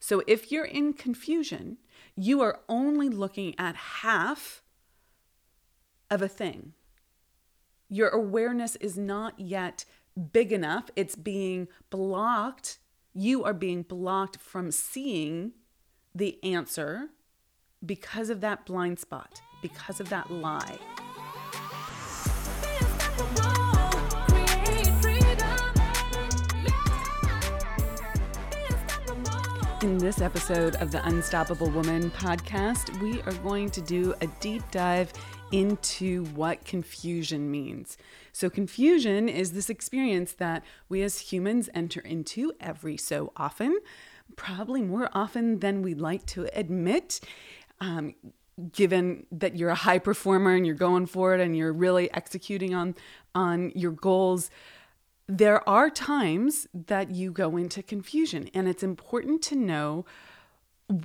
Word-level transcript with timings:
So 0.00 0.22
if 0.26 0.50
you're 0.50 0.64
in 0.64 0.94
confusion, 0.94 1.76
you 2.16 2.40
are 2.40 2.60
only 2.68 3.08
looking 3.08 3.54
at 3.58 3.76
half 3.76 4.62
of 6.10 6.22
a 6.22 6.28
thing. 6.28 6.72
Your 7.88 8.08
awareness 8.08 8.76
is 8.76 8.96
not 8.96 9.38
yet 9.38 9.84
big 10.32 10.52
enough, 10.52 10.90
it's 10.96 11.16
being 11.16 11.68
blocked. 11.90 12.78
You 13.12 13.44
are 13.44 13.54
being 13.54 13.82
blocked 13.82 14.38
from 14.38 14.70
seeing 14.70 15.52
the 16.14 16.42
answer 16.44 17.08
because 17.84 18.30
of 18.30 18.40
that 18.40 18.66
blind 18.66 18.98
spot, 18.98 19.40
because 19.62 20.00
of 20.00 20.08
that 20.10 20.30
lie. 20.30 20.78
In 29.82 29.96
this 29.96 30.20
episode 30.20 30.76
of 30.76 30.90
the 30.90 31.02
Unstoppable 31.06 31.70
Woman 31.70 32.10
podcast, 32.10 33.00
we 33.00 33.22
are 33.22 33.32
going 33.42 33.70
to 33.70 33.80
do 33.80 34.12
a 34.20 34.26
deep 34.38 34.62
dive 34.70 35.10
into 35.52 36.26
what 36.34 36.66
confusion 36.66 37.50
means. 37.50 37.96
So, 38.34 38.50
confusion 38.50 39.26
is 39.26 39.52
this 39.52 39.70
experience 39.70 40.34
that 40.34 40.64
we 40.90 41.00
as 41.00 41.18
humans 41.18 41.70
enter 41.72 42.00
into 42.00 42.52
every 42.60 42.98
so 42.98 43.32
often, 43.38 43.80
probably 44.36 44.82
more 44.82 45.08
often 45.14 45.60
than 45.60 45.80
we'd 45.80 46.00
like 46.00 46.26
to 46.26 46.46
admit. 46.52 47.20
Um, 47.80 48.14
given 48.72 49.26
that 49.32 49.56
you're 49.56 49.70
a 49.70 49.74
high 49.74 49.98
performer 49.98 50.54
and 50.54 50.66
you're 50.66 50.74
going 50.74 51.06
for 51.06 51.34
it 51.34 51.40
and 51.40 51.56
you're 51.56 51.72
really 51.72 52.12
executing 52.12 52.74
on 52.74 52.94
on 53.34 53.72
your 53.74 53.92
goals 53.92 54.50
there 55.30 55.66
are 55.68 55.90
times 55.90 56.66
that 56.74 57.12
you 57.12 57.30
go 57.30 57.56
into 57.56 57.82
confusion, 57.84 58.50
and 58.52 58.68
it's 58.68 58.82
important 58.82 59.42
to 59.42 59.54
know 59.54 60.04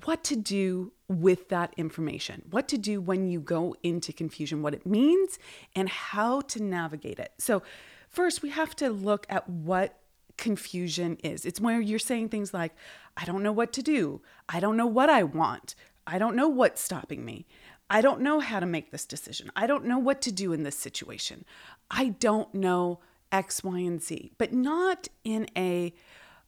what 0.03 0.23
to 0.23 0.35
do 0.35 0.91
with 1.07 1.49
that 1.49 1.71
information, 1.77 2.41
what 2.49 2.67
to 2.69 2.77
do 2.77 2.99
when 2.99 3.27
you 3.27 3.39
go 3.39 3.75
into 3.83 4.11
confusion, 4.11 4.63
what 4.63 4.73
it 4.73 4.83
means, 4.83 5.37
and 5.75 5.87
how 5.89 6.41
to 6.41 6.63
navigate 6.63 7.19
it. 7.19 7.33
So, 7.37 7.61
first, 8.09 8.41
we 8.41 8.49
have 8.49 8.75
to 8.77 8.89
look 8.89 9.27
at 9.29 9.47
what 9.47 9.99
confusion 10.37 11.17
is. 11.23 11.45
It's 11.45 11.61
where 11.61 11.79
you're 11.79 11.99
saying 11.99 12.29
things 12.29 12.51
like, 12.51 12.73
I 13.15 13.25
don't 13.25 13.43
know 13.43 13.51
what 13.51 13.71
to 13.73 13.83
do, 13.83 14.21
I 14.49 14.59
don't 14.59 14.75
know 14.75 14.87
what 14.87 15.09
I 15.09 15.21
want, 15.21 15.75
I 16.07 16.17
don't 16.17 16.35
know 16.35 16.49
what's 16.49 16.81
stopping 16.81 17.23
me. 17.23 17.45
I 17.87 18.01
don't 18.01 18.21
know 18.21 18.39
how 18.39 18.59
to 18.59 18.65
make 18.65 18.89
this 18.89 19.05
decision. 19.05 19.51
I 19.55 19.67
don't 19.67 19.85
know 19.85 19.99
what 19.99 20.19
to 20.23 20.31
do 20.31 20.53
in 20.53 20.63
this 20.63 20.75
situation. 20.75 21.45
I 21.91 22.09
don't 22.09 22.51
know 22.55 22.99
X, 23.35 23.63
Y, 23.65 23.79
and 23.79 24.01
Z, 24.01 24.31
but 24.37 24.53
not 24.53 25.09
in 25.25 25.47
a, 25.57 25.93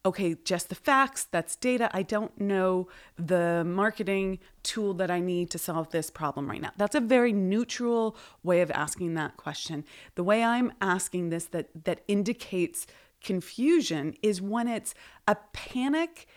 okay, 0.06 0.36
just 0.46 0.70
the 0.70 0.76
facts, 0.76 1.26
that's 1.26 1.58
data. 1.58 1.90
I 1.92 2.02
don't 2.02 2.40
know 2.40 2.88
the 3.18 3.66
marketing 3.66 4.40
tool 4.64 4.94
that 4.94 5.12
I 5.12 5.20
need 5.20 5.50
to 5.52 5.58
solve 5.58 5.90
this 5.90 6.10
problem 6.10 6.50
right 6.50 6.62
now. 6.62 6.72
That's 6.78 6.96
a 6.96 7.02
very 7.02 7.34
neutral 7.34 8.16
way 8.42 8.62
of 8.62 8.72
asking 8.72 9.16
that 9.16 9.36
question. 9.36 9.84
The 10.16 10.24
way 10.24 10.46
I'm 10.46 10.72
asking 10.82 11.30
this 11.30 11.46
that 11.46 11.68
that 11.84 12.00
indicates 12.08 12.88
confusion 13.22 14.16
is 14.22 14.42
when 14.42 14.70
it's 14.70 14.94
a 15.28 15.36
panic 15.52 16.28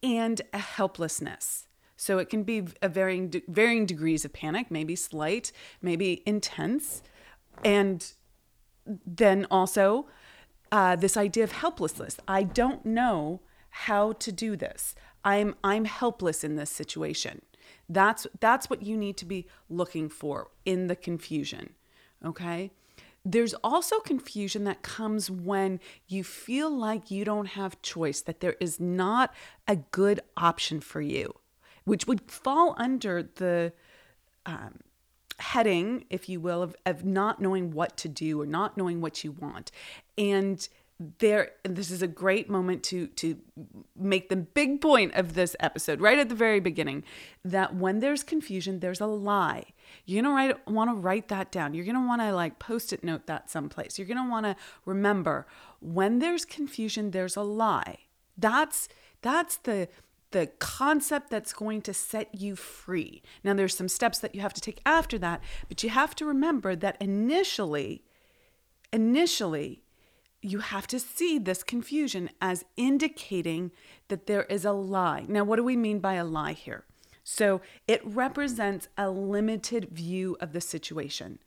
and 0.00 0.40
a 0.52 0.58
helplessness. 0.58 1.66
So 1.96 2.18
it 2.18 2.30
can 2.30 2.44
be 2.44 2.58
a 2.80 2.88
varying 2.88 3.42
varying 3.48 3.84
degrees 3.84 4.24
of 4.24 4.32
panic, 4.32 4.70
maybe 4.70 4.94
slight, 4.94 5.50
maybe 5.82 6.22
intense, 6.24 7.02
and 7.64 8.12
then 9.06 9.46
also 9.50 10.06
uh, 10.72 10.96
this 10.96 11.16
idea 11.16 11.44
of 11.44 11.52
helplessness. 11.52 12.18
I 12.26 12.42
don't 12.42 12.84
know 12.84 13.40
how 13.70 14.12
to 14.12 14.32
do 14.32 14.56
this. 14.56 14.94
I'm 15.24 15.54
I'm 15.62 15.84
helpless 15.84 16.44
in 16.44 16.56
this 16.56 16.70
situation. 16.70 17.42
That's 17.88 18.26
that's 18.40 18.70
what 18.70 18.82
you 18.82 18.96
need 18.96 19.16
to 19.18 19.26
be 19.26 19.46
looking 19.68 20.08
for 20.08 20.48
in 20.64 20.86
the 20.86 20.96
confusion. 20.96 21.74
Okay? 22.24 22.70
There's 23.24 23.54
also 23.62 23.98
confusion 24.00 24.64
that 24.64 24.82
comes 24.82 25.30
when 25.30 25.80
you 26.06 26.24
feel 26.24 26.70
like 26.70 27.10
you 27.10 27.24
don't 27.24 27.48
have 27.48 27.82
choice, 27.82 28.22
that 28.22 28.40
there 28.40 28.56
is 28.60 28.80
not 28.80 29.34
a 29.66 29.76
good 29.76 30.20
option 30.36 30.80
for 30.80 31.00
you, 31.02 31.34
which 31.84 32.06
would 32.06 32.30
fall 32.30 32.74
under 32.78 33.22
the 33.22 33.72
um, 34.46 34.78
heading, 35.38 36.04
if 36.10 36.28
you 36.28 36.40
will, 36.40 36.62
of, 36.62 36.76
of 36.84 37.04
not 37.04 37.40
knowing 37.40 37.70
what 37.70 37.96
to 37.98 38.08
do 38.08 38.40
or 38.40 38.46
not 38.46 38.76
knowing 38.76 39.00
what 39.00 39.24
you 39.24 39.32
want. 39.32 39.70
And 40.16 40.68
there 41.20 41.52
this 41.62 41.92
is 41.92 42.02
a 42.02 42.08
great 42.08 42.50
moment 42.50 42.82
to 42.82 43.06
to 43.06 43.38
make 43.96 44.28
the 44.28 44.36
big 44.36 44.80
point 44.80 45.14
of 45.14 45.34
this 45.34 45.54
episode 45.60 46.00
right 46.00 46.18
at 46.18 46.28
the 46.28 46.34
very 46.34 46.58
beginning 46.58 47.04
that 47.44 47.72
when 47.72 48.00
there's 48.00 48.24
confusion 48.24 48.80
there's 48.80 49.00
a 49.00 49.06
lie. 49.06 49.64
You're 50.06 50.22
gonna 50.22 50.34
write 50.34 50.68
want 50.68 50.90
to 50.90 50.94
write 50.94 51.28
that 51.28 51.52
down. 51.52 51.72
You're 51.74 51.84
gonna 51.84 52.06
want 52.06 52.20
to 52.22 52.32
like 52.32 52.58
post-it 52.58 53.04
note 53.04 53.26
that 53.26 53.48
someplace. 53.48 53.96
You're 53.96 54.08
gonna 54.08 54.28
want 54.28 54.46
to 54.46 54.56
remember 54.84 55.46
when 55.80 56.18
there's 56.18 56.44
confusion 56.44 57.12
there's 57.12 57.36
a 57.36 57.42
lie. 57.42 57.98
That's 58.36 58.88
that's 59.22 59.56
the 59.56 59.88
the 60.30 60.46
concept 60.58 61.30
that's 61.30 61.52
going 61.52 61.82
to 61.82 61.94
set 61.94 62.34
you 62.34 62.54
free. 62.54 63.22
Now, 63.42 63.54
there's 63.54 63.76
some 63.76 63.88
steps 63.88 64.18
that 64.18 64.34
you 64.34 64.40
have 64.40 64.54
to 64.54 64.60
take 64.60 64.80
after 64.84 65.18
that, 65.18 65.42
but 65.68 65.82
you 65.82 65.90
have 65.90 66.14
to 66.16 66.26
remember 66.26 66.76
that 66.76 66.96
initially, 67.00 68.04
initially, 68.92 69.82
you 70.40 70.60
have 70.60 70.86
to 70.88 71.00
see 71.00 71.38
this 71.38 71.62
confusion 71.62 72.30
as 72.40 72.64
indicating 72.76 73.72
that 74.08 74.26
there 74.26 74.44
is 74.44 74.64
a 74.64 74.72
lie. 74.72 75.24
Now, 75.28 75.44
what 75.44 75.56
do 75.56 75.64
we 75.64 75.76
mean 75.76 75.98
by 75.98 76.14
a 76.14 76.24
lie 76.24 76.52
here? 76.52 76.84
So, 77.24 77.60
it 77.86 78.00
represents 78.04 78.88
a 78.96 79.10
limited 79.10 79.88
view 79.90 80.36
of 80.40 80.52
the 80.52 80.60
situation. 80.60 81.38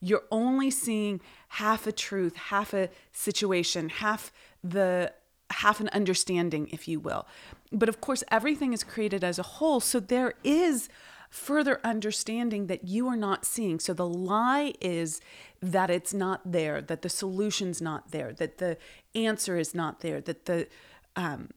You're 0.00 0.24
only 0.30 0.70
seeing 0.70 1.20
half 1.48 1.86
a 1.86 1.92
truth, 1.92 2.36
half 2.36 2.74
a 2.74 2.90
situation, 3.12 3.88
half 3.88 4.32
the 4.62 5.12
half 5.50 5.80
an 5.80 5.88
understanding, 5.92 6.68
if 6.72 6.88
you 6.88 7.00
will. 7.00 7.26
But 7.74 7.88
of 7.88 8.00
course, 8.00 8.22
everything 8.30 8.72
is 8.72 8.84
created 8.84 9.24
as 9.24 9.38
a 9.38 9.42
whole. 9.42 9.80
So 9.80 10.00
there 10.00 10.34
is 10.44 10.88
further 11.28 11.80
understanding 11.82 12.68
that 12.68 12.86
you 12.86 13.08
are 13.08 13.16
not 13.16 13.44
seeing. 13.44 13.80
So 13.80 13.92
the 13.92 14.06
lie 14.06 14.72
is 14.80 15.20
that 15.60 15.90
it's 15.90 16.14
not 16.14 16.40
there, 16.44 16.80
that 16.80 17.02
the 17.02 17.08
solution's 17.08 17.82
not 17.82 18.12
there, 18.12 18.32
that 18.34 18.58
the 18.58 18.78
answer 19.16 19.56
is 19.56 19.74
not 19.74 20.00
there, 20.00 20.20
that 20.20 20.44
the 20.44 20.68
um, 21.16 21.50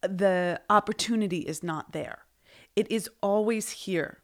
the 0.00 0.60
opportunity 0.70 1.40
is 1.40 1.62
not 1.62 1.92
there. 1.92 2.20
It 2.74 2.90
is 2.90 3.10
always 3.22 3.70
here. 3.70 4.20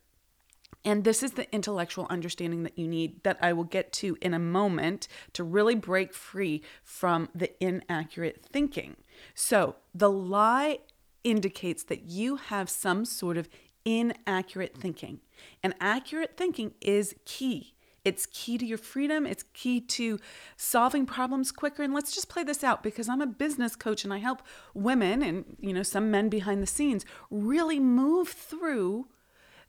And 0.85 1.05
this 1.05 1.23
is 1.23 1.33
the 1.33 1.53
intellectual 1.53 2.07
understanding 2.09 2.63
that 2.63 2.79
you 2.79 2.87
need 2.87 3.23
that 3.25 3.39
I 3.43 3.53
will 3.53 3.65
get 3.65 3.93
to 3.95 4.17
in 4.23 4.33
a 4.33 4.39
moment 4.39 5.09
to 5.35 5.45
really 5.45 5.75
break 5.75 6.15
free 6.15 6.63
from 6.83 7.29
the 7.35 7.53
inaccurate 7.63 8.47
thinking. 8.51 8.97
So, 9.35 9.77
the 9.95 10.11
lie 10.11 10.79
indicates 11.27 11.83
that 11.83 12.05
you 12.05 12.37
have 12.37 12.71
some 12.71 13.05
sort 13.05 13.37
of 13.37 13.49
inaccurate 13.85 14.77
thinking. 14.77 15.21
And 15.61 15.75
accurate 15.81 16.37
thinking 16.37 16.73
is 16.81 17.17
key. 17.25 17.75
It's 18.05 18.27
key 18.27 18.57
to 18.59 18.65
your 18.65 18.79
freedom. 18.79 19.27
It's 19.27 19.43
key 19.53 19.81
to 19.81 20.21
solving 20.57 21.05
problems 21.05 21.51
quicker. 21.51 21.83
And 21.83 21.93
let's 21.93 22.15
just 22.15 22.29
play 22.29 22.45
this 22.45 22.63
out 22.63 22.85
because 22.85 23.09
I'm 23.09 23.21
a 23.21 23.27
business 23.27 23.75
coach 23.75 24.05
and 24.05 24.15
I 24.15 24.19
help 24.19 24.41
women 24.73 25.21
and 25.21 25.57
you 25.59 25.73
know 25.73 25.83
some 25.83 26.13
men 26.13 26.29
behind 26.29 26.63
the 26.63 26.69
scenes 26.69 27.05
really 27.29 27.81
move 27.81 28.29
through 28.29 29.09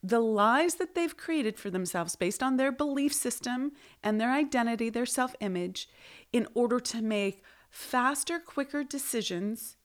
the 0.04 0.20
lies 0.20 0.76
that 0.76 0.94
they've 0.94 1.18
created 1.18 1.58
for 1.58 1.72
themselves 1.72 2.16
based 2.16 2.44
on 2.44 2.58
their 2.58 2.72
belief 2.72 3.12
system 3.12 3.72
and 4.04 4.22
their 4.22 4.32
identity, 4.32 4.92
their 4.92 5.08
self-image 5.08 5.90
in 6.32 6.48
order 6.54 6.80
to 6.80 7.02
make 7.02 7.42
faster, 7.72 8.38
quicker 8.38 8.84
decisions 8.84 9.76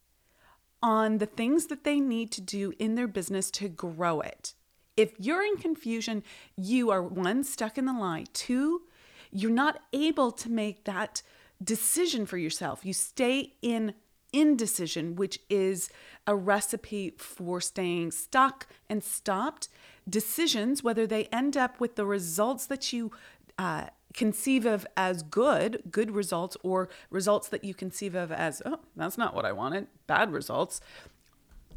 on 0.83 1.19
the 1.19 1.27
things 1.27 1.67
that 1.67 1.85
they 1.85 2.01
need 2.01 2.33
to 2.33 2.41
do 2.41 2.73
in 2.79 2.95
their 2.95 3.09
business 3.09 3.51
to 3.53 3.69
grow 3.69 4.21
it. 4.21 4.55
If 4.97 5.13
you're 5.19 5.45
in 5.45 5.57
confusion, 5.57 6.23
you 6.57 6.91
are 6.91 7.03
one, 7.03 7.45
stuck 7.45 7.79
in 7.79 7.87
the 7.87 7.93
lie, 7.93 8.25
two, 8.33 8.83
you're 9.31 9.51
not 9.51 9.81
able 9.93 10.31
to 10.33 10.51
make 10.51 10.85
that 10.85 11.23
decision 11.63 12.27
for 12.27 12.37
yourself. 12.37 12.85
You 12.85 12.93
stay 12.93 13.55
in 13.63 13.95
indecision, 14.33 15.17
which 15.17 15.39
is 15.49 15.91
a 16.27 16.35
recipe 16.35 17.15
for 17.19 17.61
staying 17.61 18.11
stuck 18.11 18.67
and 18.89 19.03
stopped. 19.03 19.69
Decisions, 20.09 20.83
whether 20.83 21.07
they 21.07 21.27
end 21.27 21.57
up 21.57 21.81
with 21.81 21.97
the 21.97 22.07
results 22.07 22.67
that 22.67 22.93
you 22.93 23.13
uh, 23.59 23.87
conceive 24.15 24.67
of 24.67 24.87
as 24.97 25.23
good, 25.23 25.83
good 25.91 26.11
results, 26.11 26.57
or 26.63 26.89
results 27.11 27.49
that 27.49 27.65
you 27.65 27.75
conceive 27.75 28.15
of 28.15 28.31
as, 28.33 28.63
oh, 28.65 28.81
that's 28.97 29.19
not 29.19 29.35
what 29.35 29.45
I 29.45 29.53
wanted, 29.53 29.87
bad 30.07 30.33
results, 30.33 30.81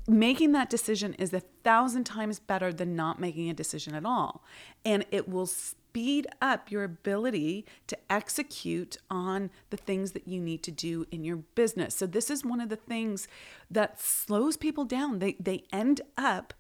making 0.07 0.51
that 0.51 0.69
decision 0.69 1.13
is 1.15 1.33
a 1.33 1.39
thousand 1.63 2.03
times 2.03 2.39
better 2.39 2.71
than 2.71 2.95
not 2.95 3.19
making 3.19 3.49
a 3.49 3.53
decision 3.53 3.95
at 3.95 4.05
all. 4.05 4.43
And 4.83 5.05
it 5.11 5.27
will 5.27 5.47
speed 5.47 6.27
up 6.41 6.69
your 6.69 6.83
ability 6.83 7.65
to 7.87 7.97
execute 8.09 8.97
on 9.09 9.49
the 9.69 9.77
things 9.77 10.11
that 10.11 10.27
you 10.27 10.39
need 10.41 10.61
to 10.63 10.71
do 10.71 11.05
in 11.09 11.23
your 11.23 11.37
business. 11.37 11.95
So 11.95 12.05
this 12.05 12.29
is 12.29 12.45
one 12.45 12.61
of 12.61 12.69
the 12.69 12.75
things 12.75 13.27
that 13.71 13.99
slows 13.99 14.57
people 14.57 14.85
down. 14.85 15.19
They 15.19 15.37
they 15.39 15.63
end 15.71 16.01
up 16.17 16.53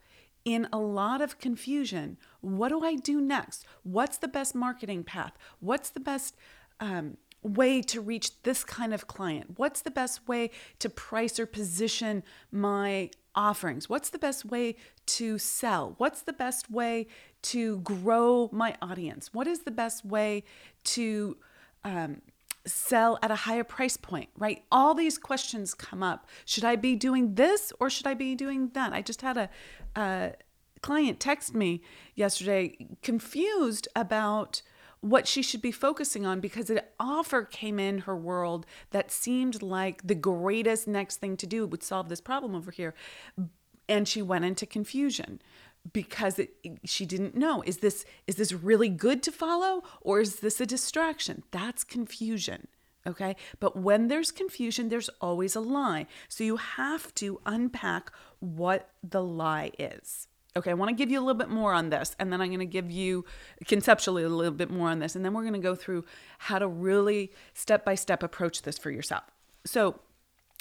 in 0.45 0.67
a 0.71 0.77
lot 0.77 1.21
of 1.21 1.39
confusion. 1.39 2.17
What 2.45 2.69
do 2.69 2.83
I 2.83 2.95
do 2.95 3.19
next? 3.19 3.65
What's 3.83 4.17
the 4.17 4.27
best 4.27 4.55
marketing 4.55 5.03
path? 5.03 5.33
What's 5.59 5.89
the 5.89 5.99
best 5.99 6.35
um, 6.79 7.17
way 7.41 7.81
to 7.81 8.01
reach 8.01 8.41
this 8.43 8.63
kind 8.63 8.93
of 8.93 9.07
client? 9.07 9.57
What's 9.57 9.81
the 9.81 9.91
best 9.91 10.27
way 10.27 10.51
to 10.79 10.89
price 10.89 11.39
or 11.39 11.45
position 11.45 12.23
my 12.51 13.09
offerings? 13.35 13.89
What's 13.89 14.09
the 14.09 14.19
best 14.19 14.45
way 14.45 14.75
to 15.07 15.37
sell? 15.37 15.95
What's 15.97 16.21
the 16.21 16.33
best 16.33 16.71
way 16.71 17.07
to 17.43 17.79
grow 17.79 18.49
my 18.51 18.75
audience? 18.81 19.33
What 19.33 19.47
is 19.47 19.59
the 19.59 19.71
best 19.71 20.05
way 20.05 20.43
to 20.85 21.37
um, 21.83 22.21
sell 22.65 23.19
at 23.21 23.31
a 23.31 23.35
higher 23.35 23.63
price 23.63 23.97
point, 23.97 24.29
right? 24.37 24.63
All 24.71 24.93
these 24.93 25.17
questions 25.17 25.73
come 25.73 26.01
up. 26.01 26.27
Should 26.45 26.65
I 26.65 26.75
be 26.75 26.95
doing 26.95 27.35
this 27.35 27.71
or 27.79 27.89
should 27.89 28.07
I 28.07 28.13
be 28.13 28.35
doing 28.35 28.69
that? 28.73 28.93
I 28.93 29.01
just 29.01 29.21
had 29.21 29.37
a, 29.37 29.49
a 29.95 30.33
client 30.85 31.19
text 31.19 31.55
me 31.55 31.81
yesterday 32.13 32.77
confused 33.01 33.87
about 33.95 34.61
what 35.01 35.27
she 35.27 35.41
should 35.41 35.61
be 35.61 35.71
focusing 35.71 36.27
on 36.27 36.39
because 36.39 36.69
an 36.69 36.79
offer 36.99 37.41
came 37.41 37.79
in 37.79 37.97
her 37.99 38.15
world 38.15 38.67
that 38.91 39.09
seemed 39.09 39.63
like 39.63 40.05
the 40.05 40.13
greatest 40.13 40.87
next 40.87 41.15
thing 41.15 41.35
to 41.35 41.47
do 41.47 41.65
would 41.65 41.81
solve 41.81 42.07
this 42.07 42.21
problem 42.21 42.53
over 42.53 42.69
here. 42.69 42.93
And 43.89 44.07
she 44.07 44.21
went 44.21 44.45
into 44.45 44.67
confusion 44.67 45.41
because 45.91 46.37
it, 46.37 46.51
she 46.83 47.03
didn't 47.03 47.33
know 47.33 47.63
is 47.65 47.77
this 47.77 48.05
is 48.27 48.35
this 48.35 48.53
really 48.53 48.89
good 48.89 49.23
to 49.23 49.31
follow 49.31 49.81
or 50.01 50.21
is 50.21 50.35
this 50.35 50.61
a 50.61 50.67
distraction? 50.67 51.41
That's 51.49 51.83
confusion 51.83 52.67
okay? 53.07 53.35
But 53.59 53.75
when 53.75 54.07
there's 54.07 54.31
confusion 54.31 54.89
there's 54.89 55.09
always 55.19 55.55
a 55.55 55.61
lie. 55.61 56.05
So 56.29 56.43
you 56.43 56.57
have 56.57 57.13
to 57.15 57.41
unpack 57.43 58.11
what 58.39 58.89
the 59.03 59.23
lie 59.23 59.71
is 59.79 60.27
okay 60.57 60.71
i 60.71 60.73
want 60.73 60.89
to 60.89 60.95
give 60.95 61.09
you 61.09 61.19
a 61.19 61.23
little 61.23 61.37
bit 61.37 61.49
more 61.49 61.73
on 61.73 61.89
this 61.89 62.15
and 62.19 62.31
then 62.31 62.41
i'm 62.41 62.47
going 62.47 62.59
to 62.59 62.65
give 62.65 62.89
you 62.89 63.25
conceptually 63.65 64.23
a 64.23 64.29
little 64.29 64.53
bit 64.53 64.69
more 64.69 64.89
on 64.89 64.99
this 64.99 65.15
and 65.15 65.23
then 65.23 65.33
we're 65.33 65.41
going 65.41 65.53
to 65.53 65.59
go 65.59 65.75
through 65.75 66.03
how 66.39 66.59
to 66.59 66.67
really 66.67 67.31
step 67.53 67.83
by 67.85 67.95
step 67.95 68.23
approach 68.23 68.61
this 68.63 68.77
for 68.77 68.91
yourself 68.91 69.23
so 69.65 69.99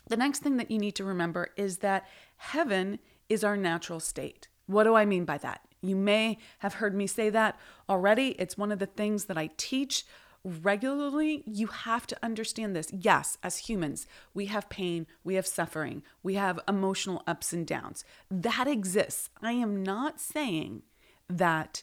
the 0.09 0.17
next 0.17 0.41
thing 0.41 0.57
that 0.57 0.71
you 0.71 0.79
need 0.79 0.95
to 0.95 1.05
remember 1.05 1.49
is 1.57 1.79
that 1.79 2.07
heaven 2.37 2.99
is 3.29 3.43
our 3.43 3.57
natural 3.57 4.01
state 4.01 4.49
what 4.67 4.85
do 4.85 4.95
I 4.95 5.05
mean 5.05 5.25
by 5.25 5.39
that? 5.39 5.61
You 5.83 5.97
may 5.97 6.39
have 6.61 6.75
heard 6.75 6.95
me 6.95 7.07
say 7.07 7.31
that 7.31 7.59
already. 7.89 8.29
It's 8.39 8.57
one 8.57 8.73
of 8.73 8.79
the 8.79 8.87
things 8.87 9.27
that 9.27 9.37
I 9.37 9.51
teach 9.57 10.05
regularly. 10.45 11.43
You 11.47 11.69
have 11.69 12.07
to 12.09 12.17
understand 12.23 12.77
this. 12.77 12.89
Yes, 12.93 13.39
as 13.43 13.59
humans, 13.59 14.07
we 14.35 14.47
have 14.47 14.69
pain, 14.69 15.07
we 15.25 15.35
have 15.35 15.47
suffering, 15.47 16.03
we 16.23 16.35
have 16.35 16.61
emotional 16.69 17.23
ups 17.27 17.53
and 17.53 17.67
downs. 17.67 18.05
That 18.31 18.69
exists. 18.69 19.31
I 19.43 19.53
am 19.53 19.83
not 19.83 20.21
saying 20.21 20.83
that 21.29 21.83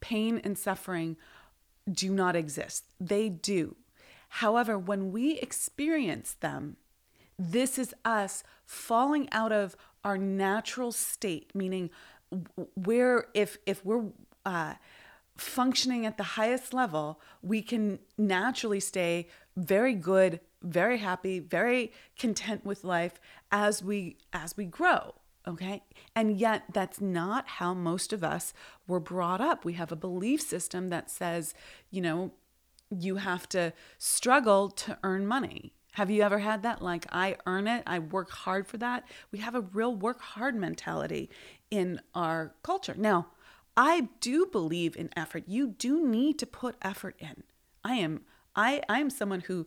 pain 0.00 0.40
and 0.44 0.58
suffering 0.58 1.16
do 1.90 2.12
not 2.12 2.36
exist, 2.36 2.84
they 3.00 3.28
do. 3.28 3.76
However, 4.28 4.78
when 4.78 5.12
we 5.12 5.38
experience 5.38 6.34
them, 6.34 6.76
this 7.38 7.78
is 7.78 7.94
us 8.04 8.42
falling 8.64 9.28
out 9.32 9.52
of 9.52 9.76
our 10.02 10.18
natural 10.18 10.92
state, 10.92 11.50
meaning 11.54 11.90
we're 12.74 13.28
if 13.34 13.58
if 13.66 13.84
we're 13.84 14.06
uh, 14.44 14.74
functioning 15.36 16.06
at 16.06 16.16
the 16.16 16.22
highest 16.22 16.72
level, 16.72 17.20
we 17.42 17.62
can 17.62 17.98
naturally 18.16 18.80
stay 18.80 19.28
very 19.56 19.94
good, 19.94 20.40
very 20.62 20.98
happy, 20.98 21.38
very 21.38 21.92
content 22.18 22.64
with 22.64 22.84
life 22.84 23.20
as 23.50 23.82
we 23.82 24.16
as 24.32 24.56
we 24.56 24.64
grow 24.64 25.14
okay 25.46 25.82
and 26.16 26.38
yet 26.38 26.62
that's 26.72 27.02
not 27.02 27.46
how 27.46 27.74
most 27.74 28.14
of 28.14 28.24
us 28.24 28.54
were 28.86 28.98
brought 28.98 29.42
up 29.42 29.62
we 29.62 29.74
have 29.74 29.92
a 29.92 29.96
belief 29.96 30.40
system 30.40 30.88
that 30.88 31.10
says 31.10 31.52
you 31.90 32.00
know 32.00 32.32
you 32.90 33.16
have 33.16 33.46
to 33.46 33.70
struggle 33.98 34.70
to 34.70 34.98
earn 35.02 35.26
money 35.26 35.74
have 35.94 36.10
you 36.10 36.22
ever 36.22 36.40
had 36.40 36.64
that? 36.64 36.82
Like, 36.82 37.06
I 37.12 37.36
earn 37.46 37.68
it, 37.68 37.84
I 37.86 38.00
work 38.00 38.28
hard 38.28 38.66
for 38.66 38.78
that. 38.78 39.04
We 39.30 39.38
have 39.38 39.54
a 39.54 39.60
real 39.60 39.94
work 39.94 40.20
hard 40.20 40.56
mentality 40.56 41.30
in 41.70 42.00
our 42.16 42.52
culture. 42.64 42.96
Now, 42.98 43.28
I 43.76 44.08
do 44.20 44.46
believe 44.46 44.96
in 44.96 45.10
effort. 45.16 45.44
You 45.46 45.68
do 45.68 46.06
need 46.06 46.38
to 46.38 46.46
put 46.46 46.76
effort 46.82 47.16
in. 47.18 47.42
I 47.82 47.94
am 47.94 48.22
I 48.54 48.82
I 48.88 49.00
am 49.00 49.10
someone 49.10 49.40
who 49.40 49.66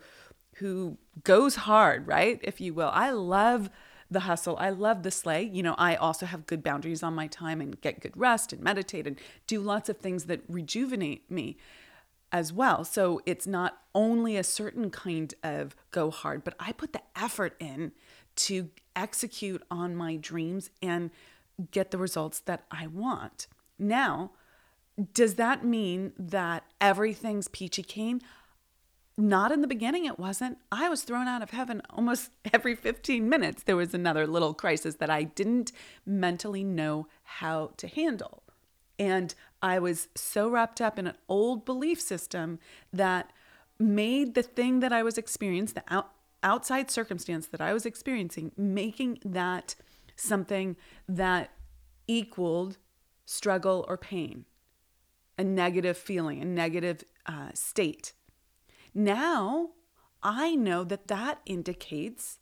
who 0.56 0.98
goes 1.24 1.56
hard, 1.56 2.08
right? 2.08 2.40
If 2.44 2.60
you 2.60 2.74
will. 2.74 2.90
I 2.92 3.12
love 3.12 3.70
the 4.10 4.22
hustle. 4.22 4.58
I 4.58 4.70
love 4.70 5.04
the 5.04 5.12
slay. 5.12 5.44
You 5.44 5.62
know, 5.62 5.76
I 5.78 5.96
also 5.96 6.26
have 6.26 6.48
good 6.48 6.64
boundaries 6.64 7.04
on 7.04 7.14
my 7.14 7.28
time 7.28 7.62
and 7.62 7.80
get 7.82 8.00
good 8.00 8.16
rest 8.16 8.54
and 8.54 8.62
meditate 8.62 9.06
and 9.06 9.20
do 9.46 9.60
lots 9.60 9.90
of 9.90 9.98
things 9.98 10.26
that 10.26 10.42
rejuvenate 10.48 11.30
me 11.30 11.58
as 12.32 12.52
well. 12.52 12.84
So 12.84 13.22
it's 13.26 13.46
not 13.46 13.78
only 13.94 14.38
a 14.38 14.44
certain 14.44 14.90
kind 14.90 15.34
of 15.44 15.76
go 15.92 16.10
hard, 16.10 16.44
but 16.44 16.56
I 16.60 16.72
put 16.72 16.94
the 16.94 17.02
effort 17.16 17.56
in 17.60 17.92
to 18.38 18.70
execute 18.96 19.64
on 19.70 19.96
my 19.96 20.16
dreams 20.16 20.70
and 20.82 21.12
get 21.72 21.92
the 21.92 21.98
results 21.98 22.40
that 22.42 22.64
I 22.72 22.88
want. 22.88 23.48
Now, 23.80 24.32
does 25.14 25.36
that 25.36 25.64
mean 25.64 26.14
that 26.18 26.64
everything's 26.82 27.48
peachy 27.48 27.84
keen? 27.84 28.22
Not 29.18 29.52
in 29.52 29.62
the 29.62 29.68
beginning, 29.68 30.06
it 30.06 30.20
wasn't. 30.20 30.60
I 30.72 30.90
was 30.90 31.04
thrown 31.04 31.28
out 31.28 31.42
of 31.42 31.50
heaven 31.50 31.82
almost 31.90 32.32
every 32.54 32.76
15 32.76 33.28
minutes. 33.28 33.64
There 33.64 33.76
was 33.76 33.94
another 33.94 34.28
little 34.28 34.54
crisis 34.54 34.96
that 34.96 35.10
I 35.10 35.24
didn't 35.24 35.72
mentally 36.06 36.64
know 36.64 37.08
how 37.24 37.72
to 37.78 37.88
handle. 37.88 38.44
And 39.00 39.34
I 39.62 39.80
was 39.80 40.08
so 40.16 40.50
wrapped 40.50 40.82
up 40.82 40.98
in 41.00 41.08
an 41.08 41.18
old 41.30 41.66
belief 41.66 42.00
system 42.02 42.60
that 42.94 43.32
made 43.80 44.34
the 44.34 44.44
thing 44.44 44.80
that 44.80 44.92
I 44.92 45.04
was 45.04 45.18
experiencing, 45.18 45.76
the 45.76 45.94
out, 45.94 46.12
outside 46.44 46.90
circumstance 46.90 47.48
that 47.48 47.62
I 47.62 47.74
was 47.74 47.86
experiencing, 47.86 48.52
making 48.58 49.20
that 49.24 49.76
something 50.16 50.76
that 51.08 51.52
equaled 52.08 52.78
struggle 53.28 53.86
or 53.88 53.98
pain, 53.98 54.46
a 55.38 55.44
negative 55.44 55.98
feeling, 55.98 56.42
a 56.42 56.46
negative 56.46 57.04
uh, 57.28 57.50
state. 57.54 58.14
Now 58.96 59.72
I 60.24 60.56
know 60.56 60.84
that 60.86 61.08
that 61.10 61.42
indicates 61.46 62.40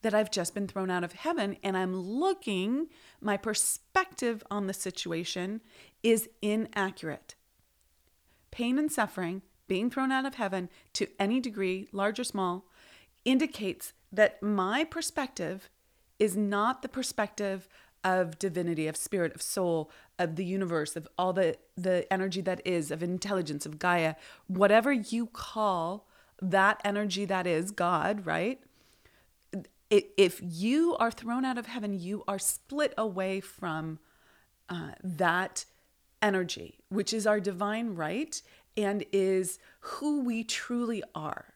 that 0.00 0.14
I've 0.14 0.30
just 0.30 0.54
been 0.54 0.68
thrown 0.68 0.90
out 0.90 1.04
of 1.04 1.12
heaven 1.12 1.56
and 1.62 1.76
I'm 1.76 1.94
looking, 1.94 2.86
my 3.20 3.36
perspective 3.36 4.44
on 4.50 4.66
the 4.66 4.72
situation 4.72 5.60
is 6.02 6.28
inaccurate. 6.40 7.34
Pain 8.50 8.78
and 8.78 8.90
suffering, 8.90 9.42
being 9.66 9.90
thrown 9.90 10.12
out 10.12 10.24
of 10.24 10.36
heaven 10.36 10.70
to 10.94 11.08
any 11.18 11.40
degree, 11.40 11.88
large 11.92 12.20
or 12.20 12.24
small, 12.24 12.64
indicates 13.24 13.92
that 14.12 14.40
my 14.42 14.84
perspective 14.84 15.68
is 16.18 16.36
not 16.36 16.82
the 16.82 16.88
perspective 16.88 17.68
of 18.04 18.38
divinity, 18.38 18.86
of 18.86 18.96
spirit, 18.96 19.34
of 19.34 19.42
soul, 19.42 19.90
of 20.18 20.36
the 20.36 20.44
universe, 20.44 20.96
of 20.96 21.08
all 21.18 21.32
the, 21.32 21.56
the 21.76 22.10
energy 22.12 22.40
that 22.40 22.60
is, 22.66 22.90
of 22.90 23.02
intelligence, 23.02 23.66
of 23.66 23.78
Gaia, 23.78 24.14
whatever 24.46 24.92
you 24.92 25.26
call 25.26 26.06
that 26.40 26.80
energy 26.84 27.24
that 27.24 27.46
is 27.46 27.70
God, 27.70 28.24
right? 28.24 28.60
If 29.90 30.40
you 30.42 30.96
are 30.98 31.10
thrown 31.10 31.44
out 31.44 31.58
of 31.58 31.66
heaven, 31.66 31.98
you 31.98 32.22
are 32.28 32.38
split 32.38 32.92
away 32.98 33.40
from 33.40 33.98
uh, 34.68 34.90
that 35.02 35.64
energy, 36.20 36.78
which 36.90 37.12
is 37.12 37.26
our 37.26 37.40
divine 37.40 37.94
right 37.94 38.40
and 38.76 39.04
is 39.12 39.58
who 39.80 40.22
we 40.22 40.44
truly 40.44 41.02
are. 41.14 41.54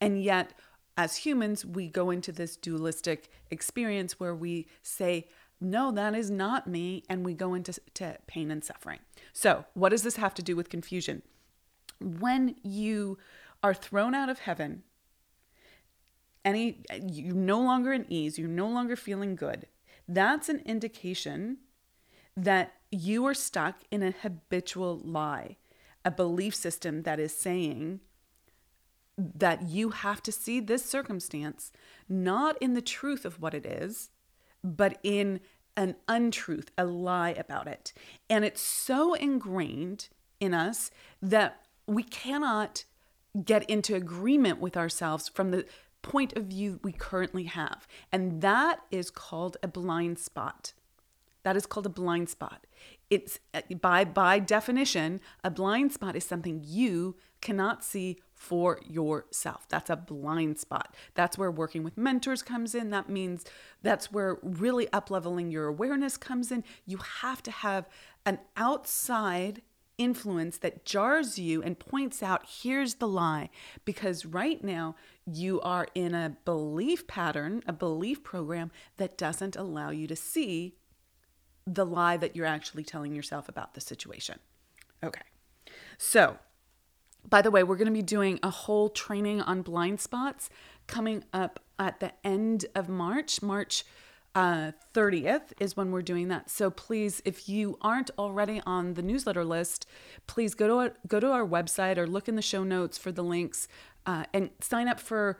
And 0.00 0.22
yet, 0.22 0.54
as 0.96 1.16
humans, 1.16 1.64
we 1.64 1.88
go 1.88 2.10
into 2.10 2.30
this 2.30 2.56
dualistic 2.56 3.28
experience 3.50 4.20
where 4.20 4.34
we 4.34 4.68
say, 4.82 5.28
no, 5.64 5.90
that 5.92 6.14
is 6.14 6.30
not 6.30 6.66
me. 6.66 7.02
And 7.08 7.24
we 7.24 7.34
go 7.34 7.54
into 7.54 7.74
to 7.94 8.18
pain 8.26 8.50
and 8.50 8.64
suffering. 8.64 9.00
So, 9.32 9.64
what 9.74 9.90
does 9.90 10.02
this 10.02 10.16
have 10.16 10.34
to 10.34 10.42
do 10.42 10.56
with 10.56 10.68
confusion? 10.68 11.22
When 12.00 12.56
you 12.62 13.18
are 13.62 13.74
thrown 13.74 14.14
out 14.14 14.28
of 14.28 14.40
heaven, 14.40 14.82
any 16.44 16.82
you're 17.02 17.34
no 17.34 17.60
longer 17.60 17.92
in 17.92 18.06
ease, 18.08 18.38
you're 18.38 18.48
no 18.48 18.68
longer 18.68 18.96
feeling 18.96 19.34
good. 19.34 19.66
That's 20.06 20.48
an 20.48 20.62
indication 20.66 21.58
that 22.36 22.74
you 22.90 23.26
are 23.26 23.34
stuck 23.34 23.82
in 23.90 24.02
a 24.02 24.10
habitual 24.10 25.00
lie, 25.02 25.56
a 26.04 26.10
belief 26.10 26.54
system 26.54 27.02
that 27.04 27.18
is 27.18 27.34
saying 27.34 28.00
that 29.16 29.62
you 29.62 29.90
have 29.90 30.22
to 30.22 30.32
see 30.32 30.60
this 30.60 30.84
circumstance 30.84 31.70
not 32.08 32.60
in 32.60 32.74
the 32.74 32.82
truth 32.82 33.24
of 33.24 33.40
what 33.40 33.54
it 33.54 33.64
is, 33.64 34.10
but 34.62 34.98
in 35.02 35.40
an 35.76 35.96
untruth, 36.08 36.70
a 36.78 36.84
lie 36.84 37.30
about 37.30 37.66
it. 37.66 37.92
And 38.30 38.44
it's 38.44 38.60
so 38.60 39.14
ingrained 39.14 40.08
in 40.40 40.54
us 40.54 40.90
that 41.20 41.64
we 41.86 42.02
cannot 42.02 42.84
get 43.44 43.68
into 43.68 43.94
agreement 43.94 44.60
with 44.60 44.76
ourselves 44.76 45.28
from 45.28 45.50
the 45.50 45.66
point 46.02 46.34
of 46.34 46.44
view 46.44 46.78
we 46.82 46.92
currently 46.92 47.44
have. 47.44 47.86
And 48.12 48.40
that 48.42 48.80
is 48.90 49.10
called 49.10 49.56
a 49.62 49.68
blind 49.68 50.18
spot. 50.18 50.72
That 51.42 51.56
is 51.56 51.66
called 51.66 51.86
a 51.86 51.90
blind 51.90 52.28
spot. 52.28 52.66
It's 53.10 53.38
uh, 53.52 53.62
by 53.80 54.04
by 54.04 54.38
definition, 54.38 55.20
a 55.42 55.50
blind 55.50 55.92
spot 55.92 56.16
is 56.16 56.24
something 56.24 56.62
you 56.64 57.16
cannot 57.40 57.84
see 57.84 58.18
for 58.44 58.78
yourself. 58.86 59.66
That's 59.70 59.88
a 59.88 59.96
blind 59.96 60.58
spot. 60.58 60.94
That's 61.14 61.38
where 61.38 61.50
working 61.50 61.82
with 61.82 61.96
mentors 61.96 62.42
comes 62.42 62.74
in. 62.74 62.90
That 62.90 63.08
means 63.08 63.46
that's 63.82 64.12
where 64.12 64.38
really 64.42 64.86
upleveling 64.88 65.50
your 65.50 65.66
awareness 65.66 66.18
comes 66.18 66.52
in. 66.52 66.62
You 66.84 66.98
have 67.22 67.42
to 67.44 67.50
have 67.50 67.88
an 68.26 68.38
outside 68.54 69.62
influence 69.96 70.58
that 70.58 70.84
jars 70.84 71.38
you 71.38 71.62
and 71.62 71.78
points 71.78 72.22
out 72.22 72.44
here's 72.62 72.96
the 72.96 73.08
lie 73.08 73.48
because 73.84 74.26
right 74.26 74.62
now 74.62 74.94
you 75.24 75.58
are 75.62 75.86
in 75.94 76.14
a 76.14 76.36
belief 76.44 77.06
pattern, 77.06 77.62
a 77.66 77.72
belief 77.72 78.22
program 78.22 78.70
that 78.98 79.16
doesn't 79.16 79.56
allow 79.56 79.88
you 79.88 80.06
to 80.06 80.16
see 80.16 80.74
the 81.66 81.86
lie 81.86 82.18
that 82.18 82.36
you're 82.36 82.44
actually 82.44 82.84
telling 82.84 83.14
yourself 83.14 83.48
about 83.48 83.72
the 83.72 83.80
situation. 83.80 84.38
Okay. 85.02 85.22
So, 85.96 86.38
by 87.28 87.42
the 87.42 87.50
way, 87.50 87.62
we're 87.62 87.76
going 87.76 87.86
to 87.86 87.92
be 87.92 88.02
doing 88.02 88.38
a 88.42 88.50
whole 88.50 88.88
training 88.88 89.40
on 89.40 89.62
blind 89.62 90.00
spots 90.00 90.50
coming 90.86 91.24
up 91.32 91.60
at 91.78 92.00
the 92.00 92.12
end 92.24 92.66
of 92.74 92.88
March. 92.88 93.42
March 93.42 93.84
uh, 94.34 94.72
30th 94.92 95.52
is 95.60 95.76
when 95.76 95.92
we're 95.92 96.02
doing 96.02 96.28
that. 96.28 96.50
So 96.50 96.70
please, 96.70 97.22
if 97.24 97.48
you 97.48 97.78
aren't 97.80 98.10
already 98.18 98.60
on 98.66 98.94
the 98.94 99.02
newsletter 99.02 99.44
list, 99.44 99.86
please 100.26 100.54
go 100.54 100.66
to 100.66 100.74
our, 100.74 100.92
go 101.06 101.20
to 101.20 101.30
our 101.30 101.46
website 101.46 101.98
or 101.98 102.06
look 102.06 102.28
in 102.28 102.36
the 102.36 102.42
show 102.42 102.64
notes 102.64 102.98
for 102.98 103.12
the 103.12 103.22
links 103.22 103.68
uh, 104.06 104.24
and 104.32 104.50
sign 104.60 104.88
up 104.88 105.00
for 105.00 105.38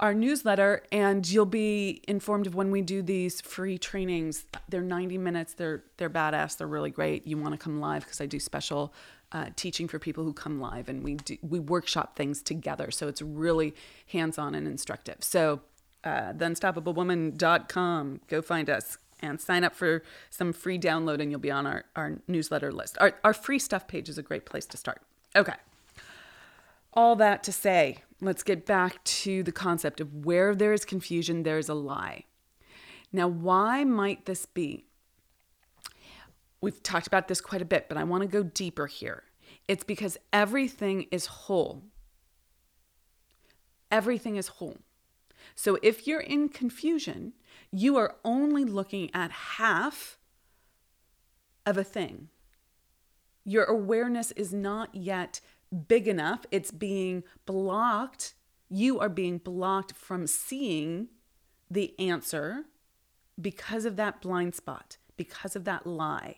our 0.00 0.12
newsletter 0.12 0.82
and 0.90 1.28
you'll 1.30 1.46
be 1.46 2.02
informed 2.08 2.48
of 2.48 2.54
when 2.54 2.72
we 2.72 2.82
do 2.82 3.00
these 3.02 3.40
free 3.40 3.78
trainings. 3.78 4.44
They're 4.68 4.82
90 4.82 5.18
minutes. 5.18 5.54
They're 5.54 5.84
they're 5.96 6.10
badass. 6.10 6.58
They're 6.58 6.66
really 6.66 6.90
great. 6.90 7.26
You 7.26 7.38
want 7.38 7.52
to 7.52 7.58
come 7.58 7.80
live 7.80 8.02
because 8.02 8.20
I 8.20 8.26
do 8.26 8.40
special 8.40 8.92
uh, 9.34 9.46
teaching 9.56 9.88
for 9.88 9.98
people 9.98 10.24
who 10.24 10.32
come 10.32 10.60
live 10.60 10.88
and 10.88 11.02
we 11.02 11.16
do, 11.16 11.36
we 11.42 11.58
workshop 11.58 12.16
things 12.16 12.40
together. 12.40 12.90
So 12.92 13.08
it's 13.08 13.20
really 13.20 13.74
hands-on 14.06 14.54
and 14.54 14.66
instructive. 14.66 15.16
So 15.20 15.60
uh, 16.04 16.32
theunstoppablewoman.com. 16.32 18.20
Go 18.28 18.40
find 18.40 18.70
us 18.70 18.96
and 19.20 19.40
sign 19.40 19.64
up 19.64 19.74
for 19.74 20.04
some 20.30 20.52
free 20.52 20.78
download 20.78 21.20
and 21.20 21.30
you'll 21.32 21.40
be 21.40 21.50
on 21.50 21.66
our, 21.66 21.84
our 21.96 22.20
newsletter 22.28 22.70
list. 22.70 22.96
Our, 23.00 23.14
our 23.24 23.34
free 23.34 23.58
stuff 23.58 23.88
page 23.88 24.08
is 24.08 24.18
a 24.18 24.22
great 24.22 24.46
place 24.46 24.66
to 24.66 24.76
start. 24.76 25.02
Okay. 25.34 25.54
All 26.92 27.16
that 27.16 27.42
to 27.42 27.52
say, 27.52 27.98
let's 28.20 28.44
get 28.44 28.64
back 28.64 29.02
to 29.02 29.42
the 29.42 29.50
concept 29.50 30.00
of 30.00 30.24
where 30.24 30.54
there 30.54 30.72
is 30.72 30.84
confusion, 30.84 31.42
there's 31.42 31.68
a 31.68 31.74
lie. 31.74 32.24
Now, 33.12 33.26
why 33.26 33.82
might 33.82 34.26
this 34.26 34.46
be? 34.46 34.84
We've 36.64 36.82
talked 36.82 37.06
about 37.06 37.28
this 37.28 37.42
quite 37.42 37.60
a 37.60 37.66
bit, 37.66 37.90
but 37.90 37.98
I 37.98 38.04
want 38.04 38.22
to 38.22 38.26
go 38.28 38.42
deeper 38.42 38.86
here. 38.86 39.24
It's 39.68 39.84
because 39.84 40.16
everything 40.32 41.02
is 41.10 41.26
whole. 41.26 41.82
Everything 43.90 44.36
is 44.36 44.48
whole. 44.48 44.78
So 45.54 45.78
if 45.82 46.06
you're 46.06 46.20
in 46.20 46.48
confusion, 46.48 47.34
you 47.70 47.98
are 47.98 48.16
only 48.24 48.64
looking 48.64 49.10
at 49.12 49.30
half 49.30 50.18
of 51.66 51.76
a 51.76 51.84
thing. 51.84 52.28
Your 53.44 53.64
awareness 53.64 54.30
is 54.32 54.54
not 54.54 54.94
yet 54.94 55.42
big 55.86 56.08
enough, 56.08 56.46
it's 56.50 56.70
being 56.70 57.24
blocked. 57.44 58.34
You 58.70 58.98
are 59.00 59.10
being 59.10 59.36
blocked 59.36 59.92
from 59.94 60.26
seeing 60.26 61.08
the 61.70 61.94
answer 62.00 62.64
because 63.38 63.84
of 63.84 63.96
that 63.96 64.22
blind 64.22 64.54
spot, 64.54 64.96
because 65.18 65.54
of 65.54 65.64
that 65.64 65.86
lie. 65.86 66.36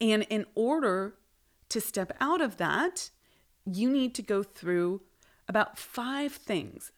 And 0.00 0.24
in 0.30 0.46
order 0.54 1.14
to 1.68 1.80
step 1.80 2.16
out 2.20 2.40
of 2.40 2.56
that, 2.56 3.10
you 3.64 3.90
need 3.90 4.14
to 4.14 4.22
go 4.22 4.42
through 4.42 5.02
about 5.48 5.78
five 5.78 6.32
things 6.32 6.92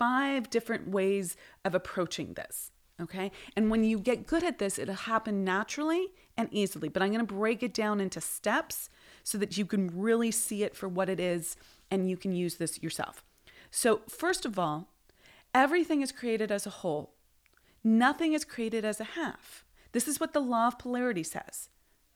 five 0.00 0.48
different 0.48 0.88
ways 0.88 1.36
of 1.62 1.74
approaching 1.74 2.32
this. 2.32 2.70
Okay. 3.02 3.30
And 3.54 3.70
when 3.70 3.84
you 3.84 3.98
get 3.98 4.26
good 4.26 4.42
at 4.42 4.58
this, 4.58 4.78
it'll 4.78 4.94
happen 4.94 5.44
naturally 5.44 6.08
and 6.38 6.48
easily. 6.50 6.88
But 6.88 7.02
I'm 7.02 7.12
going 7.12 7.26
to 7.26 7.34
break 7.34 7.62
it 7.62 7.74
down 7.74 8.00
into 8.00 8.18
steps 8.18 8.88
so 9.22 9.36
that 9.36 9.58
you 9.58 9.66
can 9.66 9.90
really 9.94 10.30
see 10.30 10.62
it 10.62 10.74
for 10.74 10.88
what 10.88 11.10
it 11.10 11.20
is 11.20 11.54
and 11.90 12.08
you 12.08 12.16
can 12.16 12.32
use 12.32 12.54
this 12.54 12.82
yourself. 12.82 13.22
So, 13.70 14.00
first 14.08 14.46
of 14.46 14.58
all, 14.58 14.88
everything 15.54 16.00
is 16.00 16.12
created 16.12 16.50
as 16.50 16.66
a 16.66 16.70
whole, 16.70 17.12
nothing 17.84 18.32
is 18.32 18.44
created 18.44 18.86
as 18.86 19.00
a 19.00 19.04
half. 19.04 19.64
This 19.92 20.08
is 20.08 20.18
what 20.18 20.32
the 20.32 20.40
law 20.40 20.68
of 20.68 20.78
polarity 20.78 21.24
says. 21.24 21.68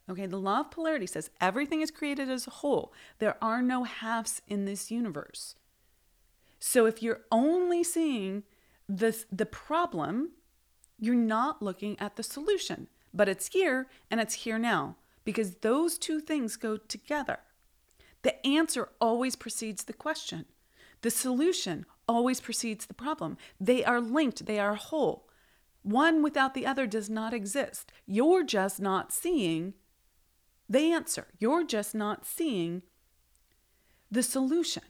Okay, 0.09 0.27
the 0.27 0.39
law 0.39 0.61
of 0.61 0.71
polarity 0.71 1.07
says 1.07 1.31
everything 1.41 1.81
is 1.81 1.91
created 1.91 2.29
as 2.29 2.47
a 2.47 2.51
whole. 2.51 2.93
There 3.19 3.37
are 3.43 3.63
no 3.63 3.85
halves 3.85 4.43
in 4.47 4.67
this 4.67 4.91
universe. 4.91 5.57
So 6.59 6.87
if 6.87 7.03
you're 7.03 7.23
only 7.33 7.83
seeing 7.83 8.43
this 8.89 9.25
the 9.33 9.47
problem, 9.47 10.33
you're 10.99 11.15
not 11.15 11.63
looking 11.63 11.99
at 11.99 12.17
the 12.17 12.23
solution. 12.23 12.89
But 13.13 13.29
it's 13.29 13.49
here 13.49 13.87
and 14.11 14.21
it's 14.21 14.35
here 14.35 14.59
now 14.59 14.97
because 15.25 15.57
those 15.57 15.99
two 15.99 16.21
things 16.21 16.57
go 16.57 16.77
together. 16.77 17.39
The 18.23 18.45
answer 18.47 18.89
always 19.01 19.37
precedes 19.37 19.85
the 19.85 19.93
question. 19.93 20.47
The 21.03 21.11
solution 21.11 21.87
always 22.09 22.41
precedes 22.41 22.87
the 22.87 22.95
problem. 22.95 23.37
They 23.61 23.85
are 23.85 24.01
linked, 24.01 24.47
they 24.47 24.59
are 24.59 24.75
whole. 24.75 25.29
One 25.83 26.23
without 26.23 26.55
the 26.55 26.67
other 26.67 26.87
does 26.87 27.11
not 27.11 27.35
exist. 27.35 27.93
You're 28.07 28.43
just 28.43 28.81
not 28.81 29.13
seeing 29.13 29.75
the 30.69 30.93
answer. 30.93 31.27
You're 31.39 31.65
just 31.65 31.95
not 31.95 32.25
seeing 32.27 32.83
the 34.11 34.23
solution. 34.23 34.83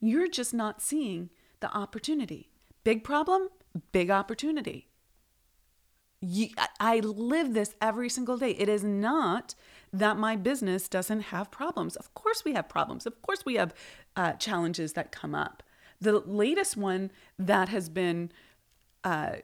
You're 0.00 0.28
just 0.28 0.52
not 0.52 0.82
seeing 0.82 1.30
the 1.60 1.74
opportunity. 1.74 2.50
Big 2.84 3.04
problem, 3.04 3.48
big 3.92 4.10
opportunity. 4.10 4.88
You, 6.20 6.48
I 6.78 7.00
live 7.00 7.54
this 7.54 7.74
every 7.80 8.08
single 8.08 8.36
day. 8.36 8.50
It 8.50 8.68
is 8.68 8.84
not 8.84 9.54
that 9.92 10.16
my 10.16 10.36
business 10.36 10.88
doesn't 10.88 11.20
have 11.22 11.50
problems. 11.50 11.96
Of 11.96 12.14
course, 12.14 12.44
we 12.44 12.54
have 12.54 12.68
problems. 12.68 13.06
Of 13.06 13.20
course, 13.22 13.44
we 13.44 13.54
have 13.54 13.74
uh, 14.16 14.32
challenges 14.34 14.92
that 14.92 15.12
come 15.12 15.34
up. 15.34 15.62
The 16.00 16.20
latest 16.20 16.76
one 16.76 17.10
that 17.38 17.68
has 17.68 17.88
been 17.88 18.30
uh, 19.04 19.36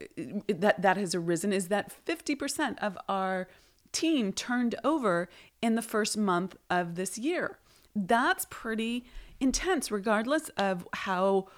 that 0.47 0.81
that 0.83 0.97
has 0.97 1.17
arisen 1.17 1.53
is 1.53 1.67
that 1.67 1.93
50% 2.07 2.79
of 2.79 2.97
our 3.09 3.49
team 3.91 4.33
turned 4.33 4.77
over 4.85 5.29
in 5.63 5.75
the 5.75 5.83
first 5.83 6.17
month 6.17 6.57
of 6.71 6.95
this 6.95 7.19
year. 7.19 7.59
That's 7.95 8.47
pretty 8.51 9.05
intense, 9.41 9.91
regardless 9.91 10.49
of 10.51 10.87
how 10.93 11.49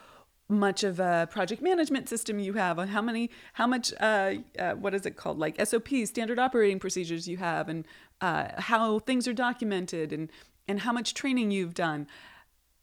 much 0.48 0.82
of 0.82 0.98
a 0.98 1.28
project 1.30 1.62
management 1.62 2.08
system 2.08 2.38
you 2.38 2.54
have, 2.54 2.76
how 2.88 3.00
many, 3.00 3.30
how 3.52 3.66
much, 3.66 3.92
uh, 4.00 4.34
uh, 4.58 4.72
what 4.72 4.94
is 4.94 5.06
it 5.06 5.16
called, 5.16 5.38
like 5.38 5.64
SOPs, 5.64 6.08
standard 6.08 6.38
operating 6.38 6.78
procedures 6.78 7.28
you 7.28 7.36
have, 7.36 7.68
and 7.68 7.86
uh, 8.20 8.48
how 8.58 8.98
things 8.98 9.28
are 9.28 9.32
documented, 9.32 10.12
and 10.12 10.30
and 10.66 10.80
how 10.80 10.92
much 10.92 11.14
training 11.14 11.50
you've 11.50 11.74
done. 11.74 12.06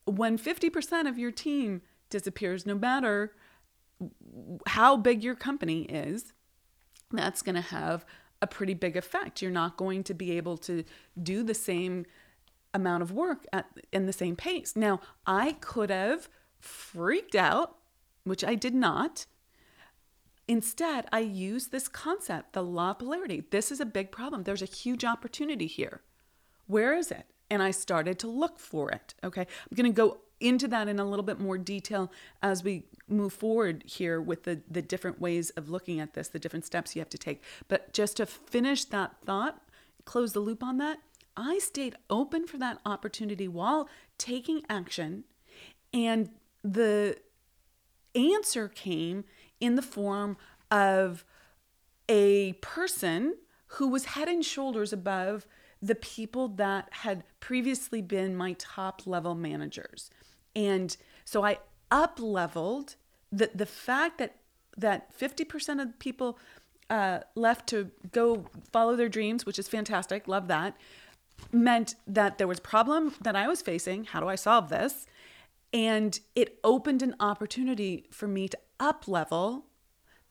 When 0.05 0.37
fifty 0.37 0.69
percent 0.69 1.07
of 1.07 1.17
your 1.17 1.31
team 1.31 1.81
disappears, 2.09 2.65
no 2.65 2.75
matter 2.75 3.33
how 4.67 4.95
big 4.95 5.23
your 5.23 5.35
company 5.35 5.83
is, 5.83 6.33
that's 7.11 7.41
going 7.41 7.55
to 7.55 7.61
have 7.61 8.05
a 8.41 8.47
pretty 8.47 8.73
big 8.73 8.95
effect. 8.95 9.41
You're 9.41 9.51
not 9.51 9.77
going 9.77 10.03
to 10.03 10.13
be 10.13 10.37
able 10.37 10.57
to 10.57 10.83
do 11.21 11.43
the 11.43 11.53
same 11.53 12.05
amount 12.73 13.01
of 13.01 13.11
work 13.11 13.45
at 13.51 13.65
in 13.91 14.05
the 14.05 14.13
same 14.13 14.35
pace. 14.35 14.75
Now, 14.75 14.99
I 15.25 15.53
could 15.53 15.89
have 15.89 16.29
freaked 16.59 17.35
out, 17.35 17.77
which 18.23 18.43
I 18.43 18.55
did 18.55 18.75
not. 18.75 19.25
Instead, 20.47 21.07
I 21.11 21.19
used 21.19 21.71
this 21.71 21.87
concept, 21.87 22.53
the 22.53 22.63
law 22.63 22.91
of 22.91 22.99
polarity. 22.99 23.43
This 23.49 23.71
is 23.71 23.81
a 23.81 23.85
big 23.85 24.11
problem. 24.11 24.43
There's 24.43 24.61
a 24.61 24.65
huge 24.65 25.03
opportunity 25.03 25.67
here. 25.67 26.01
Where 26.67 26.95
is 26.95 27.11
it? 27.11 27.25
And 27.49 27.61
I 27.61 27.71
started 27.71 28.19
to 28.19 28.27
look 28.27 28.59
for 28.59 28.91
it. 28.91 29.13
Okay. 29.23 29.41
I'm 29.41 29.75
going 29.75 29.91
to 29.91 29.95
go 29.95 30.19
into 30.39 30.67
that 30.67 30.87
in 30.87 30.99
a 30.99 31.05
little 31.05 31.23
bit 31.23 31.39
more 31.39 31.57
detail 31.57 32.11
as 32.41 32.63
we 32.63 32.83
move 33.07 33.33
forward 33.33 33.83
here 33.85 34.21
with 34.21 34.43
the, 34.43 34.61
the 34.69 34.81
different 34.81 35.19
ways 35.19 35.49
of 35.51 35.69
looking 35.69 35.99
at 35.99 36.13
this, 36.13 36.27
the 36.27 36.39
different 36.39 36.65
steps 36.65 36.95
you 36.95 37.01
have 37.01 37.09
to 37.09 37.17
take. 37.17 37.41
But 37.67 37.93
just 37.93 38.17
to 38.17 38.25
finish 38.25 38.85
that 38.85 39.15
thought, 39.25 39.61
close 40.05 40.33
the 40.33 40.39
loop 40.39 40.63
on 40.63 40.77
that, 40.77 40.99
I 41.35 41.59
stayed 41.59 41.95
open 42.09 42.47
for 42.47 42.57
that 42.57 42.79
opportunity 42.85 43.47
while 43.47 43.89
taking 44.17 44.63
action. 44.69 45.23
And 45.93 46.29
the 46.63 47.17
answer 48.15 48.67
came 48.67 49.23
in 49.59 49.75
the 49.75 49.81
form 49.81 50.37
of 50.71 51.23
a 52.09 52.53
person 52.53 53.35
who 53.67 53.87
was 53.87 54.05
head 54.05 54.27
and 54.27 54.43
shoulders 54.43 54.93
above 54.93 55.45
the 55.81 55.95
people 55.95 56.47
that 56.47 56.87
had 56.91 57.23
previously 57.39 58.01
been 58.01 58.35
my 58.35 58.53
top 58.57 59.05
level 59.05 59.35
managers. 59.35 60.09
And 60.57 60.97
so 61.23 61.45
I 61.45 61.59
up 61.91 62.19
leveled 62.19 62.95
the, 63.31 63.51
the 63.53 63.67
fact 63.67 64.17
that 64.17 64.37
that 64.75 65.17
50% 65.17 65.81
of 65.81 65.97
people 65.97 66.37
uh, 66.89 67.19
left 67.35 67.67
to 67.67 67.89
go 68.11 68.45
follow 68.71 68.95
their 68.95 69.09
dreams, 69.09 69.45
which 69.45 69.57
is 69.57 69.67
fantastic, 69.67 70.27
love 70.27 70.47
that, 70.47 70.77
meant 71.51 71.95
that 72.05 72.37
there 72.37 72.47
was 72.47 72.59
problem 72.59 73.13
that 73.21 73.35
I 73.35 73.47
was 73.47 73.61
facing. 73.61 74.05
How 74.05 74.19
do 74.19 74.27
I 74.27 74.35
solve 74.35 74.69
this? 74.69 75.05
And 75.73 76.19
it 76.35 76.59
opened 76.63 77.01
an 77.01 77.15
opportunity 77.19 78.05
for 78.11 78.27
me 78.27 78.47
to 78.49 78.57
up 78.79 79.07
level 79.07 79.65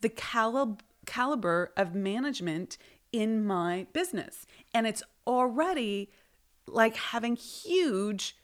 the 0.00 0.09
calib- 0.09 0.80
caliber 1.06 1.73
of 1.76 1.95
management 1.95 2.78
in 3.12 3.45
my 3.45 3.87
business. 3.92 4.47
And 4.73 4.87
it's 4.87 5.02
already 5.26 6.11
like 6.66 6.97
having 6.97 7.37
huge 7.37 8.37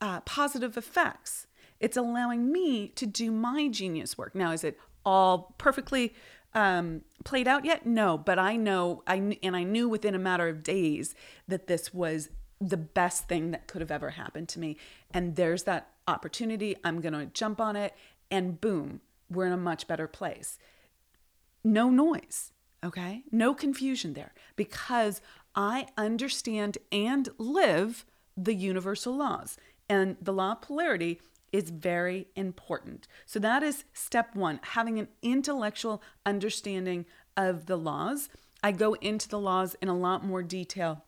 uh, 0.00 0.20
positive 0.20 0.76
effects. 0.76 1.46
It's 1.78 1.96
allowing 1.96 2.52
me 2.52 2.88
to 2.88 3.06
do 3.06 3.30
my 3.30 3.68
genius 3.68 4.18
work. 4.18 4.34
Now, 4.34 4.52
is 4.52 4.64
it 4.64 4.78
all 5.04 5.54
perfectly 5.58 6.14
um, 6.54 7.02
played 7.24 7.48
out 7.48 7.64
yet? 7.64 7.86
No, 7.86 8.18
but 8.18 8.38
I 8.38 8.56
know, 8.56 9.02
I 9.06 9.38
and 9.42 9.56
I 9.56 9.62
knew 9.62 9.88
within 9.88 10.14
a 10.14 10.18
matter 10.18 10.48
of 10.48 10.62
days 10.62 11.14
that 11.48 11.66
this 11.66 11.94
was 11.94 12.28
the 12.60 12.76
best 12.76 13.28
thing 13.28 13.50
that 13.52 13.66
could 13.66 13.80
have 13.80 13.90
ever 13.90 14.10
happened 14.10 14.48
to 14.50 14.60
me. 14.60 14.76
And 15.12 15.36
there's 15.36 15.62
that 15.62 15.90
opportunity. 16.06 16.76
I'm 16.84 17.00
going 17.00 17.14
to 17.14 17.26
jump 17.26 17.60
on 17.60 17.76
it, 17.76 17.94
and 18.30 18.60
boom, 18.60 19.00
we're 19.30 19.46
in 19.46 19.52
a 19.52 19.56
much 19.56 19.86
better 19.86 20.06
place. 20.06 20.58
No 21.64 21.88
noise, 21.88 22.52
okay? 22.84 23.22
No 23.30 23.54
confusion 23.54 24.14
there 24.14 24.32
because 24.56 25.20
I 25.54 25.86
understand 25.96 26.78
and 26.92 27.28
live 27.38 28.04
the 28.36 28.54
universal 28.54 29.16
laws. 29.16 29.56
And 29.90 30.16
the 30.22 30.32
law 30.32 30.52
of 30.52 30.62
polarity 30.62 31.20
is 31.52 31.70
very 31.70 32.28
important. 32.36 33.08
So 33.26 33.40
that 33.40 33.64
is 33.64 33.84
step 33.92 34.36
one, 34.36 34.60
having 34.62 35.00
an 35.00 35.08
intellectual 35.20 36.00
understanding 36.24 37.06
of 37.36 37.66
the 37.66 37.76
laws. 37.76 38.28
I 38.62 38.70
go 38.70 38.94
into 38.94 39.28
the 39.28 39.40
laws 39.40 39.74
in 39.82 39.88
a 39.88 39.96
lot 39.96 40.24
more 40.24 40.44
detail 40.44 41.04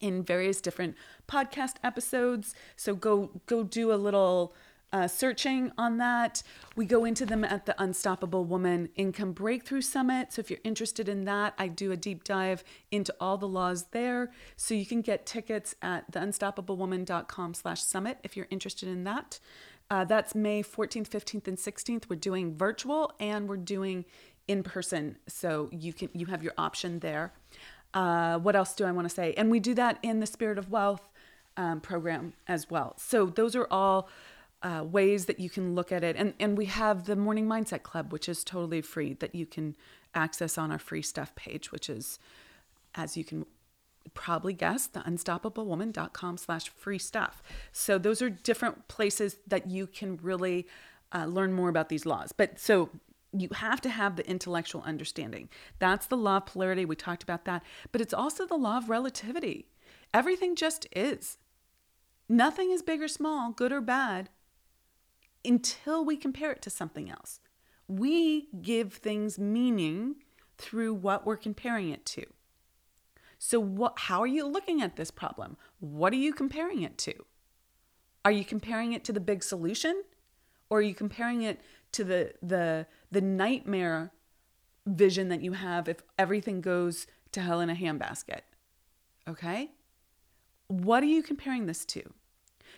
in 0.00 0.24
various 0.24 0.60
different 0.60 0.96
podcast 1.28 1.76
episodes. 1.84 2.52
So 2.74 2.96
go 2.96 3.30
go 3.46 3.62
do 3.62 3.92
a 3.92 3.94
little 3.94 4.54
uh, 4.96 5.06
searching 5.06 5.70
on 5.76 5.98
that. 5.98 6.42
We 6.74 6.86
go 6.86 7.04
into 7.04 7.26
them 7.26 7.44
at 7.44 7.66
the 7.66 7.80
Unstoppable 7.80 8.46
Woman 8.46 8.88
Income 8.96 9.32
Breakthrough 9.32 9.82
Summit. 9.82 10.32
So 10.32 10.40
if 10.40 10.48
you're 10.48 10.60
interested 10.64 11.06
in 11.06 11.26
that, 11.26 11.52
I 11.58 11.68
do 11.68 11.92
a 11.92 11.98
deep 11.98 12.24
dive 12.24 12.64
into 12.90 13.14
all 13.20 13.36
the 13.36 13.46
laws 13.46 13.88
there. 13.90 14.30
So 14.56 14.72
you 14.72 14.86
can 14.86 15.02
get 15.02 15.26
tickets 15.26 15.74
at 15.82 16.10
theunstoppablewoman.com 16.12 17.52
slash 17.52 17.82
summit 17.82 18.16
if 18.24 18.38
you're 18.38 18.46
interested 18.48 18.88
in 18.88 19.04
that. 19.04 19.38
Uh, 19.90 20.04
that's 20.04 20.34
May 20.34 20.62
14th, 20.62 21.10
15th, 21.10 21.46
and 21.46 21.58
16th. 21.58 22.08
We're 22.08 22.16
doing 22.16 22.56
virtual 22.56 23.12
and 23.20 23.50
we're 23.50 23.58
doing 23.58 24.06
in 24.48 24.62
person. 24.62 25.18
So 25.26 25.68
you 25.72 25.92
can 25.92 26.08
you 26.14 26.24
have 26.26 26.42
your 26.42 26.54
option 26.56 27.00
there. 27.00 27.34
Uh, 27.92 28.38
what 28.38 28.56
else 28.56 28.74
do 28.74 28.86
I 28.86 28.92
want 28.92 29.06
to 29.06 29.14
say? 29.14 29.34
And 29.36 29.50
we 29.50 29.60
do 29.60 29.74
that 29.74 29.98
in 30.02 30.20
the 30.20 30.26
Spirit 30.26 30.56
of 30.56 30.70
Wealth 30.70 31.06
um, 31.58 31.82
program 31.82 32.32
as 32.48 32.70
well. 32.70 32.94
So 32.96 33.26
those 33.26 33.54
are 33.54 33.68
all 33.70 34.08
uh, 34.62 34.84
ways 34.84 35.26
that 35.26 35.38
you 35.38 35.50
can 35.50 35.74
look 35.74 35.92
at 35.92 36.02
it. 36.02 36.16
And, 36.16 36.34
and 36.40 36.56
we 36.56 36.66
have 36.66 37.04
the 37.04 37.16
Morning 37.16 37.46
Mindset 37.46 37.82
Club, 37.82 38.12
which 38.12 38.28
is 38.28 38.42
totally 38.42 38.80
free 38.80 39.14
that 39.14 39.34
you 39.34 39.46
can 39.46 39.76
access 40.14 40.56
on 40.56 40.72
our 40.72 40.78
free 40.78 41.02
stuff 41.02 41.34
page, 41.34 41.70
which 41.70 41.90
is, 41.90 42.18
as 42.94 43.16
you 43.16 43.24
can 43.24 43.46
probably 44.14 44.52
guess, 44.52 44.86
the 44.86 45.00
unstoppablewoman.com 45.00 46.38
slash 46.38 46.68
free 46.68 46.98
stuff. 46.98 47.42
So 47.72 47.98
those 47.98 48.22
are 48.22 48.30
different 48.30 48.88
places 48.88 49.36
that 49.46 49.68
you 49.68 49.86
can 49.86 50.18
really 50.22 50.66
uh, 51.14 51.26
learn 51.26 51.52
more 51.52 51.68
about 51.68 51.88
these 51.88 52.06
laws. 52.06 52.32
But 52.32 52.58
so 52.58 52.90
you 53.32 53.48
have 53.52 53.80
to 53.82 53.90
have 53.90 54.16
the 54.16 54.28
intellectual 54.28 54.82
understanding. 54.82 55.48
That's 55.78 56.06
the 56.06 56.16
law 56.16 56.38
of 56.38 56.46
polarity. 56.46 56.84
We 56.84 56.96
talked 56.96 57.22
about 57.22 57.44
that. 57.44 57.62
But 57.92 58.00
it's 58.00 58.14
also 58.14 58.46
the 58.46 58.56
law 58.56 58.78
of 58.78 58.88
relativity. 58.88 59.66
Everything 60.14 60.56
just 60.56 60.86
is. 60.94 61.36
Nothing 62.28 62.70
is 62.70 62.82
big 62.82 63.02
or 63.02 63.08
small, 63.08 63.52
good 63.52 63.70
or 63.72 63.80
bad 63.80 64.30
until 65.46 66.04
we 66.04 66.16
compare 66.16 66.52
it 66.52 66.62
to 66.62 66.70
something 66.70 67.10
else. 67.10 67.40
We 67.88 68.48
give 68.60 68.94
things 68.94 69.38
meaning 69.38 70.16
through 70.58 70.94
what 70.94 71.24
we're 71.24 71.36
comparing 71.36 71.90
it 71.90 72.04
to. 72.06 72.24
So 73.38 73.60
what 73.60 73.98
how 73.98 74.20
are 74.22 74.26
you 74.26 74.46
looking 74.46 74.82
at 74.82 74.96
this 74.96 75.10
problem? 75.10 75.56
What 75.80 76.12
are 76.12 76.16
you 76.16 76.32
comparing 76.32 76.82
it 76.82 76.98
to? 76.98 77.14
Are 78.24 78.32
you 78.32 78.44
comparing 78.44 78.92
it 78.92 79.04
to 79.04 79.12
the 79.12 79.20
big 79.20 79.42
solution 79.42 80.02
or 80.70 80.78
are 80.78 80.82
you 80.82 80.94
comparing 80.94 81.42
it 81.42 81.60
to 81.92 82.04
the 82.04 82.34
the 82.42 82.86
the 83.10 83.20
nightmare 83.20 84.12
vision 84.86 85.28
that 85.28 85.42
you 85.42 85.52
have 85.52 85.88
if 85.88 85.98
everything 86.18 86.60
goes 86.60 87.06
to 87.32 87.40
hell 87.40 87.60
in 87.60 87.70
a 87.70 87.74
handbasket? 87.74 88.40
Okay? 89.28 89.70
What 90.68 91.02
are 91.02 91.06
you 91.06 91.22
comparing 91.22 91.66
this 91.66 91.84
to? 91.86 92.02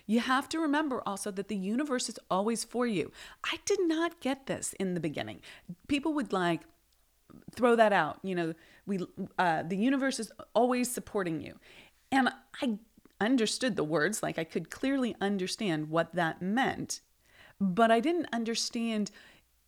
You 0.09 0.21
have 0.21 0.49
to 0.49 0.59
remember 0.59 1.03
also 1.05 1.29
that 1.29 1.49
the 1.49 1.55
universe 1.55 2.09
is 2.09 2.17
always 2.31 2.63
for 2.63 2.87
you. 2.87 3.11
I 3.43 3.59
did 3.63 3.79
not 3.81 4.19
get 4.21 4.47
this 4.47 4.73
in 4.79 4.95
the 4.95 4.99
beginning. 4.99 5.39
People 5.87 6.13
would 6.13 6.33
like 6.33 6.61
throw 7.51 7.75
that 7.75 7.93
out. 7.93 8.17
You 8.23 8.33
know, 8.33 8.53
we 8.87 9.05
uh, 9.37 9.61
the 9.61 9.77
universe 9.77 10.19
is 10.19 10.31
always 10.55 10.89
supporting 10.89 11.41
you, 11.41 11.59
and 12.11 12.29
I 12.59 12.79
understood 13.21 13.75
the 13.75 13.83
words. 13.83 14.23
Like 14.23 14.39
I 14.39 14.45
could 14.45 14.71
clearly 14.71 15.15
understand 15.21 15.91
what 15.91 16.15
that 16.15 16.41
meant, 16.41 17.01
but 17.61 17.91
I 17.91 17.99
didn't 17.99 18.29
understand 18.33 19.11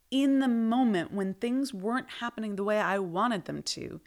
in 0.10 0.39
the 0.39 0.47
moment 0.47 1.13
when 1.13 1.36
things 1.36 1.71
weren't 1.71 2.10
happening 2.19 2.56
the 2.56 2.63
way 2.63 2.80
I 2.80 2.97
wanted 2.97 3.45
them 3.45 3.62
to, 3.62 4.01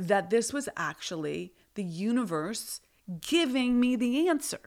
that 0.00 0.30
this 0.30 0.52
was 0.52 0.68
actually 0.76 1.52
the 1.76 1.84
universe 1.84 2.80
giving 3.20 3.78
me 3.78 3.94
the 3.94 4.28
answer. 4.28 4.58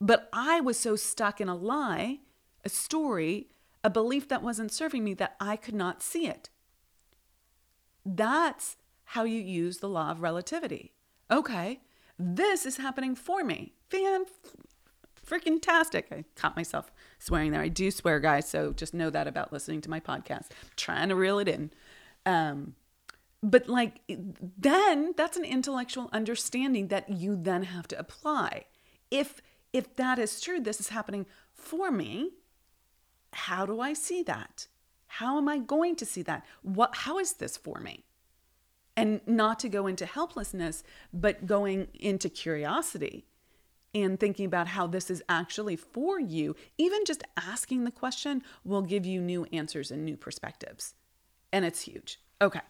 But 0.00 0.28
I 0.32 0.60
was 0.60 0.78
so 0.78 0.96
stuck 0.96 1.40
in 1.40 1.48
a 1.48 1.56
lie, 1.56 2.20
a 2.64 2.68
story, 2.68 3.48
a 3.82 3.90
belief 3.90 4.28
that 4.28 4.42
wasn't 4.42 4.72
serving 4.72 5.04
me 5.04 5.14
that 5.14 5.36
I 5.40 5.56
could 5.56 5.74
not 5.74 6.02
see 6.02 6.26
it. 6.26 6.50
That's 8.04 8.76
how 9.04 9.24
you 9.24 9.40
use 9.40 9.78
the 9.78 9.88
law 9.88 10.10
of 10.10 10.22
relativity. 10.22 10.92
Okay, 11.30 11.80
this 12.18 12.64
is 12.64 12.76
happening 12.76 13.14
for 13.14 13.44
me. 13.44 13.74
Fan 13.90 14.24
freaking 15.28 15.60
tastic. 15.60 16.08
I 16.10 16.24
caught 16.36 16.56
myself 16.56 16.90
swearing 17.18 17.52
there. 17.52 17.60
I 17.60 17.68
do 17.68 17.90
swear, 17.90 18.18
guys, 18.18 18.48
so 18.48 18.72
just 18.72 18.94
know 18.94 19.10
that 19.10 19.26
about 19.26 19.52
listening 19.52 19.80
to 19.82 19.90
my 19.90 20.00
podcast. 20.00 20.48
Trying 20.76 21.10
to 21.10 21.14
reel 21.14 21.38
it 21.38 21.48
in. 21.48 21.70
Um, 22.24 22.74
but 23.42 23.68
like 23.68 24.00
then 24.08 25.14
that's 25.16 25.36
an 25.36 25.44
intellectual 25.44 26.10
understanding 26.12 26.88
that 26.88 27.08
you 27.08 27.36
then 27.36 27.64
have 27.64 27.86
to 27.88 27.98
apply. 27.98 28.64
If 29.10 29.40
if 29.72 29.94
that 29.96 30.18
is 30.18 30.40
true, 30.40 30.60
this 30.60 30.80
is 30.80 30.88
happening 30.88 31.26
for 31.52 31.90
me. 31.90 32.32
How 33.32 33.66
do 33.66 33.80
I 33.80 33.92
see 33.92 34.22
that? 34.22 34.66
How 35.06 35.38
am 35.38 35.48
I 35.48 35.58
going 35.58 35.96
to 35.96 36.06
see 36.06 36.22
that? 36.22 36.44
What 36.62 36.94
how 36.94 37.18
is 37.18 37.34
this 37.34 37.56
for 37.56 37.80
me? 37.80 38.04
And 38.96 39.20
not 39.26 39.58
to 39.60 39.68
go 39.68 39.86
into 39.86 40.06
helplessness, 40.06 40.82
but 41.12 41.46
going 41.46 41.88
into 41.94 42.28
curiosity 42.28 43.26
and 43.94 44.18
thinking 44.18 44.44
about 44.44 44.68
how 44.68 44.86
this 44.86 45.10
is 45.10 45.22
actually 45.28 45.76
for 45.76 46.20
you. 46.20 46.56
Even 46.76 47.04
just 47.04 47.22
asking 47.36 47.84
the 47.84 47.90
question 47.90 48.42
will 48.64 48.82
give 48.82 49.06
you 49.06 49.20
new 49.20 49.46
answers 49.52 49.90
and 49.90 50.04
new 50.04 50.16
perspectives. 50.16 50.94
And 51.52 51.64
it's 51.64 51.82
huge. 51.82 52.20
Okay. 52.40 52.60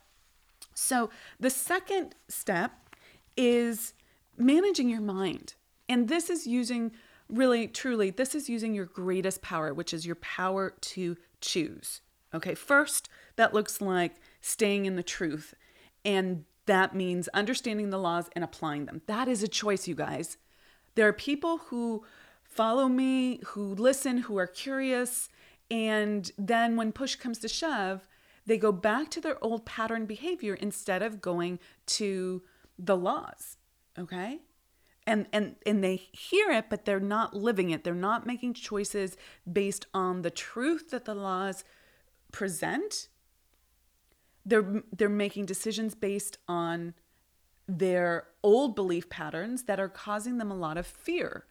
So 0.74 1.11
the 1.40 1.50
second 1.50 2.14
step 2.28 2.72
is 3.37 3.94
managing 4.37 4.88
your 4.88 5.00
mind. 5.00 5.54
And 5.88 6.09
this 6.09 6.29
is 6.31 6.46
using, 6.46 6.92
really, 7.29 7.66
truly, 7.66 8.11
this 8.11 8.35
is 8.35 8.48
using 8.48 8.74
your 8.74 8.85
greatest 8.85 9.42
power, 9.42 9.72
which 9.72 9.94
is 9.94 10.05
your 10.07 10.16
power 10.16 10.74
to 10.81 11.16
choose. 11.40 12.01
Okay, 12.35 12.55
first, 12.55 13.09
that 13.37 13.55
looks 13.55 13.81
like 13.81 14.16
staying 14.40 14.87
in 14.87 14.96
the 14.96 15.03
truth. 15.03 15.55
And 16.05 16.44
that 16.66 16.94
means 16.94 17.29
understanding 17.29 17.90
the 17.90 17.98
laws 17.98 18.29
and 18.33 18.44
applying 18.44 18.85
them. 18.85 19.01
That 19.07 19.29
is 19.29 19.42
a 19.42 19.48
choice, 19.48 19.88
you 19.88 19.94
guys. 19.94 20.37
There 20.94 21.09
are 21.09 21.14
people 21.14 21.59
who 21.59 22.05
follow 22.44 22.88
me, 22.88 23.40
who 23.46 23.74
listen, 23.74 24.18
who 24.18 24.37
are 24.37 24.46
curious. 24.46 25.29
And 25.70 26.31
then 26.37 26.77
when 26.77 26.92
push 26.92 27.14
comes 27.14 27.38
to 27.38 27.48
shove, 27.48 28.07
they 28.44 28.59
go 28.59 28.72
back 28.72 29.11
to 29.11 29.20
their 29.20 29.42
old 29.42 29.64
pattern 29.64 30.07
behavior 30.07 30.55
instead 30.55 31.03
of 31.03 31.20
going 31.20 31.59
to 31.87 32.42
the 32.79 32.96
laws. 32.96 33.57
Okay? 33.98 34.40
And 35.09 35.27
and 35.33 35.57
and 35.66 35.83
they 35.83 35.97
hear 35.97 36.51
it 36.51 36.66
but 36.71 36.85
they're 36.85 37.01
not 37.01 37.35
living 37.35 37.71
it 37.71 37.83
they're 37.83 37.94
not 37.94 38.27
making 38.27 38.55
choices 38.55 39.16
based 39.51 39.87
on 39.92 40.23
the 40.23 40.31
truth 40.31 40.90
that 40.90 41.05
the 41.05 41.14
laws 41.14 41.64
present 42.31 43.09
they're 44.49 44.83
they're 44.97 45.09
making 45.09 45.47
decisions 45.47 45.94
based 45.94 46.38
on 46.47 46.94
their 47.68 48.29
old 48.42 48.75
belief 48.75 49.11
patterns 49.11 49.64
that 49.64 49.79
are 49.79 49.90
causing 49.90 50.38
them 50.38 50.51
a 50.51 50.57
lot 50.57 50.79
of 50.79 50.87
fear, 50.87 51.44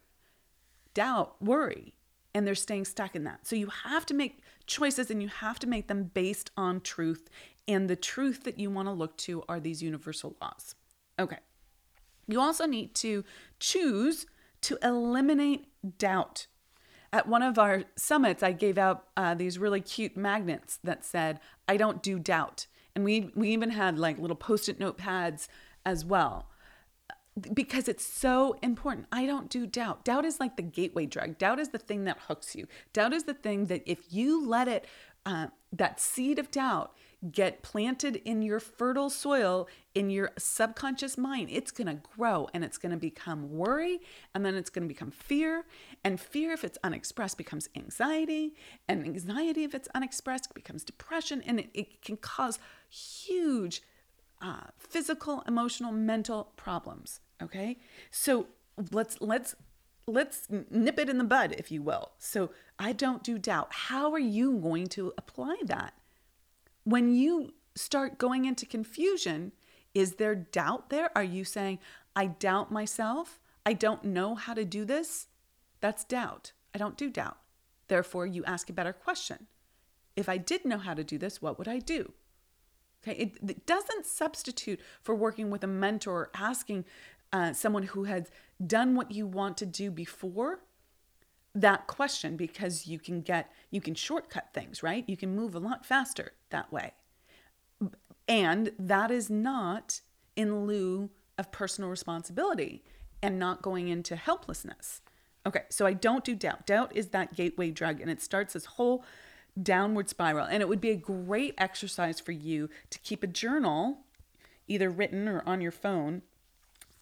doubt, 0.95 1.35
worry, 1.41 1.93
and 2.33 2.45
they're 2.45 2.55
staying 2.55 2.85
stuck 2.85 3.15
in 3.15 3.23
that. 3.23 3.45
So 3.45 3.55
you 3.55 3.67
have 3.67 4.05
to 4.07 4.15
make 4.15 4.39
choices 4.65 5.11
and 5.11 5.21
you 5.21 5.29
have 5.29 5.59
to 5.59 5.67
make 5.67 5.87
them 5.87 6.05
based 6.05 6.49
on 6.57 6.81
truth. 6.81 7.29
And 7.67 7.87
the 7.87 7.95
truth 7.95 8.43
that 8.45 8.59
you 8.59 8.71
want 8.71 8.87
to 8.87 8.93
look 8.93 9.15
to 9.17 9.43
are 9.47 9.59
these 9.59 9.83
universal 9.83 10.35
laws. 10.41 10.73
Okay. 11.19 11.37
You 12.27 12.41
also 12.41 12.65
need 12.65 12.93
to 12.95 13.23
choose 13.59 14.25
to 14.61 14.77
eliminate 14.83 15.67
doubt. 15.97 16.47
At 17.13 17.27
one 17.27 17.41
of 17.41 17.57
our 17.57 17.83
summits, 17.95 18.43
I 18.43 18.51
gave 18.51 18.77
out 18.77 19.05
uh, 19.15 19.33
these 19.33 19.57
really 19.57 19.79
cute 19.79 20.17
magnets 20.17 20.79
that 20.83 21.05
said, 21.05 21.39
I 21.67 21.77
don't 21.77 22.03
do 22.03 22.19
doubt. 22.19 22.67
And 22.95 23.05
we, 23.05 23.31
we 23.35 23.49
even 23.49 23.69
had 23.71 23.97
like 23.97 24.19
little 24.19 24.35
post 24.35 24.67
it 24.67 24.79
notepads 24.79 25.47
as 25.85 26.03
well 26.03 26.49
because 27.53 27.87
it's 27.87 28.05
so 28.05 28.57
important. 28.61 29.07
I 29.11 29.25
don't 29.25 29.49
do 29.49 29.67
doubt. 29.67 30.03
Doubt 30.03 30.25
is 30.25 30.39
like 30.39 30.57
the 30.57 30.63
gateway 30.63 31.05
drug. 31.05 31.37
Doubt 31.37 31.59
is 31.59 31.69
the 31.69 31.77
thing 31.77 32.05
that 32.05 32.17
hooks 32.27 32.55
you. 32.55 32.67
Doubt 32.93 33.13
is 33.13 33.23
the 33.23 33.33
thing 33.33 33.65
that 33.65 33.83
if 33.85 33.99
you 34.09 34.45
let 34.45 34.67
it, 34.67 34.85
uh, 35.25 35.47
that 35.71 35.99
seed 35.99 36.39
of 36.39 36.49
doubt 36.51 36.95
get 37.31 37.63
planted 37.63 38.17
in 38.17 38.41
your 38.41 38.59
fertile 38.59 39.09
soil, 39.09 39.67
in 39.95 40.09
your 40.09 40.31
subconscious 40.37 41.17
mind, 41.17 41.49
it's 41.51 41.71
going 41.71 41.87
to 41.87 42.01
grow 42.15 42.47
and 42.53 42.63
it's 42.63 42.77
going 42.77 42.91
to 42.91 42.97
become 42.97 43.49
worry. 43.49 43.99
And 44.35 44.45
then 44.45 44.55
it's 44.55 44.69
going 44.69 44.87
to 44.87 44.93
become 44.93 45.11
fear. 45.11 45.65
And 46.03 46.19
fear, 46.19 46.51
if 46.51 46.63
it's 46.63 46.77
unexpressed, 46.83 47.37
becomes 47.37 47.69
anxiety. 47.75 48.53
And 48.87 49.03
anxiety, 49.03 49.63
if 49.63 49.73
it's 49.73 49.87
unexpressed, 49.95 50.53
becomes 50.53 50.83
depression. 50.83 51.41
And 51.45 51.59
it, 51.59 51.69
it 51.73 52.01
can 52.01 52.17
cause 52.17 52.59
huge 52.89 53.81
uh, 54.41 54.67
physical, 54.77 55.43
emotional, 55.47 55.91
mental 55.91 56.51
problems. 56.55 57.19
Okay, 57.41 57.77
so 58.11 58.47
let's 58.91 59.19
let's 59.21 59.55
let's 60.07 60.47
nip 60.49 60.99
it 60.99 61.09
in 61.09 61.17
the 61.17 61.23
bud, 61.23 61.55
if 61.57 61.71
you 61.71 61.81
will. 61.81 62.11
So 62.17 62.51
I 62.79 62.93
don't 62.93 63.23
do 63.23 63.37
doubt. 63.37 63.67
How 63.71 64.11
are 64.13 64.19
you 64.19 64.57
going 64.57 64.87
to 64.87 65.13
apply 65.17 65.57
that 65.65 65.93
when 66.87 67.13
you 67.13 67.53
start 67.75 68.17
going 68.17 68.45
into 68.45 68.65
confusion? 68.65 69.51
Is 69.93 70.15
there 70.15 70.35
doubt 70.35 70.89
there? 70.89 71.09
Are 71.15 71.23
you 71.23 71.43
saying 71.43 71.79
I 72.15 72.27
doubt 72.27 72.71
myself? 72.71 73.41
I 73.65 73.73
don't 73.73 74.05
know 74.05 74.35
how 74.35 74.53
to 74.53 74.63
do 74.63 74.85
this? 74.85 75.27
That's 75.81 76.05
doubt. 76.05 76.53
I 76.73 76.77
don't 76.77 76.97
do 76.97 77.09
doubt. 77.09 77.37
Therefore, 77.89 78.25
you 78.25 78.45
ask 78.45 78.69
a 78.69 78.73
better 78.73 78.93
question. 78.93 79.47
If 80.15 80.29
I 80.29 80.37
did 80.37 80.63
know 80.63 80.77
how 80.77 80.93
to 80.93 81.03
do 81.03 81.17
this, 81.17 81.41
what 81.41 81.57
would 81.57 81.67
I 81.67 81.79
do? 81.79 82.13
Okay, 83.03 83.17
it, 83.19 83.37
it 83.45 83.65
doesn't 83.65 84.05
substitute 84.05 84.79
for 85.01 85.13
working 85.13 85.49
with 85.49 85.65
a 85.65 85.67
mentor, 85.67 86.29
asking 86.33 86.85
uh, 87.33 87.51
someone 87.51 87.83
who 87.83 88.05
has 88.05 88.31
done 88.65 88.95
what 88.95 89.11
you 89.11 89.27
want 89.27 89.57
to 89.57 89.65
do 89.65 89.91
before 89.91 90.61
that 91.61 91.87
question 91.87 92.37
because 92.37 92.87
you 92.87 92.99
can 92.99 93.21
get 93.21 93.51
you 93.71 93.81
can 93.81 93.95
shortcut 93.95 94.49
things 94.53 94.83
right 94.83 95.03
you 95.07 95.17
can 95.17 95.35
move 95.35 95.55
a 95.55 95.59
lot 95.59 95.85
faster 95.85 96.33
that 96.49 96.71
way 96.71 96.93
and 98.27 98.71
that 98.77 99.09
is 99.11 99.29
not 99.29 100.01
in 100.35 100.65
lieu 100.65 101.09
of 101.37 101.51
personal 101.51 101.89
responsibility 101.89 102.83
and 103.21 103.39
not 103.39 103.61
going 103.61 103.87
into 103.87 104.15
helplessness 104.15 105.01
okay 105.45 105.63
so 105.69 105.85
i 105.85 105.93
don't 105.93 106.23
do 106.23 106.35
doubt 106.35 106.65
doubt 106.65 106.91
is 106.95 107.07
that 107.07 107.35
gateway 107.35 107.71
drug 107.71 107.99
and 107.99 108.09
it 108.11 108.21
starts 108.21 108.53
this 108.53 108.65
whole 108.65 109.03
downward 109.61 110.09
spiral. 110.09 110.45
And 110.45 110.61
it 110.61 110.69
would 110.69 110.81
be 110.81 110.91
a 110.91 110.95
great 110.95 111.55
exercise 111.57 112.19
for 112.19 112.31
you 112.31 112.69
to 112.89 112.99
keep 112.99 113.23
a 113.23 113.27
journal, 113.27 113.99
either 114.67 114.89
written 114.89 115.27
or 115.27 115.43
on 115.45 115.61
your 115.61 115.71
phone, 115.71 116.21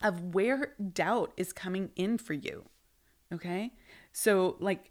of 0.02 0.34
where 0.34 0.74
doubt 0.92 1.32
is 1.36 1.52
coming 1.52 1.90
in 1.96 2.18
for 2.18 2.34
you. 2.34 2.64
Okay. 3.32 3.72
So, 4.18 4.56
like, 4.60 4.90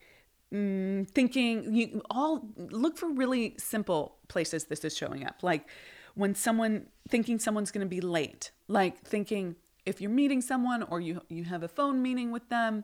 mm, 0.53 1.09
thinking, 1.09 1.73
you 1.73 2.03
all 2.11 2.47
look 2.57 2.95
for 2.95 3.09
really 3.09 3.55
simple 3.57 4.17
places 4.27 4.65
this 4.65 4.85
is 4.85 4.95
showing 4.95 5.25
up. 5.25 5.41
Like, 5.41 5.67
when 6.13 6.35
someone 6.35 6.85
thinking 7.09 7.39
someone's 7.39 7.71
going 7.71 7.83
to 7.83 7.89
be 7.89 8.01
late, 8.01 8.51
like 8.67 9.01
thinking 9.01 9.55
if 9.83 9.99
you're 9.99 10.11
meeting 10.11 10.41
someone 10.41 10.83
or 10.83 11.01
you, 11.01 11.21
you 11.27 11.43
have 11.45 11.63
a 11.63 11.67
phone 11.67 12.03
meeting 12.03 12.31
with 12.31 12.49
them 12.49 12.83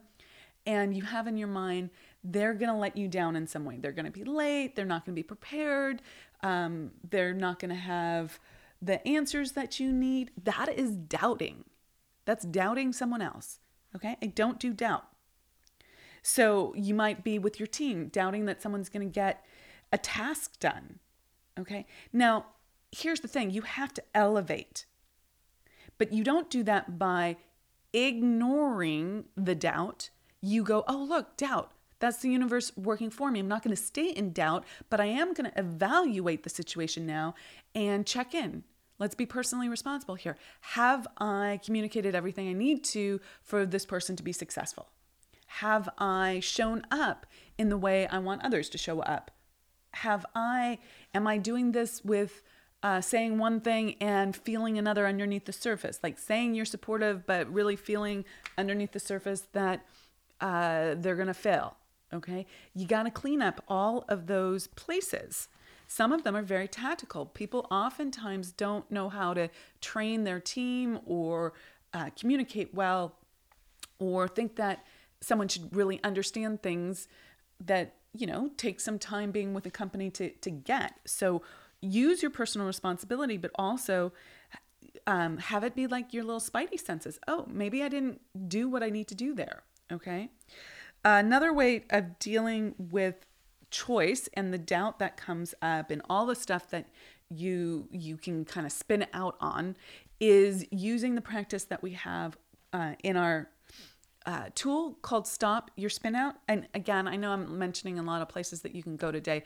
and 0.66 0.96
you 0.96 1.02
have 1.04 1.28
in 1.28 1.36
your 1.36 1.48
mind 1.48 1.90
they're 2.24 2.54
going 2.54 2.68
to 2.68 2.76
let 2.76 2.96
you 2.96 3.06
down 3.06 3.36
in 3.36 3.46
some 3.46 3.64
way. 3.64 3.78
They're 3.78 3.92
going 3.92 4.06
to 4.06 4.12
be 4.12 4.24
late. 4.24 4.74
They're 4.74 4.84
not 4.84 5.04
going 5.06 5.14
to 5.14 5.18
be 5.18 5.24
prepared. 5.24 6.02
Um, 6.42 6.90
they're 7.08 7.34
not 7.34 7.60
going 7.60 7.70
to 7.70 7.80
have 7.80 8.40
the 8.80 9.06
answers 9.06 9.52
that 9.52 9.78
you 9.78 9.92
need. 9.92 10.32
That 10.42 10.68
is 10.68 10.96
doubting. 10.96 11.64
That's 12.24 12.44
doubting 12.44 12.92
someone 12.92 13.22
else. 13.22 13.60
Okay. 13.94 14.16
I 14.20 14.26
don't 14.26 14.58
do 14.58 14.72
doubt. 14.72 15.04
So 16.22 16.72
you 16.76 16.94
might 16.94 17.24
be 17.24 17.38
with 17.38 17.58
your 17.58 17.66
team 17.66 18.08
doubting 18.08 18.46
that 18.46 18.62
someone's 18.62 18.88
going 18.88 19.06
to 19.06 19.12
get 19.12 19.44
a 19.92 19.98
task 19.98 20.58
done. 20.60 21.00
Okay. 21.58 21.86
Now, 22.12 22.46
here's 22.92 23.20
the 23.20 23.28
thing 23.28 23.50
you 23.50 23.62
have 23.62 23.92
to 23.94 24.02
elevate, 24.14 24.86
but 25.98 26.12
you 26.12 26.24
don't 26.24 26.48
do 26.48 26.62
that 26.62 26.98
by 26.98 27.36
ignoring 27.92 29.24
the 29.36 29.54
doubt. 29.54 30.10
You 30.40 30.62
go, 30.62 30.84
oh, 30.88 31.04
look, 31.04 31.36
doubt. 31.36 31.72
That's 31.98 32.18
the 32.18 32.30
universe 32.30 32.72
working 32.76 33.10
for 33.10 33.30
me. 33.30 33.38
I'm 33.38 33.48
not 33.48 33.62
going 33.62 33.76
to 33.76 33.80
stay 33.80 34.08
in 34.08 34.32
doubt, 34.32 34.64
but 34.90 35.00
I 35.00 35.04
am 35.04 35.34
going 35.34 35.48
to 35.48 35.58
evaluate 35.58 36.42
the 36.42 36.50
situation 36.50 37.06
now 37.06 37.34
and 37.76 38.04
check 38.04 38.34
in. 38.34 38.64
Let's 38.98 39.14
be 39.14 39.26
personally 39.26 39.68
responsible 39.68 40.16
here. 40.16 40.36
Have 40.60 41.06
I 41.18 41.60
communicated 41.64 42.14
everything 42.14 42.48
I 42.48 42.54
need 42.54 42.82
to 42.84 43.20
for 43.44 43.64
this 43.66 43.86
person 43.86 44.16
to 44.16 44.22
be 44.22 44.32
successful? 44.32 44.88
Have 45.58 45.88
I 45.98 46.40
shown 46.40 46.82
up 46.90 47.26
in 47.58 47.68
the 47.68 47.78
way 47.78 48.06
I 48.06 48.18
want 48.18 48.44
others 48.44 48.68
to 48.70 48.78
show 48.78 49.00
up? 49.00 49.30
Have 49.94 50.24
I, 50.34 50.78
am 51.14 51.26
I 51.26 51.38
doing 51.38 51.72
this 51.72 52.02
with 52.04 52.42
uh, 52.82 53.00
saying 53.00 53.38
one 53.38 53.60
thing 53.60 53.96
and 54.00 54.34
feeling 54.34 54.78
another 54.78 55.06
underneath 55.06 55.44
the 55.44 55.52
surface? 55.52 56.00
Like 56.02 56.18
saying 56.18 56.54
you're 56.54 56.64
supportive, 56.64 57.26
but 57.26 57.52
really 57.52 57.76
feeling 57.76 58.24
underneath 58.56 58.92
the 58.92 59.00
surface 59.00 59.42
that 59.52 59.86
uh, 60.40 60.94
they're 60.96 61.16
going 61.16 61.28
to 61.28 61.34
fail 61.34 61.76
Okay. 62.14 62.46
You 62.74 62.86
got 62.86 63.04
to 63.04 63.10
clean 63.10 63.40
up 63.40 63.62
all 63.68 64.04
of 64.08 64.26
those 64.26 64.66
places. 64.66 65.48
Some 65.86 66.12
of 66.12 66.24
them 66.24 66.36
are 66.36 66.42
very 66.42 66.68
tactical. 66.68 67.26
People 67.26 67.66
oftentimes 67.70 68.52
don't 68.52 68.90
know 68.90 69.08
how 69.08 69.34
to 69.34 69.48
train 69.80 70.24
their 70.24 70.40
team 70.40 71.00
or 71.06 71.54
uh, 71.94 72.10
communicate 72.18 72.74
well 72.74 73.14
or 73.98 74.28
think 74.28 74.56
that 74.56 74.84
someone 75.22 75.48
should 75.48 75.74
really 75.74 75.98
understand 76.04 76.62
things 76.62 77.08
that, 77.58 77.94
you 78.12 78.26
know, 78.26 78.50
take 78.56 78.80
some 78.80 78.98
time 78.98 79.30
being 79.30 79.54
with 79.54 79.64
a 79.64 79.70
company 79.70 80.10
to, 80.10 80.30
to 80.30 80.50
get. 80.50 80.98
So 81.06 81.42
use 81.80 82.20
your 82.22 82.30
personal 82.30 82.66
responsibility, 82.66 83.38
but 83.38 83.50
also 83.54 84.12
um, 85.06 85.38
have 85.38 85.64
it 85.64 85.74
be 85.74 85.86
like 85.86 86.12
your 86.12 86.24
little 86.24 86.40
spidey 86.40 86.78
senses. 86.78 87.18
Oh, 87.26 87.46
maybe 87.48 87.82
I 87.82 87.88
didn't 87.88 88.20
do 88.48 88.68
what 88.68 88.82
I 88.82 88.90
need 88.90 89.08
to 89.08 89.14
do 89.14 89.34
there. 89.34 89.62
Okay. 89.90 90.30
Another 91.04 91.52
way 91.52 91.84
of 91.90 92.18
dealing 92.18 92.74
with 92.78 93.26
choice 93.70 94.28
and 94.34 94.52
the 94.52 94.58
doubt 94.58 94.98
that 94.98 95.16
comes 95.16 95.54
up 95.62 95.90
and 95.90 96.02
all 96.08 96.26
the 96.26 96.34
stuff 96.34 96.68
that 96.70 96.86
you 97.30 97.88
you 97.90 98.16
can 98.18 98.44
kind 98.44 98.66
of 98.66 98.72
spin 98.72 99.06
out 99.14 99.36
on 99.40 99.74
is 100.20 100.66
using 100.70 101.14
the 101.14 101.20
practice 101.22 101.64
that 101.64 101.82
we 101.82 101.92
have 101.92 102.36
uh, 102.72 102.92
in 103.02 103.16
our 103.16 103.48
uh, 104.26 104.46
tool 104.54 104.98
called 105.02 105.26
Stop 105.26 105.70
Your 105.76 105.90
Spin 105.90 106.14
Out. 106.14 106.36
And 106.48 106.66
again, 106.74 107.08
I 107.08 107.16
know 107.16 107.30
I'm 107.30 107.58
mentioning 107.58 107.98
a 107.98 108.02
lot 108.02 108.22
of 108.22 108.28
places 108.28 108.62
that 108.62 108.74
you 108.74 108.82
can 108.82 108.96
go 108.96 109.10
today, 109.10 109.44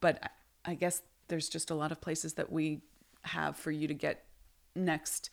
but 0.00 0.32
I 0.64 0.74
guess 0.74 1.02
there's 1.28 1.48
just 1.48 1.70
a 1.70 1.74
lot 1.74 1.92
of 1.92 2.00
places 2.00 2.34
that 2.34 2.50
we 2.50 2.80
have 3.22 3.56
for 3.56 3.70
you 3.70 3.88
to 3.88 3.94
get 3.94 4.24
next 4.74 5.30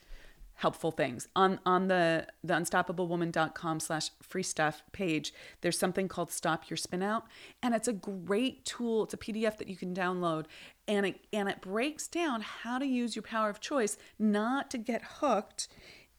helpful 0.56 0.92
things. 0.92 1.28
On 1.36 1.60
on 1.66 1.88
the 1.88 2.28
the 2.44 2.54
unstoppablewoman.com 2.54 3.80
slash 3.82 4.10
free 4.22 4.44
stuff 4.44 4.84
page 4.94 5.34
there's 5.62 5.78
something 5.78 6.08
called 6.08 6.32
stop 6.32 6.70
your 6.70 6.78
spin 6.78 7.04
out. 7.04 7.26
And 7.62 7.76
it's 7.76 7.90
a 7.90 7.94
great 7.94 8.66
tool. 8.66 9.04
It's 9.04 9.14
a 9.14 9.18
pdf 9.18 9.58
that 9.58 9.68
you 9.68 9.76
can 9.76 9.94
download. 9.94 10.46
And 10.88 11.06
it 11.06 11.20
and 11.34 11.50
it 11.50 11.62
breaks 11.62 12.08
down 12.08 12.42
how 12.42 12.80
to 12.80 12.86
use 12.86 13.16
your 13.16 13.24
power 13.24 13.50
of 13.50 13.60
choice 13.60 13.98
not 14.18 14.72
to 14.72 14.78
get 14.78 15.02
hooked 15.20 15.68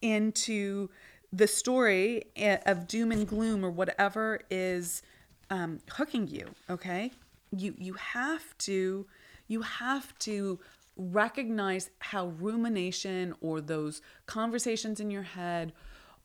into 0.02 0.90
the 1.32 1.46
story 1.46 2.24
eh, 2.36 2.58
of 2.66 2.86
doom 2.86 3.12
and 3.12 3.26
gloom 3.26 3.64
or 3.64 3.70
whatever 3.70 4.40
is 4.50 5.02
um, 5.50 5.80
hooking 5.90 6.26
you 6.26 6.46
okay 6.68 7.10
you 7.50 7.74
you 7.78 7.94
have 7.94 8.56
to 8.58 9.06
you 9.48 9.62
have 9.62 10.16
to 10.18 10.58
recognize 10.96 11.90
how 11.98 12.28
rumination 12.28 13.34
or 13.40 13.60
those 13.60 14.00
conversations 14.26 14.98
in 14.98 15.10
your 15.10 15.22
head 15.22 15.72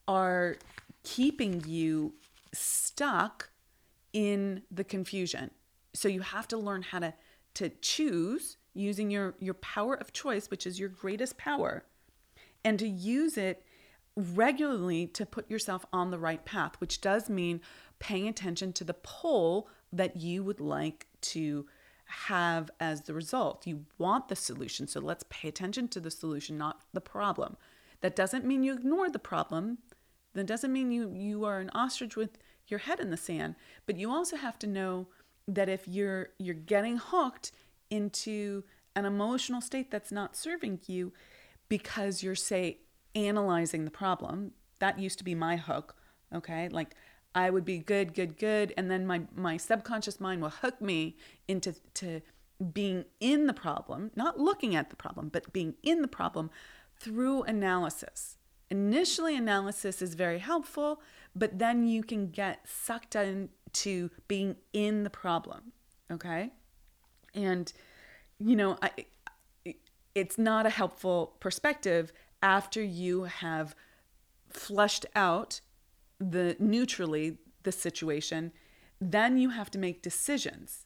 are 0.08 0.56
keeping 1.04 1.64
you 1.68 2.14
stuck 2.54 3.50
in 4.14 4.62
the 4.72 4.84
confusion. 4.84 5.52
So 5.94 6.08
you 6.08 6.22
have 6.22 6.48
to 6.50 6.58
learn 6.58 6.84
how 6.84 7.00
to 7.00 7.14
to 7.56 7.70
choose 7.82 8.58
using 8.74 9.12
your 9.12 9.36
your 9.40 9.56
power 9.56 9.96
of 9.96 10.14
choice, 10.14 10.50
which 10.50 10.66
is 10.66 10.80
your 10.80 10.90
greatest 10.90 11.38
power, 11.38 11.84
and 12.64 12.80
to 12.80 12.88
use 12.88 13.38
it 13.38 13.66
regularly 14.22 15.08
to 15.08 15.26
put 15.26 15.50
yourself 15.50 15.86
on 15.92 16.12
the 16.12 16.20
right 16.20 16.44
path, 16.46 16.74
which 16.80 17.02
does 17.02 17.30
mean 17.30 17.62
paying 18.00 18.28
attention 18.28 18.74
to 18.74 18.84
the 18.84 18.94
pull 18.94 19.70
that 19.92 20.18
you 20.18 20.44
would 20.44 20.60
like 20.60 21.08
to 21.22 21.66
have 22.06 22.70
as 22.80 23.02
the 23.02 23.14
result. 23.14 23.66
You 23.66 23.86
want 23.98 24.28
the 24.28 24.36
solution, 24.36 24.88
so 24.88 25.00
let's 25.00 25.24
pay 25.30 25.48
attention 25.48 25.88
to 25.90 26.00
the 26.00 26.12
solution, 26.12 26.58
not 26.58 26.82
the 26.94 27.02
problem. 27.02 27.58
That 28.02 28.16
doesn't 28.16 28.46
mean 28.46 28.64
you 28.64 28.74
ignore 28.74 29.10
the 29.10 29.20
problem. 29.20 29.80
That 30.34 30.48
doesn't 30.48 30.74
mean 30.74 30.92
you 30.92 31.12
you 31.14 31.46
are 31.46 31.60
an 31.60 31.70
ostrich 31.74 32.16
with 32.16 32.38
your 32.68 32.80
head 32.80 33.00
in 33.00 33.12
the 33.12 33.18
sand, 33.18 33.56
but 33.86 33.98
you 33.98 34.12
also 34.12 34.38
have 34.38 34.58
to 34.60 34.68
know 34.68 35.08
that 35.48 35.70
if 35.70 35.88
you're 35.88 36.30
you're 36.38 36.56
getting 36.56 36.98
hooked 36.98 37.52
into 37.90 38.64
an 38.96 39.06
emotional 39.06 39.62
state 39.62 39.92
that's 39.92 40.12
not 40.12 40.36
serving 40.36 40.80
you 40.88 41.14
because 41.70 42.24
you're 42.24 42.36
say 42.36 42.80
analyzing 43.16 43.86
the 43.86 43.92
problem, 43.92 44.52
that 44.80 45.00
used 45.00 45.18
to 45.20 45.24
be 45.24 45.36
my 45.36 45.58
hook, 45.58 45.96
okay? 46.34 46.70
Like 46.70 46.96
I 47.34 47.50
would 47.50 47.66
be 47.66 47.78
good, 47.78 48.14
good, 48.14 48.38
good, 48.38 48.74
and 48.78 48.90
then 48.90 49.06
my 49.06 49.22
my 49.36 49.58
subconscious 49.58 50.20
mind 50.20 50.42
will 50.42 50.50
hook 50.50 50.82
me 50.82 51.18
into 51.48 51.76
to 51.96 52.22
being 52.74 53.06
in 53.20 53.48
the 53.48 53.54
problem, 53.54 54.12
not 54.16 54.40
looking 54.40 54.76
at 54.76 54.90
the 54.90 54.96
problem, 54.96 55.30
but 55.30 55.52
being 55.54 55.76
in 55.82 56.02
the 56.02 56.08
problem 56.08 56.50
through 57.00 57.44
analysis. 57.44 58.38
Initially, 58.70 59.36
analysis 59.36 60.02
is 60.02 60.14
very 60.14 60.40
helpful, 60.40 61.02
but 61.36 61.60
then 61.60 61.88
you 61.88 62.04
can 62.04 62.30
get 62.30 62.68
sucked 62.68 63.16
into 63.16 64.10
being 64.28 64.56
in 64.72 65.04
the 65.04 65.10
problem. 65.10 65.74
Okay. 66.10 66.52
And, 67.34 67.72
you 68.40 68.56
know, 68.56 68.78
I, 68.82 68.92
it's 70.14 70.38
not 70.38 70.66
a 70.66 70.70
helpful 70.70 71.36
perspective 71.40 72.14
after 72.42 72.82
you 72.82 73.24
have 73.26 73.76
flushed 74.50 75.06
out 75.16 75.62
the 76.20 76.56
neutrally 76.60 77.38
the 77.64 77.72
situation 77.72 78.52
then 79.00 79.38
you 79.38 79.50
have 79.50 79.72
to 79.72 79.80
make 79.80 80.04
decisions 80.04 80.86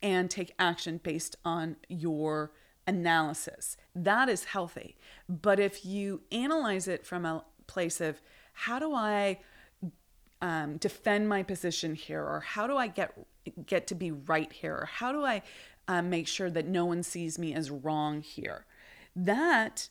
and 0.00 0.30
take 0.30 0.54
action 0.58 1.00
based 1.02 1.34
on 1.44 1.76
your 1.88 2.52
analysis. 2.86 3.76
That 3.94 4.28
is 4.28 4.44
healthy. 4.44 4.96
But 5.28 5.58
if 5.58 5.84
you 5.84 6.22
analyze 6.30 6.86
it 6.86 7.04
from 7.04 7.26
a 7.26 7.44
place 7.66 8.00
of 8.00 8.20
how 8.52 8.78
do 8.78 8.94
I 8.94 9.40
um, 10.40 10.76
defend 10.76 11.28
my 11.28 11.42
position 11.42 11.94
here, 11.94 12.22
or 12.22 12.40
how 12.40 12.66
do 12.66 12.76
I 12.76 12.86
get 12.86 13.12
get 13.66 13.86
to 13.88 13.94
be 13.94 14.12
right 14.12 14.52
here, 14.52 14.74
or 14.74 14.86
how 14.86 15.10
do 15.10 15.24
I 15.24 15.42
um, 15.88 16.10
make 16.10 16.28
sure 16.28 16.50
that 16.50 16.66
no 16.66 16.84
one 16.84 17.02
sees 17.02 17.38
me 17.38 17.54
as 17.54 17.70
wrong 17.70 18.20
here, 18.20 18.64
that 19.16 19.88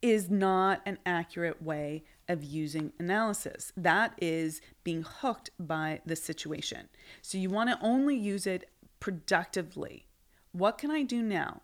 is 0.00 0.30
not 0.30 0.80
an 0.86 0.98
accurate 1.04 1.62
way 1.62 2.04
of 2.28 2.44
using 2.44 2.92
analysis. 2.98 3.72
That 3.76 4.14
is 4.18 4.60
being 4.84 5.02
hooked 5.02 5.50
by 5.58 6.00
the 6.06 6.16
situation. 6.16 6.88
So 7.22 7.38
you 7.38 7.50
want 7.50 7.70
to 7.70 7.78
only 7.80 8.16
use 8.16 8.46
it 8.46 8.70
productively. 9.00 10.06
What 10.52 10.78
can 10.78 10.90
I 10.90 11.02
do 11.02 11.22
now? 11.22 11.62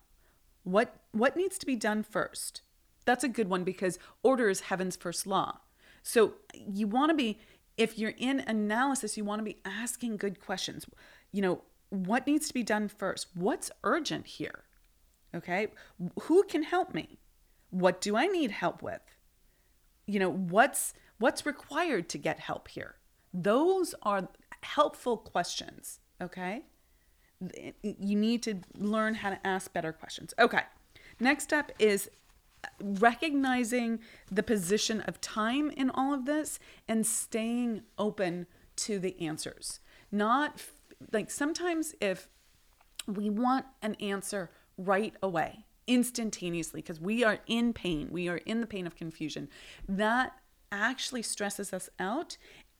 What 0.64 0.96
what 1.12 1.36
needs 1.36 1.58
to 1.58 1.66
be 1.66 1.76
done 1.76 2.02
first? 2.02 2.62
That's 3.04 3.24
a 3.24 3.28
good 3.28 3.48
one 3.48 3.64
because 3.64 3.98
order 4.22 4.48
is 4.48 4.62
heaven's 4.62 4.96
first 4.96 5.26
law. 5.26 5.58
So 6.02 6.34
you 6.54 6.86
want 6.86 7.10
to 7.10 7.14
be 7.14 7.38
if 7.76 7.98
you're 7.98 8.14
in 8.16 8.40
analysis, 8.40 9.16
you 9.16 9.24
want 9.24 9.40
to 9.40 9.44
be 9.44 9.58
asking 9.64 10.16
good 10.16 10.40
questions. 10.40 10.86
You 11.32 11.42
know, 11.42 11.62
what 11.90 12.26
needs 12.26 12.48
to 12.48 12.54
be 12.54 12.62
done 12.62 12.88
first? 12.88 13.28
What's 13.34 13.70
urgent 13.82 14.26
here? 14.26 14.64
Okay? 15.34 15.68
Who 16.22 16.44
can 16.44 16.62
help 16.62 16.94
me? 16.94 17.18
What 17.74 18.00
do 18.00 18.16
I 18.16 18.28
need 18.28 18.52
help 18.52 18.82
with? 18.82 19.00
You 20.06 20.20
know, 20.20 20.30
what's 20.30 20.94
what's 21.18 21.44
required 21.44 22.08
to 22.10 22.18
get 22.18 22.38
help 22.38 22.68
here? 22.68 22.94
Those 23.32 23.96
are 24.02 24.28
helpful 24.62 25.16
questions, 25.16 25.98
okay? 26.22 26.62
you 27.82 28.16
need 28.16 28.42
to 28.42 28.60
learn 28.78 29.14
how 29.14 29.28
to 29.28 29.46
ask 29.46 29.72
better 29.72 29.92
questions. 29.92 30.32
Okay. 30.38 30.62
Next 31.20 31.52
up 31.52 31.72
is 31.78 32.08
recognizing 32.80 33.98
the 34.30 34.42
position 34.42 35.02
of 35.02 35.20
time 35.20 35.70
in 35.70 35.90
all 35.90 36.14
of 36.14 36.24
this 36.24 36.58
and 36.88 37.04
staying 37.04 37.82
open 37.98 38.46
to 38.76 38.98
the 38.98 39.20
answers. 39.20 39.80
Not 40.10 40.62
like 41.12 41.30
sometimes 41.30 41.94
if 42.00 42.28
we 43.06 43.28
want 43.28 43.66
an 43.82 43.96
answer 43.96 44.50
right 44.78 45.12
away, 45.22 45.66
instantaneously, 45.86 46.80
because 46.80 47.00
we 47.00 47.24
are 47.24 47.38
in 47.46 47.72
pain, 47.72 48.08
we 48.10 48.28
are 48.28 48.38
in 48.38 48.60
the 48.60 48.66
pain 48.66 48.86
of 48.86 48.96
confusion, 48.96 49.48
that 49.88 50.32
actually 50.72 51.22
stresses 51.22 51.72
us 51.72 51.88
out 51.98 52.36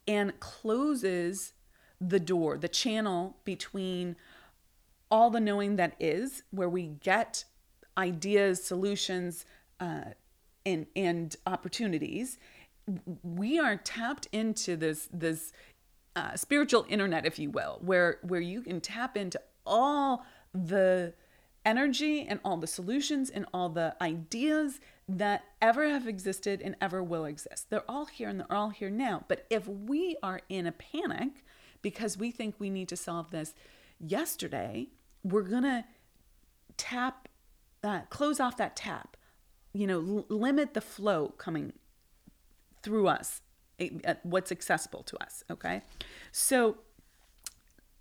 and 0.07 0.39
closes 0.41 1.53
the 2.01 2.21
door, 2.21 2.59
the 2.59 2.69
channel 2.69 3.37
between 3.45 4.17
all 5.11 5.31
the 5.31 5.41
knowing 5.41 5.77
that 5.77 5.95
is, 6.01 6.43
where 6.51 6.69
we 6.69 6.87
get 6.87 7.45
ideas, 7.97 8.63
solutions, 8.63 9.45
uh, 9.81 10.05
and 10.67 10.87
and 10.97 11.37
opportunities. 11.47 12.39
We 13.23 13.59
are 13.59 13.77
tapped 13.77 14.29
into 14.33 14.77
this 14.77 15.09
this 15.13 15.53
uh, 16.17 16.37
spiritual 16.37 16.87
internet, 16.89 17.27
if 17.27 17.39
you 17.39 17.51
will, 17.51 17.79
where 17.81 18.19
where 18.23 18.41
you 18.41 18.63
can 18.63 18.81
tap 18.81 19.17
into 19.17 19.41
all 19.67 20.25
the 20.53 21.15
energy 21.65 22.27
and 22.29 22.41
all 22.45 22.57
the 22.57 22.67
solutions 22.67 23.31
and 23.31 23.47
all 23.53 23.69
the 23.69 23.97
ideas 24.01 24.81
that 25.09 25.45
ever 25.61 25.89
have 25.89 26.07
existed 26.07 26.61
and 26.63 26.77
ever 26.81 27.03
will 27.03 27.25
exist. 27.25 27.71
They're 27.71 27.89
all 27.89 28.07
here 28.07 28.29
and 28.29 28.41
they're 28.41 28.53
all 28.53 28.71
here 28.71 28.91
now. 28.91 29.25
But 29.29 29.47
if 29.51 29.67
we 29.69 30.17
are 30.23 30.41
in 30.49 30.67
a 30.67 30.73
panic 30.73 31.45
because 31.83 32.17
we 32.17 32.31
think 32.31 32.55
we 32.59 32.71
need 32.71 32.89
to 32.89 32.97
solve 32.97 33.31
this 33.31 33.55
yesterday, 34.01 34.89
we're 35.23 35.43
going 35.43 35.65
to 35.65 35.85
tap 36.77 37.29
that, 37.83 38.11
close 38.11 38.41
off 38.41 38.57
that 38.57 38.77
tap, 38.77 39.17
you 39.73 39.87
know, 39.87 39.99
l- 39.99 40.27
limit 40.29 40.75
the 40.75 40.81
flow 40.81 41.29
coming 41.37 41.73
through 42.83 43.09
us, 43.09 43.43
eh, 43.79 44.15
what's 44.23 44.51
accessible 44.51 45.03
to 45.03 45.23
us. 45.23 45.45
Okay. 45.51 45.83
So 46.33 46.79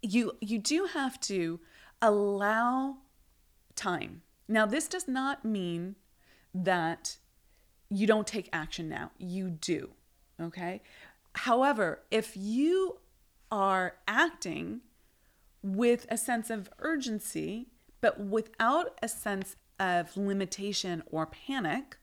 you, 0.01 0.33
you 0.39 0.59
do 0.59 0.87
have 0.93 1.19
to 1.21 1.59
allow 2.01 2.97
time. 3.75 4.21
Now, 4.47 4.65
this 4.65 4.87
does 4.87 5.07
not 5.07 5.45
mean 5.45 5.95
that 6.53 7.17
you 7.89 8.07
don't 8.07 8.27
take 8.27 8.49
action 8.51 8.89
now. 8.89 9.11
You 9.17 9.49
do. 9.49 9.91
Okay. 10.41 10.81
However, 11.35 12.01
if 12.11 12.35
you 12.35 12.99
are 13.51 13.95
acting 14.07 14.81
with 15.61 16.05
a 16.09 16.17
sense 16.17 16.49
of 16.49 16.69
urgency, 16.79 17.67
but 18.01 18.19
without 18.19 18.99
a 19.01 19.07
sense 19.07 19.55
of 19.79 20.15
limitation 20.17 21.03
or 21.09 21.25
panic, 21.25 21.97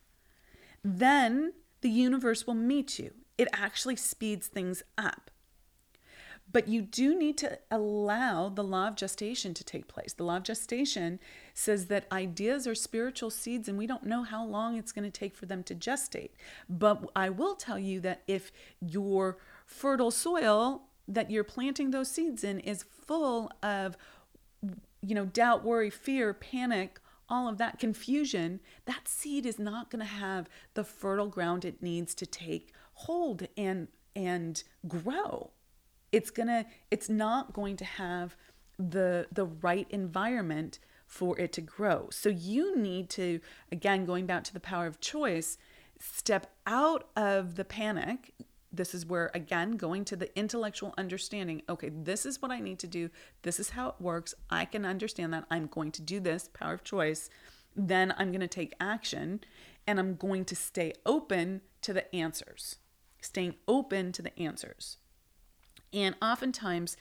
then 0.82 1.52
the 1.82 1.90
universe 1.90 2.46
will 2.46 2.54
meet 2.54 2.98
you. 2.98 3.12
It 3.36 3.48
actually 3.52 3.96
speeds 3.96 4.46
things 4.46 4.82
up. 4.96 5.29
But 6.52 6.68
you 6.68 6.82
do 6.82 7.16
need 7.16 7.38
to 7.38 7.58
allow 7.70 8.48
the 8.48 8.64
law 8.64 8.88
of 8.88 8.96
gestation 8.96 9.54
to 9.54 9.62
take 9.62 9.86
place. 9.86 10.12
The 10.12 10.24
law 10.24 10.38
of 10.38 10.42
gestation 10.42 11.20
says 11.54 11.86
that 11.86 12.10
ideas 12.10 12.66
are 12.66 12.74
spiritual 12.74 13.30
seeds 13.30 13.68
and 13.68 13.78
we 13.78 13.86
don't 13.86 14.04
know 14.04 14.22
how 14.22 14.44
long 14.44 14.76
it's 14.76 14.92
going 14.92 15.10
to 15.10 15.16
take 15.16 15.36
for 15.36 15.46
them 15.46 15.62
to 15.64 15.74
gestate. 15.74 16.30
But 16.68 17.10
I 17.14 17.28
will 17.28 17.54
tell 17.54 17.78
you 17.78 18.00
that 18.00 18.22
if 18.26 18.50
your 18.80 19.38
fertile 19.66 20.10
soil 20.10 20.82
that 21.06 21.30
you're 21.30 21.44
planting 21.44 21.90
those 21.90 22.10
seeds 22.10 22.44
in 22.44 22.60
is 22.60 22.84
full 22.84 23.50
of 23.62 23.96
you 25.02 25.14
know 25.14 25.24
doubt 25.26 25.64
worry 25.64 25.90
fear 25.90 26.32
panic 26.32 27.00
all 27.28 27.48
of 27.48 27.58
that 27.58 27.78
confusion 27.78 28.60
that 28.84 29.08
seed 29.08 29.46
is 29.46 29.58
not 29.58 29.90
going 29.90 30.00
to 30.00 30.12
have 30.12 30.48
the 30.74 30.84
fertile 30.84 31.28
ground 31.28 31.64
it 31.64 31.82
needs 31.82 32.14
to 32.14 32.26
take 32.26 32.72
hold 32.94 33.46
and 33.56 33.88
and 34.14 34.62
grow 34.86 35.50
it's 36.12 36.30
to 36.30 36.66
it's 36.90 37.08
not 37.08 37.52
going 37.52 37.76
to 37.76 37.84
have 37.84 38.36
the 38.78 39.26
the 39.32 39.44
right 39.44 39.86
environment 39.90 40.78
for 41.06 41.38
it 41.38 41.52
to 41.52 41.60
grow. 41.60 42.08
So 42.10 42.28
you 42.28 42.76
need 42.76 43.10
to 43.10 43.40
again 43.70 44.04
going 44.04 44.26
back 44.26 44.44
to 44.44 44.52
the 44.52 44.60
power 44.60 44.86
of 44.86 45.00
choice 45.00 45.58
step 45.98 46.52
out 46.66 47.08
of 47.16 47.56
the 47.56 47.64
panic. 47.64 48.32
This 48.72 48.94
is 48.94 49.04
where 49.04 49.30
again 49.34 49.72
going 49.72 50.04
to 50.06 50.16
the 50.16 50.36
intellectual 50.38 50.94
understanding 50.96 51.62
okay 51.68 51.90
this 51.90 52.24
is 52.24 52.40
what 52.40 52.50
i 52.50 52.60
need 52.60 52.78
to 52.80 52.86
do. 52.86 53.10
This 53.42 53.58
is 53.60 53.70
how 53.70 53.88
it 53.88 53.94
works. 54.00 54.34
I 54.48 54.64
can 54.64 54.84
understand 54.84 55.32
that 55.34 55.46
i'm 55.50 55.66
going 55.66 55.92
to 55.92 56.02
do 56.02 56.20
this 56.20 56.48
power 56.52 56.74
of 56.74 56.84
choice. 56.84 57.28
Then 57.76 58.14
i'm 58.16 58.30
going 58.30 58.40
to 58.40 58.48
take 58.48 58.74
action 58.80 59.40
and 59.86 59.98
i'm 59.98 60.14
going 60.14 60.44
to 60.46 60.56
stay 60.56 60.92
open 61.04 61.62
to 61.82 61.92
the 61.92 62.14
answers 62.14 62.76
staying 63.20 63.54
open 63.68 64.12
to 64.12 64.22
the 64.22 64.38
answers 64.38 64.96
and 65.92 66.14
oftentimes 66.22 66.96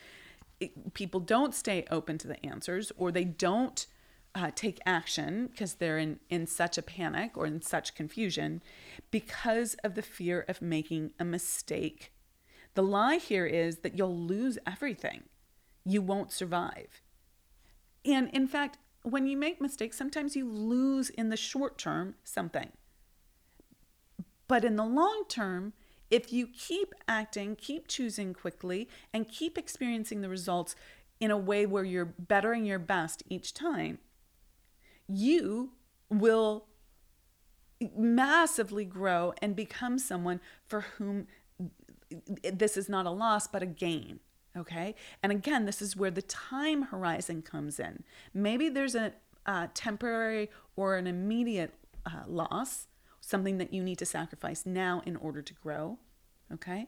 it, 0.60 0.94
people 0.94 1.20
don't 1.20 1.56
stay 1.56 1.86
open 1.90 2.18
to 2.20 2.28
the 2.28 2.44
answers 2.46 2.92
or 2.98 3.12
they 3.12 3.24
don't 3.24 3.88
uh, 4.36 4.52
take 4.54 4.80
action 4.86 5.48
because 5.48 5.76
they're 5.76 5.98
in, 5.98 6.20
in 6.30 6.46
such 6.46 6.78
a 6.78 6.82
panic 6.82 7.36
or 7.36 7.46
in 7.46 7.62
such 7.62 7.96
confusion 7.96 8.62
because 9.12 9.76
of 9.84 9.96
the 9.96 10.02
fear 10.02 10.46
of 10.48 10.62
making 10.62 11.12
a 11.20 11.26
mistake. 11.26 12.12
The 12.76 12.84
lie 12.84 13.18
here 13.18 13.46
is 13.46 13.80
that 13.80 13.98
you'll 13.98 14.18
lose 14.18 14.58
everything, 14.68 15.24
you 15.84 16.02
won't 16.02 16.32
survive. 16.32 17.02
And 18.06 18.30
in 18.30 18.48
fact, 18.48 18.78
when 19.04 19.28
you 19.28 19.38
make 19.38 19.62
mistakes, 19.62 19.98
sometimes 19.98 20.36
you 20.36 20.48
lose 20.48 21.10
in 21.10 21.30
the 21.30 21.38
short 21.38 21.78
term 21.78 22.16
something. 22.24 22.72
But 24.48 24.66
in 24.66 24.76
the 24.76 24.86
long 24.86 25.24
term, 25.28 25.74
if 26.10 26.34
you 26.34 26.48
keep 26.48 26.94
acting, 27.08 27.56
keep 27.56 27.88
choosing 27.88 28.34
quickly, 28.34 28.90
and 29.14 29.28
keep 29.28 29.58
experiencing 29.58 30.22
the 30.22 30.30
results 30.30 30.76
in 31.20 31.32
a 31.32 31.38
way 31.38 31.66
where 31.66 31.84
you're 31.84 32.06
bettering 32.06 32.66
your 32.66 32.80
best 32.80 33.24
each 33.30 33.54
time, 33.54 34.00
you 35.08 35.72
will 36.10 36.66
massively 37.96 38.86
grow 38.86 39.34
and 39.42 39.56
become 39.56 39.98
someone 40.00 40.40
for 40.68 40.82
whom 40.82 41.28
this 42.44 42.76
is 42.76 42.90
not 42.90 43.06
a 43.06 43.12
loss 43.12 43.48
but 43.48 43.62
a 43.62 43.66
gain. 43.66 44.20
Okay. 44.58 44.96
And 45.22 45.32
again, 45.32 45.66
this 45.66 45.82
is 45.82 45.96
where 45.96 46.12
the 46.12 46.24
time 46.24 46.84
horizon 46.84 47.42
comes 47.42 47.80
in. 47.80 48.04
Maybe 48.34 48.70
there's 48.70 48.96
a, 48.96 49.14
temporary 49.74 50.48
or 50.76 50.96
an 50.96 51.08
immediate 51.08 51.74
uh, 52.06 52.22
loss, 52.28 52.86
something 53.30 53.58
that 53.60 53.74
you 53.74 53.84
need 53.84 53.98
to 54.00 54.06
sacrifice 54.06 54.66
now 54.66 55.02
in 55.06 55.16
order 55.16 55.42
to 55.42 55.54
grow. 55.54 56.00
Okay. 56.52 56.88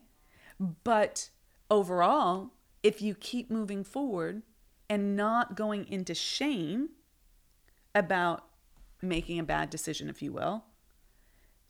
But 0.83 1.29
overall, 1.69 2.51
if 2.83 3.01
you 3.01 3.15
keep 3.15 3.51
moving 3.51 3.83
forward 3.83 4.41
and 4.89 5.15
not 5.15 5.55
going 5.55 5.87
into 5.87 6.13
shame 6.15 6.89
about 7.93 8.45
making 9.01 9.39
a 9.39 9.43
bad 9.43 9.69
decision, 9.69 10.09
if 10.09 10.21
you 10.21 10.31
will, 10.31 10.65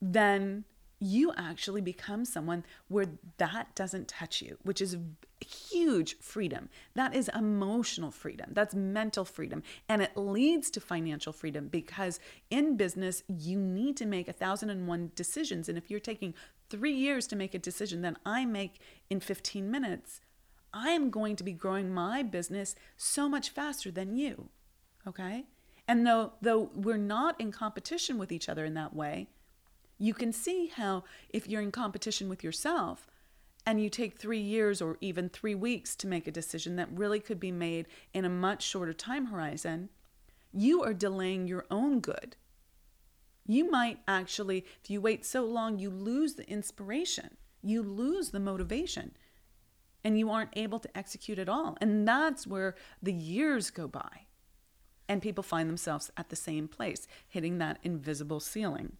then 0.01 0.65
you 1.01 1.33
actually 1.35 1.81
become 1.81 2.23
someone 2.23 2.63
where 2.87 3.07
that 3.37 3.73
doesn't 3.75 4.07
touch 4.07 4.41
you, 4.41 4.57
which 4.61 4.79
is 4.79 4.97
huge 5.43 6.17
freedom. 6.19 6.69
That 6.93 7.15
is 7.15 7.29
emotional 7.33 8.11
freedom. 8.11 8.51
That's 8.53 8.75
mental 8.75 9.25
freedom. 9.25 9.63
And 9.89 10.03
it 10.03 10.15
leads 10.15 10.69
to 10.71 10.79
financial 10.79 11.33
freedom 11.33 11.67
because 11.67 12.19
in 12.51 12.77
business, 12.77 13.23
you 13.27 13.57
need 13.57 13.97
to 13.97 14.05
make 14.05 14.27
a 14.27 14.33
thousand 14.33 14.69
and 14.69 14.87
one 14.87 15.11
decisions. 15.15 15.67
And 15.67 15.77
if 15.77 15.89
you're 15.89 15.99
taking 15.99 16.35
three 16.69 16.93
years 16.93 17.25
to 17.27 17.35
make 17.35 17.55
a 17.55 17.59
decision 17.59 18.03
that 18.03 18.17
I 18.23 18.45
make 18.45 18.79
in 19.09 19.19
15 19.19 19.69
minutes, 19.71 20.21
I 20.71 20.89
am 20.89 21.09
going 21.09 21.35
to 21.37 21.43
be 21.43 21.51
growing 21.51 21.91
my 21.91 22.21
business 22.21 22.75
so 22.95 23.27
much 23.27 23.49
faster 23.49 23.89
than 23.89 24.15
you. 24.15 24.49
Okay? 25.07 25.45
And 25.87 26.05
though 26.05 26.33
though 26.41 26.69
we're 26.75 26.97
not 26.97 27.41
in 27.41 27.51
competition 27.51 28.19
with 28.19 28.31
each 28.31 28.47
other 28.47 28.63
in 28.65 28.75
that 28.75 28.95
way, 28.95 29.29
you 30.01 30.15
can 30.15 30.33
see 30.33 30.65
how 30.65 31.03
if 31.29 31.47
you're 31.47 31.61
in 31.61 31.71
competition 31.71 32.27
with 32.27 32.43
yourself 32.43 33.07
and 33.67 33.79
you 33.79 33.87
take 33.87 34.17
3 34.17 34.39
years 34.39 34.81
or 34.81 34.97
even 34.99 35.29
3 35.29 35.53
weeks 35.53 35.95
to 35.97 36.07
make 36.07 36.25
a 36.25 36.31
decision 36.31 36.75
that 36.75 36.91
really 36.91 37.19
could 37.19 37.39
be 37.39 37.51
made 37.51 37.85
in 38.11 38.25
a 38.25 38.29
much 38.29 38.63
shorter 38.63 38.93
time 38.93 39.27
horizon, 39.27 39.89
you 40.51 40.81
are 40.81 40.95
delaying 40.95 41.47
your 41.47 41.67
own 41.69 41.99
good. 41.99 42.35
You 43.45 43.69
might 43.69 43.99
actually 44.07 44.65
if 44.83 44.89
you 44.89 44.99
wait 44.99 45.23
so 45.23 45.45
long 45.45 45.77
you 45.77 45.91
lose 45.91 46.33
the 46.33 46.49
inspiration. 46.49 47.37
You 47.61 47.83
lose 47.83 48.31
the 48.31 48.39
motivation 48.39 49.15
and 50.03 50.17
you 50.17 50.31
aren't 50.31 50.57
able 50.57 50.79
to 50.79 50.97
execute 50.97 51.37
at 51.37 51.47
all. 51.47 51.77
And 51.79 52.07
that's 52.07 52.47
where 52.47 52.73
the 53.03 53.13
years 53.13 53.69
go 53.69 53.87
by. 53.87 54.25
And 55.07 55.21
people 55.21 55.43
find 55.43 55.69
themselves 55.69 56.09
at 56.17 56.29
the 56.29 56.35
same 56.35 56.67
place, 56.67 57.07
hitting 57.27 57.59
that 57.59 57.77
invisible 57.83 58.39
ceiling. 58.39 58.97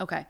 Okay. 0.00 0.26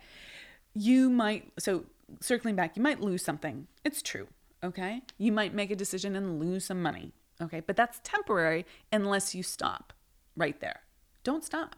You 0.75 1.11
might, 1.11 1.53
so 1.59 1.85
circling 2.21 2.57
back, 2.57 2.77
you 2.77 2.83
might 2.83 3.01
lose 3.01 3.25
something. 3.25 3.67
It's 3.85 4.03
true. 4.03 4.29
Okay. 4.63 5.03
You 5.19 5.33
might 5.33 5.55
make 5.55 5.71
a 5.71 5.77
decision 5.77 6.17
and 6.17 6.41
lose 6.41 6.67
some 6.67 6.83
money. 6.83 7.13
Okay. 7.41 7.61
But 7.61 7.77
that's 7.77 8.01
temporary 8.03 8.67
unless 8.93 9.35
you 9.35 9.43
stop 9.43 9.93
right 10.37 10.61
there. 10.61 10.81
Don't 11.25 11.45
stop. 11.45 11.77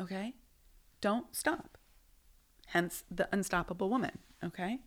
Okay. 0.00 0.34
Don't 1.00 1.34
stop. 1.34 1.78
Hence 2.66 3.04
the 3.10 3.28
unstoppable 3.32 3.90
woman. 3.90 4.18
Okay. 4.44 4.78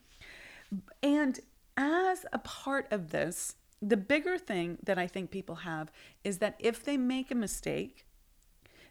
And 1.01 1.39
as 1.77 2.25
a 2.31 2.39
part 2.39 2.87
of 2.91 3.09
this, 3.11 3.55
the 3.81 3.97
bigger 3.97 4.37
thing 4.37 4.77
that 4.83 4.97
I 4.97 5.07
think 5.07 5.29
people 5.29 5.55
have 5.55 5.91
is 6.23 6.37
that 6.37 6.55
if 6.59 6.83
they 6.83 6.97
make 6.97 7.31
a 7.31 7.35
mistake, 7.35 8.05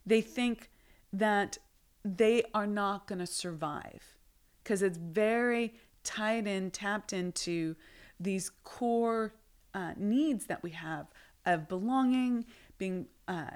they 0.04 0.20
think 0.20 0.70
that 1.12 1.58
they 2.04 2.42
are 2.54 2.66
not 2.66 3.06
going 3.06 3.18
to 3.18 3.26
survive 3.26 4.16
because 4.62 4.82
it's 4.82 4.98
very 4.98 5.74
tied 6.04 6.46
in, 6.46 6.70
tapped 6.70 7.12
into 7.12 7.76
these 8.18 8.50
core 8.64 9.34
uh, 9.74 9.92
needs 9.96 10.46
that 10.46 10.62
we 10.62 10.70
have 10.70 11.06
of 11.46 11.68
belonging, 11.68 12.44
being, 12.78 13.06
uh, 13.28 13.46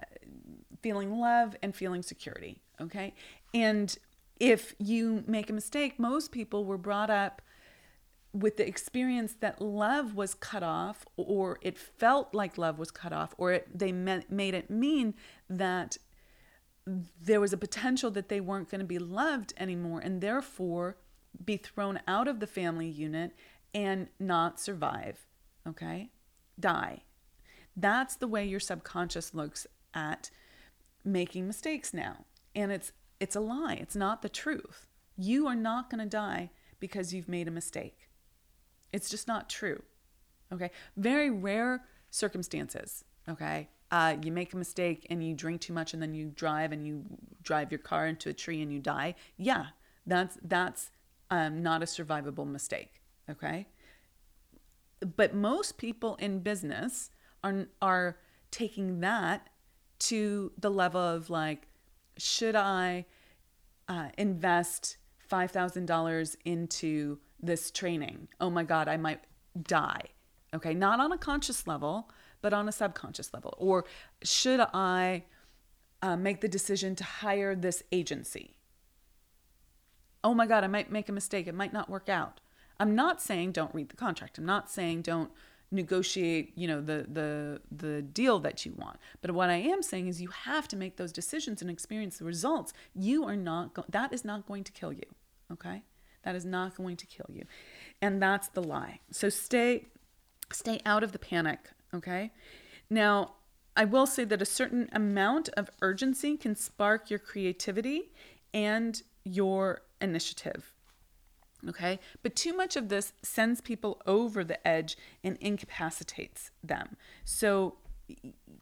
feeling 0.83 1.19
love, 1.19 1.57
and 1.63 1.75
feeling 1.75 2.03
security. 2.03 2.59
Okay. 2.81 3.15
And 3.55 3.97
if 4.39 4.75
you 4.79 5.25
make 5.27 5.51
a 5.51 5.53
mistake, 5.53 5.99
most 5.99 6.31
people 6.33 6.65
were 6.65 6.79
brought 6.79 7.11
up 7.11 7.43
with 8.33 8.59
the 8.59 8.67
experience 8.69 9.35
that 9.41 9.63
love 9.63 10.15
was 10.15 10.35
cut 10.35 10.63
off 10.63 11.07
or 11.17 11.59
it 11.63 11.79
felt 11.79 12.35
like 12.35 12.59
love 12.59 12.79
was 12.79 12.91
cut 12.91 13.13
off 13.13 13.35
or 13.39 13.53
it, 13.53 13.79
they 13.79 13.93
made 13.93 14.55
it 14.55 14.69
mean 14.69 15.15
that 15.49 15.97
there 16.87 17.41
was 17.41 17.53
a 17.53 17.59
potential 17.59 18.11
that 18.13 18.29
they 18.29 18.41
weren't 18.41 18.71
going 18.71 18.81
to 18.81 18.87
be 18.87 18.99
loved 18.99 19.53
anymore 19.57 20.01
and 20.01 20.21
therefore 20.21 20.97
be 21.45 21.57
thrown 21.57 22.01
out 22.07 22.29
of 22.29 22.41
the 22.41 22.47
family 22.47 22.89
unit 22.89 23.33
and 23.75 24.09
not 24.19 24.61
survive 24.61 25.27
okay 25.67 26.11
die 26.59 27.03
that's 27.77 28.17
the 28.17 28.29
way 28.29 28.45
your 28.45 28.61
subconscious 28.61 29.35
looks 29.35 29.67
at 29.93 30.31
making 31.05 31.47
mistakes 31.47 31.93
now 31.93 32.25
and 32.55 32.73
it's 32.73 32.93
it's 33.21 33.37
a 33.37 33.41
lie 33.41 33.75
it's 33.75 33.97
not 33.97 34.23
the 34.23 34.29
truth 34.29 34.87
you 35.17 35.47
are 35.47 35.57
not 35.57 35.91
going 35.91 36.03
to 36.03 36.09
die 36.09 36.51
because 36.79 37.13
you've 37.13 37.29
made 37.29 37.49
a 37.49 37.51
mistake 37.51 38.07
it's 38.93 39.11
just 39.11 39.29
not 39.29 39.49
true. 39.51 39.83
Okay. 40.53 40.71
Very 40.97 41.31
rare 41.31 41.85
circumstances. 42.11 43.05
Okay. 43.29 43.69
Uh, 43.91 44.17
you 44.23 44.33
make 44.33 44.53
a 44.53 44.57
mistake 44.57 45.07
and 45.11 45.23
you 45.23 45.35
drink 45.35 45.61
too 45.61 45.73
much 45.73 45.95
and 45.95 46.03
then 46.03 46.13
you 46.13 46.33
drive 46.35 46.73
and 46.73 46.87
you 46.87 47.05
drive 47.43 47.71
your 47.71 47.79
car 47.79 48.07
into 48.07 48.29
a 48.29 48.33
tree 48.33 48.61
and 48.61 48.73
you 48.73 48.81
die. 48.81 49.15
Yeah, 49.37 49.67
that's 50.07 50.39
that's 50.43 50.91
um, 51.31 51.63
not 51.63 51.83
a 51.83 51.87
survivable 51.87 52.47
mistake. 52.47 53.01
Okay. 53.31 53.67
But 55.17 55.35
most 55.35 55.79
people 55.79 56.17
in 56.17 56.41
business 56.41 57.11
are 57.45 57.67
are 57.81 58.19
taking 58.51 59.01
that 59.01 59.49
to 59.99 60.53
the 60.59 60.71
level 60.71 61.01
of 61.01 61.31
like, 61.31 61.69
should 62.17 62.57
I 62.57 63.07
uh, 63.89 64.09
invest 64.19 64.97
five 65.19 65.51
thousand 65.51 65.87
dollars 65.87 66.37
into 66.45 67.19
this 67.41 67.71
training. 67.71 68.29
Oh 68.41 68.51
my 68.51 68.65
God, 68.65 68.89
I 68.89 68.97
might 68.97 69.21
die. 69.61 70.03
Okay, 70.55 70.75
not 70.75 71.01
on 71.01 71.13
a 71.13 71.19
conscious 71.19 71.67
level, 71.67 72.11
but 72.43 72.53
on 72.53 72.69
a 72.69 72.73
subconscious 72.73 73.33
level. 73.35 73.55
Or 73.59 73.85
should 74.23 74.61
I 74.61 75.25
uh, 76.03 76.17
make 76.17 76.41
the 76.41 76.49
decision 76.49 76.95
to 76.97 77.05
hire 77.05 77.55
this 77.55 77.83
agency? 77.93 78.57
Oh 80.23 80.35
my 80.35 80.47
God, 80.47 80.65
I 80.65 80.67
might 80.67 80.91
make 80.91 81.09
a 81.09 81.13
mistake. 81.13 81.47
It 81.47 81.55
might 81.55 81.73
not 81.73 81.89
work 81.89 82.09
out. 82.09 82.41
I'm 82.79 82.95
not 82.95 83.23
saying 83.23 83.53
don't 83.53 83.75
read 83.75 83.89
the 83.89 83.97
contract. 83.97 84.39
I'm 84.39 84.47
not 84.47 84.71
saying 84.71 85.03
don't 85.03 85.31
negotiate, 85.71 86.53
you 86.57 86.69
know, 86.69 86.81
the 86.81 87.07
the 87.11 87.61
the 87.71 88.03
deal 88.03 88.39
that 88.41 88.65
you 88.65 88.73
want. 88.77 88.99
But 89.21 89.33
what 89.33 89.51
I 89.51 89.57
am 89.57 89.83
saying 89.83 90.09
is 90.09 90.21
you 90.21 90.29
have 90.29 90.69
to 90.69 90.77
make 90.77 90.97
those 90.97 91.13
decisions 91.13 91.63
and 91.63 91.71
experience 91.71 92.19
the 92.19 92.25
results. 92.25 92.73
You 92.95 93.25
are 93.25 93.37
not 93.37 93.75
go- 93.75 93.85
that 93.89 94.13
is 94.13 94.25
not 94.25 94.47
going 94.47 94.65
to 94.65 94.73
kill 94.73 94.93
you. 94.93 95.07
Okay? 95.53 95.83
That 96.23 96.35
is 96.35 96.45
not 96.45 96.77
going 96.77 96.97
to 96.97 97.07
kill 97.07 97.27
you. 97.33 97.45
And 98.03 98.21
that's 98.21 98.49
the 98.49 98.63
lie. 98.63 99.01
So 99.11 99.29
stay 99.29 99.87
stay 100.53 100.81
out 100.85 101.03
of 101.03 101.13
the 101.13 101.19
panic, 101.19 101.71
okay? 101.95 102.33
Now, 102.89 103.33
I 103.77 103.85
will 103.85 104.07
say 104.07 104.25
that 104.25 104.41
a 104.41 104.47
certain 104.47 104.89
amount 104.93 105.49
of 105.51 105.71
urgency 105.83 106.37
can 106.37 106.57
spark 106.57 107.11
your 107.11 107.19
creativity 107.19 108.11
and 108.55 109.03
your 109.25 109.83
initiative. 110.01 110.73
Okay? 111.69 111.99
But 112.23 112.37
too 112.37 112.57
much 112.57 112.77
of 112.77 112.89
this 112.89 113.13
sends 113.23 113.61
people 113.61 114.01
over 114.07 114.45
the 114.45 114.67
edge 114.67 114.97
and 115.23 115.37
incapacitates 115.41 116.51
them. 116.63 116.97
So 117.25 117.77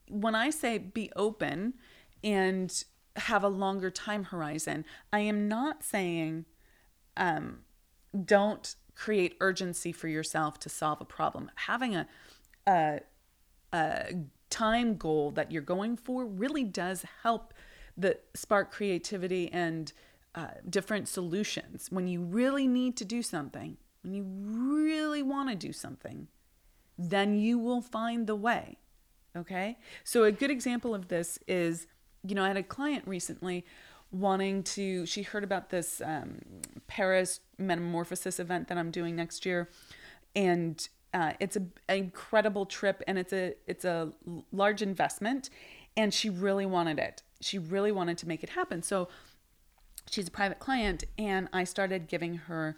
when 0.09 0.35
I 0.35 0.51
say 0.51 0.79
be 0.79 1.11
open 1.15 1.75
and 2.23 2.85
have 3.17 3.45
a 3.45 3.49
longer 3.49 3.91
time 3.91 4.25
horizon, 4.25 4.85
I 5.13 5.21
am 5.21 5.49
not 5.49 5.85
saying 5.85 6.47
um, 7.17 7.61
don't 8.25 8.75
create 8.95 9.37
urgency 9.41 9.93
for 9.93 10.09
yourself 10.09 10.59
to 10.61 10.69
solve 10.69 11.01
a 11.01 11.05
problem. 11.05 11.51
Having 11.57 11.97
a, 11.97 12.07
a, 12.67 13.01
a 13.75 14.15
time 14.51 14.97
goal 14.97 15.31
that 15.33 15.51
you're 15.51 15.63
going 15.63 15.97
for 15.97 16.25
really 16.25 16.65
does 16.65 17.05
help 17.23 17.53
the 17.97 18.19
spark 18.35 18.71
creativity 18.73 19.51
and 19.53 19.93
uh, 20.35 20.49
different 20.69 21.09
solutions. 21.09 21.89
When 21.91 22.07
you 22.09 22.21
really 22.21 22.67
need 22.67 22.97
to 22.99 23.05
do 23.05 23.23
something 23.23 23.77
when 24.05 24.13
you 24.15 24.23
really 24.23 25.23
want 25.23 25.49
to 25.49 25.57
do 25.57 25.73
something 25.73 26.29
then 26.97 27.35
you 27.35 27.59
will 27.59 27.81
find 27.81 28.27
the 28.27 28.37
way 28.37 28.79
okay? 29.37 29.77
So 30.05 30.23
a 30.23 30.31
good 30.31 30.51
example 30.51 30.95
of 30.95 31.09
this 31.09 31.41
is 31.49 31.89
you 32.27 32.35
know 32.35 32.45
i 32.45 32.49
had 32.49 32.57
a 32.57 32.63
client 32.63 33.07
recently 33.07 33.65
wanting 34.11 34.63
to 34.63 35.05
she 35.07 35.23
heard 35.23 35.45
about 35.45 35.71
this 35.71 36.01
um, 36.03 36.39
paris 36.87 37.41
metamorphosis 37.59 38.39
event 38.39 38.69
that 38.69 38.79
i'm 38.79 38.91
doing 38.91 39.15
next 39.15 39.45
year 39.45 39.69
and 40.35 40.89
uh, 41.15 41.33
it's 41.41 41.57
a, 41.57 41.61
an 41.89 41.97
incredible 41.97 42.67
trip 42.67 43.03
and 43.07 43.19
it's 43.19 43.33
a 43.33 43.55
it's 43.67 43.85
a 43.85 44.13
large 44.53 44.83
investment. 44.83 45.49
And 45.97 46.13
she 46.13 46.29
really 46.29 46.67
wanted 46.67 46.99
it. 46.99 47.23
She 47.41 47.57
really 47.57 47.93
wanted 47.93 48.19
to 48.19 48.29
make 48.29 48.43
it 48.43 48.51
happen. 48.51 48.83
So 48.83 49.09
she's 50.11 50.29
a 50.29 50.31
private 50.31 50.59
client 50.59 51.05
and 51.19 51.49
i 51.53 51.65
started 51.65 52.09
giving 52.09 52.35
her 52.35 52.77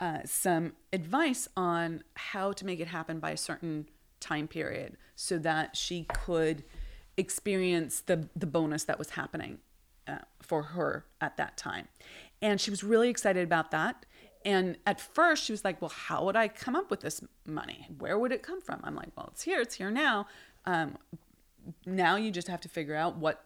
uh, 0.00 0.18
some 0.24 0.72
advice 0.92 1.48
on 1.56 2.04
how 2.14 2.52
to 2.52 2.64
make 2.64 2.78
it 2.78 2.86
happen 2.86 3.18
by 3.18 3.30
a 3.30 3.36
certain 3.36 3.88
time 4.20 4.46
period 4.46 4.96
so 5.16 5.38
that 5.38 5.76
she 5.76 6.04
could 6.04 6.62
experience 7.16 8.00
the 8.00 8.28
the 8.36 8.46
bonus 8.46 8.84
that 8.84 8.98
was 8.98 9.10
happening 9.10 9.58
uh, 10.06 10.18
for 10.40 10.62
her 10.62 11.04
at 11.20 11.36
that 11.36 11.56
time. 11.56 11.88
And 12.40 12.60
she 12.60 12.70
was 12.70 12.84
really 12.84 13.08
excited 13.08 13.42
about 13.42 13.72
that 13.72 14.06
and 14.48 14.76
at 14.86 15.00
first 15.00 15.44
she 15.44 15.52
was 15.52 15.64
like 15.64 15.80
well 15.80 15.92
how 15.94 16.24
would 16.24 16.36
i 16.36 16.48
come 16.48 16.74
up 16.74 16.90
with 16.90 17.00
this 17.00 17.22
money 17.46 17.86
where 17.98 18.18
would 18.18 18.32
it 18.32 18.42
come 18.42 18.60
from 18.60 18.80
i'm 18.84 18.94
like 18.94 19.10
well 19.16 19.28
it's 19.32 19.42
here 19.42 19.60
it's 19.60 19.76
here 19.76 19.90
now 19.90 20.26
um, 20.64 20.96
now 21.86 22.16
you 22.16 22.30
just 22.30 22.48
have 22.48 22.60
to 22.60 22.68
figure 22.68 22.94
out 22.94 23.16
what 23.16 23.44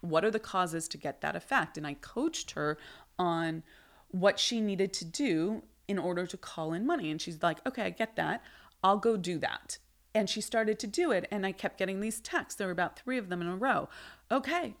what 0.00 0.24
are 0.24 0.30
the 0.30 0.38
causes 0.38 0.88
to 0.88 0.96
get 0.96 1.20
that 1.20 1.36
effect 1.36 1.76
and 1.76 1.86
i 1.86 1.94
coached 1.94 2.52
her 2.52 2.78
on 3.18 3.62
what 4.10 4.38
she 4.38 4.60
needed 4.60 4.92
to 4.92 5.04
do 5.04 5.62
in 5.88 5.98
order 5.98 6.26
to 6.26 6.36
call 6.36 6.72
in 6.72 6.86
money. 6.86 7.10
And 7.10 7.20
she's 7.20 7.42
like, 7.42 7.64
okay, 7.66 7.82
I 7.82 7.90
get 7.90 8.16
that. 8.16 8.42
I'll 8.82 8.98
go 8.98 9.16
do 9.16 9.38
that. 9.38 9.78
And 10.14 10.30
she 10.30 10.40
started 10.40 10.78
to 10.80 10.86
do 10.86 11.10
it. 11.10 11.26
And 11.30 11.44
I 11.44 11.52
kept 11.52 11.78
getting 11.78 12.00
these 12.00 12.20
texts. 12.20 12.56
There 12.56 12.68
were 12.68 12.72
about 12.72 12.98
three 12.98 13.18
of 13.18 13.28
them 13.28 13.40
in 13.40 13.48
a 13.48 13.56
row. 13.56 13.88
Okay, 14.30 14.76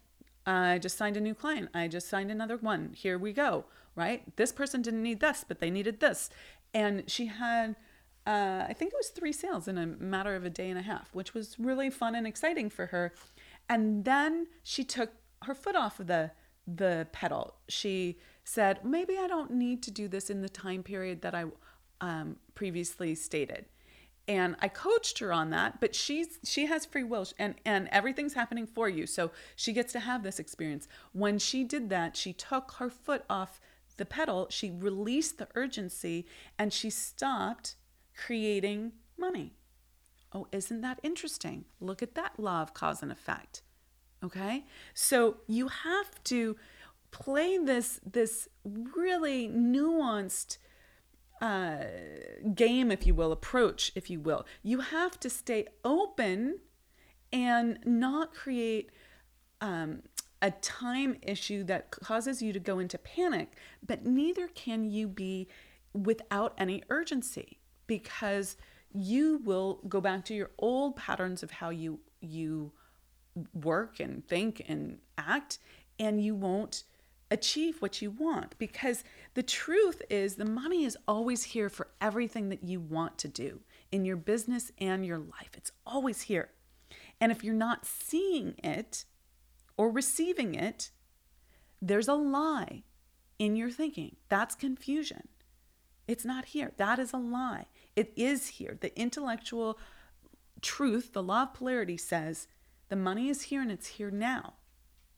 I 0.46 0.78
just 0.78 0.96
signed 0.96 1.16
a 1.16 1.20
new 1.20 1.34
client. 1.34 1.70
I 1.74 1.88
just 1.88 2.08
signed 2.08 2.30
another 2.30 2.56
one. 2.56 2.92
Here 2.94 3.18
we 3.18 3.32
go. 3.32 3.64
Right? 3.96 4.36
This 4.36 4.52
person 4.52 4.82
didn't 4.82 5.02
need 5.02 5.20
this, 5.20 5.44
but 5.46 5.60
they 5.60 5.70
needed 5.70 6.00
this. 6.00 6.28
And 6.72 7.08
she 7.08 7.26
had, 7.26 7.76
uh, 8.26 8.64
I 8.68 8.74
think 8.76 8.92
it 8.92 8.96
was 8.96 9.08
three 9.08 9.32
sales 9.32 9.68
in 9.68 9.78
a 9.78 9.86
matter 9.86 10.34
of 10.34 10.44
a 10.44 10.50
day 10.50 10.68
and 10.68 10.78
a 10.78 10.82
half, 10.82 11.14
which 11.14 11.32
was 11.32 11.58
really 11.58 11.90
fun 11.90 12.16
and 12.16 12.26
exciting 12.26 12.70
for 12.70 12.86
her. 12.86 13.12
And 13.68 14.04
then 14.04 14.48
she 14.62 14.82
took 14.82 15.12
her 15.42 15.54
foot 15.54 15.76
off 15.76 16.00
of 16.00 16.08
the 16.08 16.32
the 16.66 17.06
pedal. 17.12 17.54
She 17.68 18.18
said, 18.42 18.84
maybe 18.84 19.18
I 19.18 19.26
don't 19.26 19.50
need 19.50 19.82
to 19.84 19.90
do 19.90 20.08
this 20.08 20.30
in 20.30 20.42
the 20.42 20.48
time 20.48 20.82
period 20.82 21.22
that 21.22 21.34
I 21.34 21.44
um, 22.00 22.36
previously 22.54 23.14
stated. 23.14 23.66
And 24.26 24.56
I 24.60 24.68
coached 24.68 25.18
her 25.18 25.32
on 25.32 25.50
that, 25.50 25.80
but 25.80 25.94
she's 25.94 26.38
she 26.44 26.66
has 26.66 26.86
free 26.86 27.04
will 27.04 27.26
and 27.38 27.56
and 27.64 27.88
everything's 27.92 28.34
happening 28.34 28.66
for 28.66 28.88
you. 28.88 29.06
So 29.06 29.32
she 29.54 29.72
gets 29.72 29.92
to 29.92 30.00
have 30.00 30.22
this 30.22 30.38
experience. 30.38 30.88
When 31.12 31.38
she 31.38 31.62
did 31.62 31.90
that, 31.90 32.16
she 32.16 32.32
took 32.32 32.72
her 32.78 32.88
foot 32.88 33.24
off 33.28 33.60
the 33.96 34.04
pedal, 34.04 34.46
she 34.50 34.70
released 34.70 35.38
the 35.38 35.48
urgency 35.54 36.26
and 36.58 36.72
she 36.72 36.90
stopped 36.90 37.76
creating 38.16 38.92
money. 39.16 39.54
Oh, 40.32 40.48
isn't 40.50 40.80
that 40.80 40.98
interesting? 41.02 41.64
Look 41.80 42.02
at 42.02 42.14
that 42.14 42.38
law 42.38 42.62
of 42.62 42.74
cause 42.74 43.02
and 43.02 43.12
effect. 43.12 43.62
Okay? 44.22 44.64
So 44.94 45.36
you 45.46 45.68
have 45.68 46.22
to 46.24 46.56
play 47.10 47.58
this 47.58 48.00
this 48.04 48.48
really 48.64 49.48
nuanced 49.48 50.58
uh, 51.44 51.76
game, 52.54 52.90
if 52.90 53.06
you 53.06 53.14
will, 53.14 53.30
approach, 53.30 53.92
if 53.94 54.08
you 54.08 54.18
will. 54.18 54.46
You 54.62 54.80
have 54.80 55.20
to 55.20 55.28
stay 55.28 55.66
open 55.84 56.60
and 57.30 57.78
not 57.84 58.32
create 58.32 58.90
um, 59.60 60.04
a 60.40 60.52
time 60.52 61.18
issue 61.20 61.62
that 61.64 61.90
causes 61.90 62.40
you 62.40 62.54
to 62.54 62.58
go 62.58 62.78
into 62.78 62.96
panic, 62.96 63.52
but 63.86 64.06
neither 64.06 64.48
can 64.48 64.86
you 64.86 65.06
be 65.06 65.46
without 65.92 66.54
any 66.56 66.82
urgency 66.88 67.58
because 67.86 68.56
you 68.94 69.42
will 69.44 69.80
go 69.86 70.00
back 70.00 70.24
to 70.24 70.34
your 70.34 70.50
old 70.58 70.96
patterns 70.96 71.42
of 71.42 71.50
how 71.50 71.68
you 71.68 72.00
you 72.22 72.72
work 73.52 74.00
and 74.00 74.26
think 74.26 74.62
and 74.66 74.98
act 75.18 75.58
and 75.98 76.24
you 76.24 76.34
won't 76.34 76.84
achieve 77.30 77.82
what 77.82 78.00
you 78.00 78.10
want 78.10 78.56
because 78.58 79.02
the 79.34 79.42
truth 79.42 80.00
is 80.08 80.36
the 80.36 80.44
money 80.44 80.84
is 80.84 80.96
always 81.08 81.42
here 81.42 81.68
for 81.68 81.88
everything 82.00 82.48
that 82.50 82.64
you 82.64 82.80
want 82.80 83.18
to 83.18 83.28
do 83.28 83.60
in 83.90 84.04
your 84.04 84.16
business 84.16 84.70
and 84.78 85.04
your 85.04 85.18
life. 85.18 85.50
It's 85.54 85.72
always 85.84 86.22
here. 86.22 86.50
And 87.20 87.32
if 87.32 87.42
you're 87.42 87.54
not 87.54 87.84
seeing 87.84 88.54
it 88.62 89.04
or 89.76 89.90
receiving 89.90 90.54
it, 90.54 90.90
there's 91.82 92.08
a 92.08 92.14
lie 92.14 92.84
in 93.38 93.56
your 93.56 93.70
thinking. 93.70 94.16
That's 94.28 94.54
confusion. 94.54 95.28
It's 96.06 96.24
not 96.24 96.46
here. 96.46 96.72
That 96.76 96.98
is 96.98 97.12
a 97.12 97.18
lie. 97.18 97.66
It 97.96 98.12
is 98.16 98.46
here. 98.46 98.78
The 98.80 98.96
intellectual 98.98 99.78
truth, 100.60 101.12
the 101.12 101.22
law 101.22 101.44
of 101.44 101.54
polarity 101.54 101.96
says 101.96 102.46
the 102.88 102.96
money 102.96 103.28
is 103.28 103.42
here 103.42 103.62
and 103.62 103.72
it's 103.72 103.86
here 103.86 104.10
now. 104.10 104.54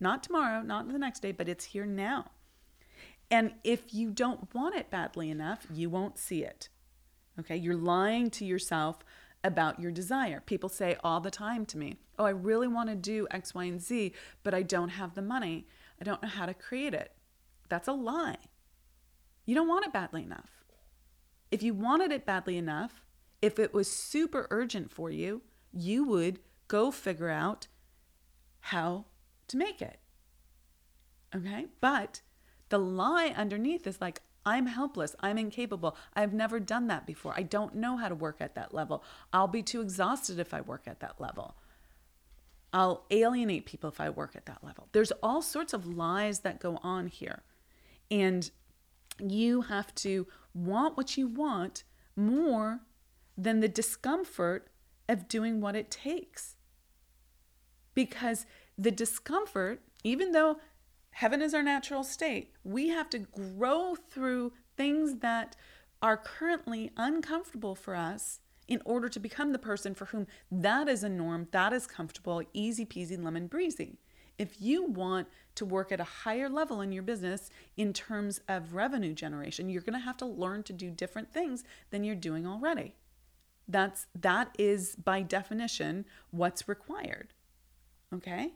Not 0.00 0.22
tomorrow, 0.22 0.62
not 0.62 0.88
the 0.88 0.98
next 0.98 1.20
day, 1.20 1.32
but 1.32 1.48
it's 1.48 1.66
here 1.66 1.86
now. 1.86 2.30
And 3.30 3.54
if 3.64 3.92
you 3.92 4.10
don't 4.10 4.54
want 4.54 4.76
it 4.76 4.90
badly 4.90 5.30
enough, 5.30 5.66
you 5.72 5.90
won't 5.90 6.18
see 6.18 6.44
it. 6.44 6.68
Okay, 7.40 7.56
you're 7.56 7.76
lying 7.76 8.30
to 8.30 8.44
yourself 8.44 8.98
about 9.42 9.80
your 9.80 9.90
desire. 9.90 10.42
People 10.44 10.68
say 10.68 10.96
all 11.02 11.20
the 11.20 11.30
time 11.30 11.66
to 11.66 11.78
me, 11.78 11.98
Oh, 12.18 12.24
I 12.24 12.30
really 12.30 12.68
want 12.68 12.88
to 12.88 12.96
do 12.96 13.26
X, 13.30 13.54
Y, 13.54 13.64
and 13.64 13.80
Z, 13.80 14.12
but 14.42 14.54
I 14.54 14.62
don't 14.62 14.88
have 14.90 15.14
the 15.14 15.22
money. 15.22 15.66
I 16.00 16.04
don't 16.04 16.22
know 16.22 16.28
how 16.28 16.46
to 16.46 16.54
create 16.54 16.94
it. 16.94 17.12
That's 17.68 17.88
a 17.88 17.92
lie. 17.92 18.38
You 19.44 19.54
don't 19.54 19.68
want 19.68 19.86
it 19.86 19.92
badly 19.92 20.22
enough. 20.22 20.64
If 21.50 21.62
you 21.62 21.74
wanted 21.74 22.10
it 22.10 22.26
badly 22.26 22.56
enough, 22.56 23.04
if 23.42 23.58
it 23.58 23.74
was 23.74 23.90
super 23.90 24.46
urgent 24.50 24.90
for 24.90 25.10
you, 25.10 25.42
you 25.72 26.04
would 26.04 26.40
go 26.68 26.90
figure 26.90 27.28
out 27.28 27.68
how 28.60 29.04
to 29.48 29.56
make 29.56 29.80
it. 29.82 29.98
Okay? 31.34 31.66
But 31.80 32.22
the 32.68 32.78
lie 32.78 33.32
underneath 33.36 33.86
is 33.86 34.00
like, 34.00 34.20
I'm 34.44 34.66
helpless. 34.66 35.16
I'm 35.20 35.38
incapable. 35.38 35.96
I've 36.14 36.32
never 36.32 36.60
done 36.60 36.86
that 36.86 37.04
before. 37.04 37.34
I 37.36 37.42
don't 37.42 37.74
know 37.74 37.96
how 37.96 38.08
to 38.08 38.14
work 38.14 38.36
at 38.40 38.54
that 38.54 38.72
level. 38.72 39.02
I'll 39.32 39.48
be 39.48 39.62
too 39.62 39.80
exhausted 39.80 40.38
if 40.38 40.54
I 40.54 40.60
work 40.60 40.82
at 40.86 41.00
that 41.00 41.20
level. 41.20 41.56
I'll 42.72 43.06
alienate 43.10 43.66
people 43.66 43.88
if 43.88 44.00
I 44.00 44.10
work 44.10 44.36
at 44.36 44.46
that 44.46 44.62
level. 44.62 44.88
There's 44.92 45.12
all 45.22 45.42
sorts 45.42 45.72
of 45.72 45.86
lies 45.86 46.40
that 46.40 46.60
go 46.60 46.78
on 46.82 47.08
here. 47.08 47.42
And 48.10 48.48
you 49.18 49.62
have 49.62 49.94
to 49.96 50.28
want 50.54 50.96
what 50.96 51.16
you 51.16 51.26
want 51.26 51.82
more 52.14 52.80
than 53.36 53.60
the 53.60 53.68
discomfort 53.68 54.68
of 55.08 55.28
doing 55.28 55.60
what 55.60 55.74
it 55.74 55.90
takes. 55.90 56.56
Because 57.94 58.46
the 58.78 58.90
discomfort, 58.90 59.80
even 60.04 60.32
though 60.32 60.58
heaven 61.16 61.40
is 61.40 61.54
our 61.54 61.62
natural 61.62 62.04
state, 62.04 62.52
we 62.62 62.88
have 62.88 63.08
to 63.08 63.18
grow 63.18 63.94
through 64.10 64.52
things 64.76 65.20
that 65.20 65.56
are 66.02 66.18
currently 66.18 66.90
uncomfortable 66.98 67.74
for 67.74 67.96
us 67.96 68.40
in 68.68 68.82
order 68.84 69.08
to 69.08 69.18
become 69.18 69.52
the 69.52 69.58
person 69.58 69.94
for 69.94 70.04
whom 70.06 70.26
that 70.52 70.88
is 70.88 71.02
a 71.02 71.08
norm, 71.08 71.48
that 71.52 71.72
is 71.72 71.86
comfortable, 71.86 72.42
easy 72.52 72.84
peasy, 72.84 73.18
lemon 73.18 73.46
breezy. 73.46 73.96
If 74.36 74.60
you 74.60 74.84
want 74.84 75.28
to 75.54 75.64
work 75.64 75.90
at 75.90 76.00
a 76.00 76.04
higher 76.04 76.50
level 76.50 76.82
in 76.82 76.92
your 76.92 77.02
business 77.02 77.48
in 77.78 77.94
terms 77.94 78.42
of 78.46 78.74
revenue 78.74 79.14
generation, 79.14 79.70
you're 79.70 79.80
going 79.80 79.98
to 79.98 80.04
have 80.04 80.18
to 80.18 80.26
learn 80.26 80.64
to 80.64 80.74
do 80.74 80.90
different 80.90 81.32
things 81.32 81.64
than 81.88 82.04
you're 82.04 82.14
doing 82.14 82.46
already. 82.46 82.94
That's 83.66 84.06
that 84.20 84.54
is 84.58 84.96
by 84.96 85.22
definition 85.22 86.04
what's 86.30 86.68
required. 86.68 87.32
Okay? 88.14 88.52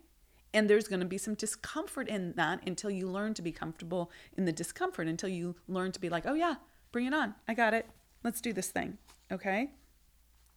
And 0.52 0.68
there's 0.68 0.88
going 0.88 1.00
to 1.00 1.06
be 1.06 1.18
some 1.18 1.34
discomfort 1.34 2.08
in 2.08 2.32
that 2.32 2.66
until 2.66 2.90
you 2.90 3.08
learn 3.08 3.34
to 3.34 3.42
be 3.42 3.52
comfortable 3.52 4.10
in 4.36 4.44
the 4.44 4.52
discomfort, 4.52 5.06
until 5.06 5.28
you 5.28 5.54
learn 5.68 5.92
to 5.92 6.00
be 6.00 6.08
like, 6.08 6.26
oh, 6.26 6.34
yeah, 6.34 6.56
bring 6.92 7.06
it 7.06 7.14
on. 7.14 7.34
I 7.46 7.54
got 7.54 7.74
it. 7.74 7.88
Let's 8.24 8.40
do 8.40 8.52
this 8.52 8.68
thing. 8.68 8.98
Okay? 9.30 9.70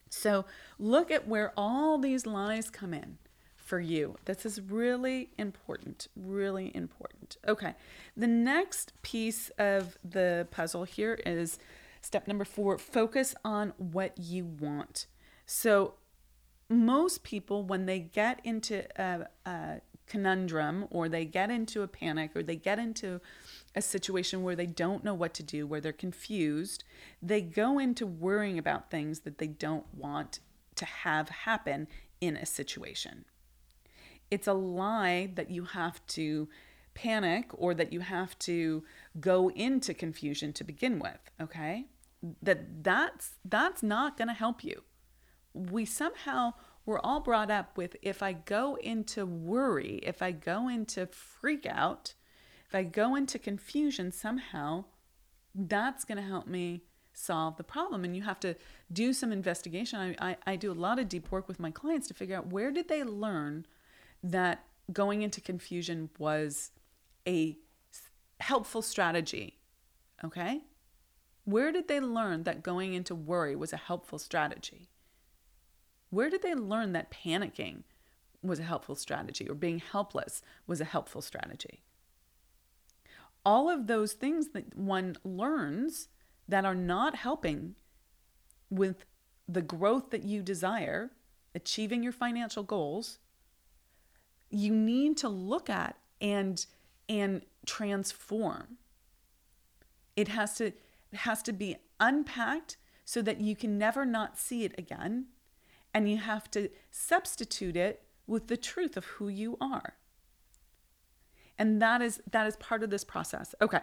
So 0.10 0.46
look 0.78 1.12
at 1.12 1.28
where 1.28 1.54
all 1.58 1.98
these 1.98 2.26
lies 2.26 2.70
come 2.70 2.94
in 2.94 3.18
for 3.56 3.80
you. 3.80 4.18
This 4.26 4.46
is 4.46 4.62
really 4.62 5.32
important, 5.38 6.08
really 6.16 6.76
important. 6.76 7.38
Okay, 7.48 7.74
the 8.16 8.28
next 8.28 8.94
piece 9.02 9.50
of 9.58 9.98
the 10.04 10.48
puzzle 10.52 10.84
here 10.84 11.20
is 11.26 11.58
step 12.02 12.28
number 12.28 12.46
four 12.46 12.78
focus 12.78 13.34
on 13.44 13.74
what 13.78 14.18
you 14.18 14.46
want. 14.46 15.08
So 15.46 15.96
most 16.74 17.24
people, 17.24 17.64
when 17.64 17.86
they 17.86 18.00
get 18.00 18.40
into 18.44 18.84
a, 19.02 19.28
a 19.46 19.82
conundrum 20.08 20.86
or 20.90 21.10
they 21.10 21.26
get 21.26 21.50
into 21.50 21.82
a 21.82 21.88
panic 21.88 22.32
or 22.36 22.44
they 22.44 22.56
get 22.56 22.80
into 22.80 23.22
a 23.76 23.82
situation 23.82 24.44
where 24.44 24.56
they 24.56 24.66
don't 24.66 25.04
know 25.04 25.14
what 25.14 25.34
to 25.34 25.44
do, 25.44 25.66
where 25.66 25.82
they're 25.82 25.92
confused, 25.92 26.84
they 27.22 27.42
go 27.42 27.80
into 27.80 28.06
worrying 28.06 28.58
about 28.58 28.92
things 28.92 29.22
that 29.22 29.38
they 29.38 29.48
don't 29.48 29.86
want 29.96 30.40
to 30.76 30.86
have 30.86 31.30
happen 31.30 31.88
in 32.22 32.38
a 32.38 32.46
situation. 32.46 33.26
It's 34.30 34.48
a 34.48 34.54
lie 34.54 35.32
that 35.36 35.52
you 35.52 35.66
have 35.66 36.06
to 36.08 36.48
panic 36.94 37.50
or 37.54 37.74
that 37.74 37.92
you 37.92 38.02
have 38.02 38.38
to 38.40 38.84
go 39.20 39.50
into 39.52 39.94
confusion 39.94 40.54
to 40.54 40.64
begin 40.64 41.00
with, 41.00 41.20
okay? 41.42 41.86
That 42.42 42.84
that's 42.84 43.32
that's 43.44 43.84
not 43.84 44.18
going 44.18 44.30
to 44.30 44.34
help 44.34 44.64
you. 44.64 44.84
We 45.54 45.86
somehow 45.86 46.54
we're 46.86 47.00
all 47.00 47.22
brought 47.22 47.50
up 47.50 47.78
with 47.78 47.96
if 48.02 48.22
I 48.22 48.34
go 48.34 48.76
into 48.76 49.26
worry, 49.26 50.00
if 50.04 50.22
I 50.22 50.32
go 50.32 50.68
into 50.68 51.08
freak 51.08 51.66
out, 51.66 52.14
if 52.68 52.76
I 52.76 52.84
go 52.84 53.16
into 53.16 53.40
confusion 53.40 54.12
somehow, 54.12 54.86
that's 55.56 56.04
going 56.04 56.18
to 56.18 56.24
help 56.24 56.48
me 56.48 56.84
solve 57.14 57.58
the 57.58 57.64
problem. 57.64 58.04
And 58.04 58.16
you 58.16 58.24
have 58.24 58.40
to 58.42 58.56
do 58.92 59.14
some 59.14 59.32
investigation. 59.32 60.16
I, 60.20 60.32
I, 60.32 60.38
I, 60.48 60.56
do 60.56 60.72
a 60.72 60.74
lot 60.74 60.98
of 61.00 61.08
deep 61.08 61.32
work 61.32 61.48
with 61.48 61.60
my 61.60 61.70
clients 61.70 62.08
to 62.08 62.14
figure 62.14 62.36
out 62.36 62.48
where 62.48 62.72
did 62.72 62.88
they 62.88 63.04
learn 63.04 63.68
that 64.24 64.66
going 64.92 65.22
into 65.22 65.40
confusion 65.40 66.10
was 66.18 66.72
a 67.28 67.58
helpful 68.40 68.82
strategy. 68.82 69.60
Okay? 70.24 70.62
Where 71.46 71.72
did 71.72 71.88
they 71.88 72.00
learn 72.00 72.44
that 72.44 72.64
going 72.64 72.94
into 72.94 73.16
worry 73.16 73.56
was 73.56 73.74
a 73.74 73.78
helpful 73.78 74.18
strategy? 74.18 74.90
Where 76.14 76.30
did 76.30 76.44
they 76.44 76.54
learn 76.54 76.94
that 76.94 77.10
panicking 77.10 77.82
was 78.44 78.60
a 78.60 78.64
helpful 78.64 78.94
strategy 78.94 79.50
or 79.50 79.56
being 79.56 79.80
helpless 79.80 80.44
was 80.68 80.80
a 80.80 80.86
helpful 80.86 81.24
strategy? 81.24 81.82
All 83.44 83.68
of 83.68 83.88
those 83.88 84.14
things 84.14 84.50
that 84.50 84.78
one 84.78 85.16
learns 85.24 86.10
that 86.48 86.66
are 86.66 86.76
not 86.76 87.16
helping 87.16 87.74
with 88.70 89.06
the 89.48 89.64
growth 89.64 90.12
that 90.12 90.22
you 90.22 90.44
desire, 90.44 91.10
achieving 91.56 92.04
your 92.04 92.12
financial 92.12 92.62
goals, 92.62 93.18
you 94.52 94.72
need 94.72 95.18
to 95.18 95.30
look 95.30 95.68
at 95.68 95.98
and 96.22 96.64
and 97.10 97.42
transform. 97.66 98.78
It 100.16 100.28
has 100.28 100.58
to 100.58 100.68
it 100.68 100.78
has 101.12 101.42
to 101.42 101.54
be 101.54 101.78
unpacked 102.00 102.78
so 103.04 103.24
that 103.24 103.42
you 103.42 103.56
can 103.56 103.80
never 103.80 104.06
not 104.06 104.38
see 104.38 104.64
it 104.64 104.76
again 104.78 105.26
and 105.94 106.10
you 106.10 106.18
have 106.18 106.50
to 106.52 106.70
substitute 106.92 107.76
it 107.76 108.04
with 108.28 108.48
the 108.48 108.58
truth 108.58 108.98
of 108.98 109.06
who 109.06 109.28
you 109.28 109.58
are. 109.60 109.96
And 111.58 111.82
that 111.82 112.02
is 112.02 112.22
that 112.32 112.48
is 112.48 112.56
part 112.58 112.84
of 112.84 112.90
this 112.90 113.04
process. 113.04 113.54
Okay. 113.62 113.82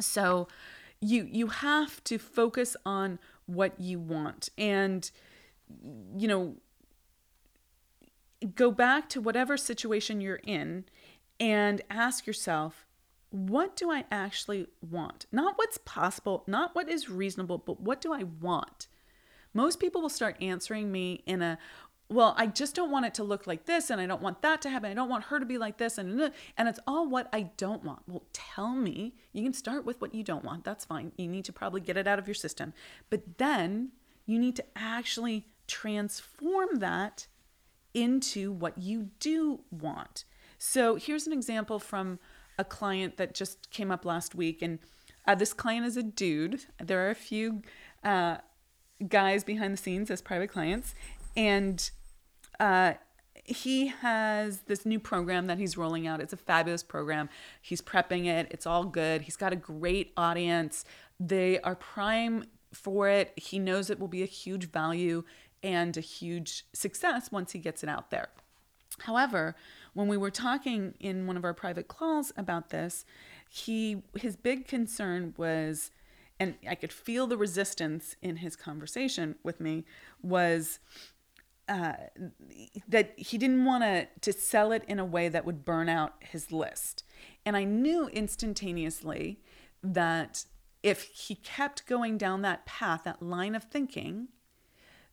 So 0.00 0.48
you 1.00 1.28
you 1.30 1.48
have 1.48 2.02
to 2.04 2.18
focus 2.18 2.76
on 2.86 3.18
what 3.46 3.78
you 3.80 3.98
want 3.98 4.48
and 4.58 5.10
you 6.16 6.28
know 6.28 6.56
go 8.54 8.70
back 8.70 9.08
to 9.10 9.20
whatever 9.20 9.56
situation 9.56 10.20
you're 10.20 10.40
in 10.44 10.84
and 11.38 11.82
ask 11.90 12.26
yourself 12.26 12.86
what 13.30 13.76
do 13.76 13.90
I 13.90 14.04
actually 14.10 14.68
want? 14.80 15.26
Not 15.30 15.58
what's 15.58 15.78
possible, 15.78 16.44
not 16.46 16.74
what 16.74 16.88
is 16.88 17.10
reasonable, 17.10 17.58
but 17.58 17.78
what 17.80 18.00
do 18.00 18.12
I 18.12 18.22
want? 18.22 18.86
Most 19.54 19.80
people 19.80 20.00
will 20.02 20.08
start 20.08 20.36
answering 20.40 20.90
me 20.90 21.22
in 21.26 21.42
a 21.42 21.58
well 22.10 22.34
i 22.38 22.46
just 22.46 22.74
don't 22.74 22.90
want 22.90 23.04
it 23.04 23.12
to 23.12 23.22
look 23.22 23.46
like 23.46 23.66
this 23.66 23.90
and 23.90 24.00
i 24.00 24.06
don't 24.06 24.22
want 24.22 24.40
that 24.40 24.62
to 24.62 24.70
happen 24.70 24.90
i 24.90 24.94
don't 24.94 25.08
want 25.08 25.24
her 25.24 25.38
to 25.38 25.46
be 25.46 25.58
like 25.58 25.78
this 25.78 25.98
and 25.98 26.32
and 26.56 26.68
it's 26.68 26.80
all 26.86 27.08
what 27.08 27.28
i 27.32 27.42
don't 27.56 27.84
want. 27.84 28.00
Well 28.06 28.24
tell 28.32 28.74
me 28.74 29.14
you 29.32 29.42
can 29.42 29.52
start 29.52 29.84
with 29.84 30.00
what 30.00 30.14
you 30.14 30.22
don't 30.22 30.44
want 30.44 30.64
that's 30.64 30.84
fine 30.84 31.12
you 31.16 31.28
need 31.28 31.44
to 31.44 31.52
probably 31.52 31.80
get 31.80 31.96
it 31.96 32.06
out 32.06 32.18
of 32.18 32.26
your 32.26 32.34
system. 32.34 32.72
But 33.10 33.38
then 33.38 33.90
you 34.26 34.38
need 34.38 34.56
to 34.56 34.64
actually 34.76 35.46
transform 35.66 36.78
that 36.80 37.26
into 37.94 38.52
what 38.52 38.78
you 38.78 39.10
do 39.20 39.60
want. 39.70 40.24
So 40.58 40.96
here's 40.96 41.26
an 41.26 41.32
example 41.32 41.78
from 41.78 42.18
a 42.58 42.64
client 42.64 43.16
that 43.16 43.34
just 43.34 43.70
came 43.70 43.90
up 43.90 44.04
last 44.04 44.34
week 44.34 44.60
and 44.62 44.78
uh, 45.26 45.34
this 45.34 45.52
client 45.52 45.86
is 45.86 45.96
a 45.96 46.02
dude. 46.02 46.60
There 46.82 47.06
are 47.06 47.10
a 47.10 47.14
few 47.14 47.62
uh, 48.02 48.38
guys 49.06 49.44
behind 49.44 49.72
the 49.72 49.78
scenes 49.78 50.10
as 50.10 50.20
private 50.20 50.50
clients, 50.50 50.94
and 51.36 51.90
uh, 52.58 52.94
he 53.44 53.86
has 53.86 54.60
this 54.60 54.84
new 54.84 54.98
program 54.98 55.46
that 55.46 55.58
he's 55.58 55.76
rolling 55.76 56.06
out. 56.06 56.20
It's 56.20 56.32
a 56.32 56.38
fabulous 56.38 56.82
program. 56.82 57.28
He's 57.62 57.80
prepping 57.80 58.26
it. 58.26 58.48
It's 58.50 58.66
all 58.66 58.84
good. 58.84 59.22
He's 59.22 59.36
got 59.36 59.52
a 59.52 59.56
great 59.56 60.12
audience. 60.16 60.84
They 61.18 61.58
are 61.60 61.74
prime 61.74 62.44
for 62.72 63.08
it. 63.08 63.32
He 63.36 63.58
knows 63.58 63.88
it 63.88 63.98
will 63.98 64.08
be 64.08 64.22
a 64.22 64.26
huge 64.26 64.70
value 64.70 65.24
and 65.62 65.96
a 65.96 66.00
huge 66.00 66.66
success 66.72 67.32
once 67.32 67.52
he 67.52 67.58
gets 67.58 67.82
it 67.82 67.88
out 67.88 68.10
there. 68.10 68.28
However, 69.00 69.56
when 69.94 70.08
we 70.08 70.16
were 70.16 70.30
talking 70.30 70.94
in 71.00 71.26
one 71.26 71.36
of 71.36 71.44
our 71.44 71.54
private 71.54 71.88
calls 71.88 72.32
about 72.36 72.70
this, 72.70 73.04
he 73.48 74.02
his 74.14 74.36
big 74.36 74.66
concern 74.68 75.34
was 75.36 75.90
and 76.40 76.54
I 76.68 76.74
could 76.74 76.92
feel 76.92 77.26
the 77.26 77.36
resistance 77.36 78.16
in 78.22 78.36
his 78.36 78.56
conversation 78.56 79.36
with 79.42 79.60
me 79.60 79.84
was 80.22 80.78
uh, 81.68 81.94
that 82.88 83.12
he 83.16 83.36
didn't 83.36 83.64
want 83.64 83.84
to 83.84 84.08
to 84.20 84.32
sell 84.32 84.72
it 84.72 84.84
in 84.88 84.98
a 84.98 85.04
way 85.04 85.28
that 85.28 85.44
would 85.44 85.64
burn 85.64 85.88
out 85.88 86.14
his 86.20 86.50
list. 86.50 87.04
And 87.44 87.56
I 87.56 87.64
knew 87.64 88.08
instantaneously 88.08 89.40
that 89.82 90.44
if 90.82 91.02
he 91.02 91.34
kept 91.34 91.86
going 91.86 92.16
down 92.16 92.42
that 92.42 92.64
path, 92.64 93.02
that 93.04 93.22
line 93.22 93.54
of 93.54 93.64
thinking, 93.64 94.28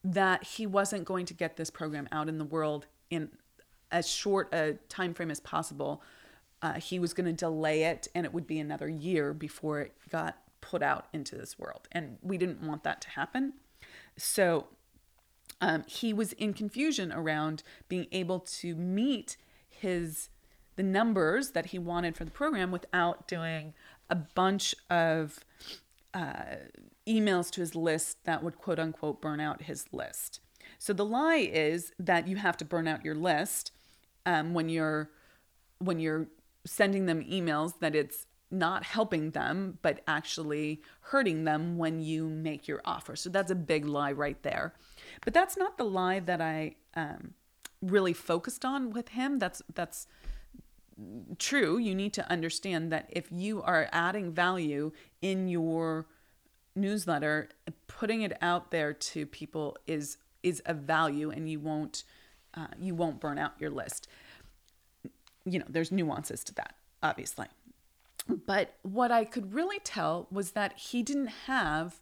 that 0.04 0.44
he 0.44 0.68
wasn't 0.68 1.04
going 1.04 1.26
to 1.26 1.34
get 1.34 1.58
this 1.58 1.70
program 1.70 2.08
out 2.12 2.30
in 2.30 2.38
the 2.38 2.46
world 2.46 2.86
in 3.10 3.30
as 3.92 4.08
short 4.08 4.54
a 4.54 4.74
time 4.90 5.14
frame 5.14 5.32
as 5.32 5.40
possible. 5.40 6.02
Uh, 6.62 6.74
he 6.74 7.00
was 7.00 7.14
going 7.14 7.26
to 7.26 7.34
delay 7.34 7.84
it, 7.84 8.08
and 8.16 8.26
it 8.26 8.34
would 8.34 8.48
be 8.48 8.60
another 8.60 8.88
year 8.88 9.34
before 9.34 9.82
it 9.82 9.94
got 10.10 10.38
put 10.66 10.82
out 10.82 11.08
into 11.14 11.36
this 11.36 11.60
world. 11.60 11.88
And 11.92 12.18
we 12.22 12.38
didn't 12.38 12.62
want 12.62 12.84
that 12.84 13.02
to 13.02 13.10
happen. 13.10 13.54
So 14.18 14.68
um, 15.62 15.84
he 15.88 16.12
was 16.14 16.34
in 16.34 16.54
confusion 16.54 17.12
around 17.12 17.64
being 17.88 18.08
able 18.12 18.40
to 18.40 18.76
meet 18.76 19.38
his 19.70 20.30
the 20.76 20.84
numbers 20.84 21.52
that 21.52 21.68
he 21.68 21.80
wanted 21.80 22.18
for 22.18 22.26
the 22.26 22.32
program 22.32 22.70
without 22.70 23.30
doing 23.30 23.74
a 24.10 24.16
bunch 24.16 24.76
of 24.90 25.40
uh, 26.14 26.56
emails 27.08 27.50
to 27.50 27.62
his 27.62 27.76
list 27.76 28.26
that 28.26 28.44
would 28.44 28.58
quote 28.58 28.80
unquote 28.80 29.22
burn 29.22 29.40
out 29.40 29.64
his 29.64 29.86
list. 29.94 30.42
So 30.78 30.92
the 30.92 31.06
lie 31.06 31.50
is 31.52 31.94
that 31.98 32.28
you 32.28 32.36
have 32.38 32.58
to 32.58 32.66
burn 32.66 32.88
out 32.88 33.06
your 33.06 33.16
list 33.16 33.72
um, 34.26 34.54
when 34.54 34.68
you're 34.68 35.12
when 35.80 36.00
you're 36.00 36.28
sending 36.66 37.06
them 37.06 37.24
emails 37.24 37.80
that 37.80 37.96
it's 37.96 38.26
not 38.52 38.84
helping 38.84 39.32
them, 39.32 39.80
but 39.82 40.02
actually 40.08 40.82
hurting 41.02 41.44
them 41.44 41.78
when 41.78 42.00
you 42.00 42.30
make 42.30 42.68
your 42.68 42.82
offer. 42.86 43.16
So 43.16 43.30
that's 43.30 43.52
a 43.52 43.56
big 43.56 43.86
lie 43.86 44.12
right 44.12 44.42
there. 44.44 44.74
But 45.24 45.34
that's 45.34 45.58
not 45.58 45.78
the 45.78 45.84
lie 45.84 46.20
that 46.20 46.42
I 46.42 46.76
um, 46.96 47.34
really 47.82 48.14
focused 48.14 48.64
on 48.64 48.92
with 48.92 49.10
him. 49.10 49.40
That's 49.40 49.62
that's 49.74 50.08
true. 51.40 51.78
You 51.78 51.94
need 51.96 52.14
to 52.14 52.30
understand 52.32 52.92
that 52.92 53.10
if 53.10 53.28
you 53.32 53.62
are 53.64 53.90
adding 53.92 54.32
value 54.32 54.92
in 55.22 55.48
your 55.48 56.08
newsletter, 56.76 57.50
putting 57.88 58.22
it 58.22 58.38
out 58.42 58.72
there 58.72 58.94
to 58.94 59.26
people 59.26 59.78
is 59.88 60.18
is 60.44 60.62
a 60.66 60.74
value, 60.74 61.32
and 61.32 61.50
you 61.50 61.60
won't 61.60 62.04
uh, 62.54 62.68
you 62.80 62.96
won't 62.96 63.20
burn 63.20 63.38
out 63.38 63.54
your 63.60 63.72
list. 63.72 64.08
You 65.46 65.60
know, 65.60 65.66
there's 65.70 65.92
nuances 65.92 66.44
to 66.46 66.56
that, 66.56 66.76
obviously. 67.04 67.48
But 68.28 68.76
what 68.82 69.12
I 69.12 69.24
could 69.24 69.54
really 69.54 69.80
tell 69.80 70.28
was 70.32 70.52
that 70.52 70.78
he 70.78 71.04
didn't 71.04 71.28
have 71.48 72.02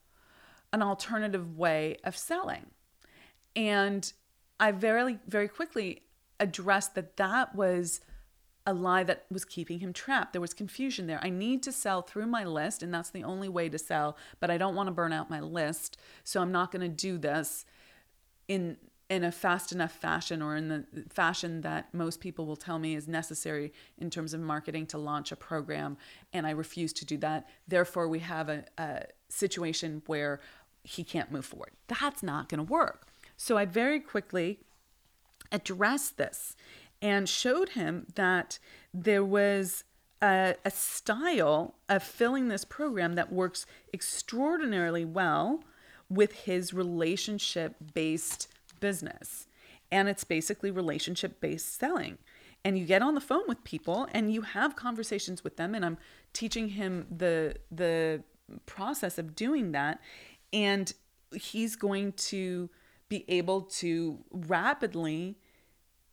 an 0.72 0.82
alternative 0.82 1.58
way 1.58 1.98
of 2.04 2.18
selling. 2.18 2.68
And 3.56 4.12
I 4.60 4.72
very, 4.72 5.20
very 5.28 5.48
quickly 5.48 6.04
addressed 6.40 6.96
that 6.96 7.18
that 7.18 7.56
was 7.56 8.02
a 8.66 8.74
lie 8.74 9.04
that 9.04 9.26
was 9.30 9.44
keeping 9.44 9.80
him 9.80 9.92
trapped. 9.92 10.32
There 10.32 10.42
was 10.42 10.54
confusion 10.54 11.08
there. 11.08 11.20
I 11.22 11.30
need 11.30 11.62
to 11.64 11.72
sell 11.72 12.02
through 12.02 12.28
my 12.28 12.46
list, 12.46 12.82
and 12.82 12.94
that's 12.94 13.10
the 13.10 13.24
only 13.24 13.50
way 13.50 13.68
to 13.70 13.78
sell, 13.78 14.18
but 14.40 14.50
I 14.50 14.58
don't 14.58 14.76
want 14.76 14.88
to 14.88 14.94
burn 14.94 15.12
out 15.12 15.30
my 15.30 15.42
list. 15.42 15.98
So 16.24 16.42
I'm 16.42 16.52
not 16.52 16.72
going 16.72 16.82
to 16.82 16.88
do 16.88 17.18
this 17.18 17.66
in 18.48 18.78
in 19.14 19.24
a 19.24 19.32
fast 19.32 19.72
enough 19.72 19.92
fashion 19.92 20.42
or 20.42 20.56
in 20.56 20.70
the 20.70 20.84
fashion 21.10 21.62
that 21.62 21.94
most 21.94 22.20
people 22.20 22.48
will 22.48 22.56
tell 22.56 22.80
me 22.80 22.96
is 22.96 23.08
necessary 23.08 23.72
in 24.00 24.10
terms 24.10 24.34
of 24.34 24.40
marketing 24.40 24.88
to 24.88 24.98
launch 24.98 25.32
a 25.32 25.36
program. 25.36 25.98
And 26.34 26.48
I 26.48 26.50
refuse 26.50 26.92
to 26.94 27.06
do 27.06 27.18
that. 27.18 27.48
Therefore, 27.68 28.08
we 28.08 28.20
have 28.20 28.50
a, 28.50 28.66
a 28.80 29.04
situation 29.30 30.02
where 30.08 30.40
he 30.84 31.04
can't 31.04 31.32
move 31.32 31.46
forward. 31.46 31.72
That's 31.88 32.24
not 32.24 32.50
going 32.50 32.66
to 32.66 32.72
work. 32.72 33.08
So 33.38 33.56
I 33.56 33.66
very 33.66 34.00
quickly 34.00 34.60
addressed 35.52 36.18
this 36.18 36.56
and 37.00 37.30
showed 37.30 37.70
him 37.70 38.08
that 38.16 38.58
there 38.94 39.24
was 39.24 39.84
a, 40.24 40.56
a 40.66 40.72
style 40.72 41.76
of 41.88 42.02
filling 42.02 42.48
this 42.48 42.66
program 42.66 43.14
that 43.14 43.32
works 43.32 43.68
extraordinarily 43.94 45.06
well 45.06 45.64
with 46.10 46.32
his 46.32 46.74
relationship 46.74 47.76
based 47.94 48.48
business. 48.84 49.48
And 49.94 50.10
it's 50.10 50.26
basically 50.26 50.70
relationship 50.70 51.40
based 51.40 51.80
selling. 51.80 52.18
And 52.66 52.78
you 52.78 52.86
get 52.86 53.02
on 53.02 53.16
the 53.16 53.22
phone 53.22 53.44
with 53.48 53.64
people 53.64 54.08
and 54.12 54.34
you 54.34 54.42
have 54.42 54.76
conversations 54.76 55.42
with 55.42 55.56
them. 55.56 55.74
And 55.74 55.86
I'm 55.86 55.98
teaching 56.34 56.68
him 56.70 57.08
the 57.10 57.56
the 57.72 58.24
process 58.66 59.18
of 59.18 59.36
doing 59.36 59.72
that. 59.72 60.02
And 60.52 60.92
he's 61.34 61.78
going 61.78 62.12
to 62.34 62.70
be 63.08 63.24
able 63.30 63.62
to 63.84 64.20
rapidly 64.32 65.38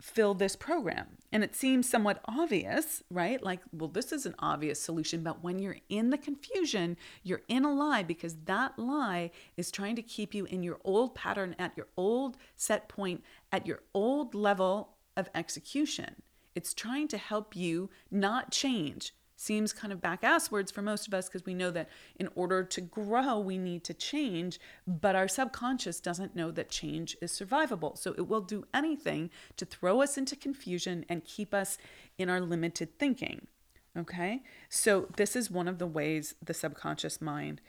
fill 0.01 0.34
this 0.34 0.57
program. 0.57 1.07
And 1.32 1.44
it 1.44 1.55
seems 1.55 1.88
somewhat 1.88 2.20
obvious, 2.24 3.03
right? 3.11 3.42
Like, 3.42 3.61
well, 3.72 3.88
this 3.88 4.12
is 4.12 4.26
an 4.26 4.34
obvious 4.38 4.80
solution. 4.80 5.22
But 5.22 5.42
when 5.42 5.59
you're 5.59 5.78
in 5.88 6.11
the 6.11 6.18
confusion, 6.18 6.96
you're 7.22 7.42
in 7.48 7.64
a 7.64 7.72
lie 7.72 8.03
because 8.03 8.36
that 8.46 8.78
lie 8.78 9.30
is 9.57 9.70
trying 9.70 9.96
to 9.96 10.03
keep 10.03 10.34
you 10.34 10.44
in 10.46 10.62
your 10.62 10.78
old 10.84 11.14
pattern, 11.14 11.55
at 11.59 11.76
your 11.76 11.88
old 11.96 12.36
set 12.57 12.88
point, 12.88 13.22
at 13.53 13.66
your 13.66 13.80
old 13.94 14.34
level 14.34 14.96
of 15.16 15.28
execution. 15.34 16.16
It's 16.55 16.74
trying 16.74 17.09
to 17.09 17.18
help 17.18 17.55
you 17.55 17.90
not 18.11 18.51
change, 18.51 19.14
seems 19.41 19.72
kind 19.72 19.91
of 19.91 20.03
back 20.03 20.22
ass 20.22 20.51
words 20.51 20.70
for 20.70 20.82
most 20.82 21.09
of 21.09 21.14
us 21.14 21.26
because 21.26 21.47
we 21.47 21.55
know 21.55 21.70
that 21.70 21.88
in 22.16 22.28
order 22.34 22.62
to 22.62 22.80
grow, 22.82 23.38
we 23.38 23.57
need 23.57 23.82
to 23.82 23.95
change, 23.95 24.61
but 24.86 25.16
our 25.16 25.26
subconscious 25.26 25.99
doesn't 25.99 26.36
know 26.36 26.51
that 26.51 26.68
change 26.68 27.16
is 27.22 27.32
survivable. 27.32 27.97
So 27.97 28.14
it 28.18 28.28
will 28.28 28.43
do 28.43 28.66
anything 28.74 29.30
to 29.57 29.64
throw 29.64 30.03
us 30.03 30.18
into 30.18 30.36
confusion 30.36 31.07
and 31.09 31.24
keep 31.24 31.55
us 31.55 31.78
in 32.18 32.28
our 32.28 32.41
limited 32.41 32.99
thinking. 32.99 33.47
Okay? 33.97 34.43
So 34.68 35.09
this 35.16 35.34
is 35.34 35.51
one 35.51 35.68
of 35.68 35.78
the 35.78 35.86
ways 35.86 36.34
the 36.45 36.53
subconscious 36.53 37.22
mind 37.22 37.62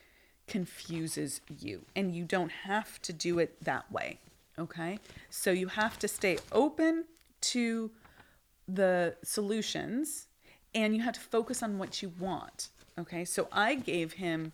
confuses 0.47 1.39
you, 1.47 1.85
and 1.95 2.13
you 2.13 2.25
don't 2.25 2.51
have 2.51 3.01
to 3.03 3.13
do 3.13 3.39
it 3.39 3.63
that 3.63 3.89
way. 3.89 4.19
Okay? 4.59 4.99
So 5.29 5.51
you 5.51 5.67
have 5.67 5.97
to 5.99 6.09
stay 6.09 6.37
open 6.51 7.05
to 7.41 7.91
the 8.67 9.15
solutions 9.23 10.27
and 10.73 10.95
you 10.95 11.01
have 11.01 11.13
to 11.13 11.19
focus 11.19 11.61
on 11.61 11.77
what 11.77 12.01
you 12.01 12.11
want. 12.19 12.69
Okay, 12.99 13.25
so 13.25 13.47
I 13.51 13.75
gave 13.75 14.13
him, 14.13 14.51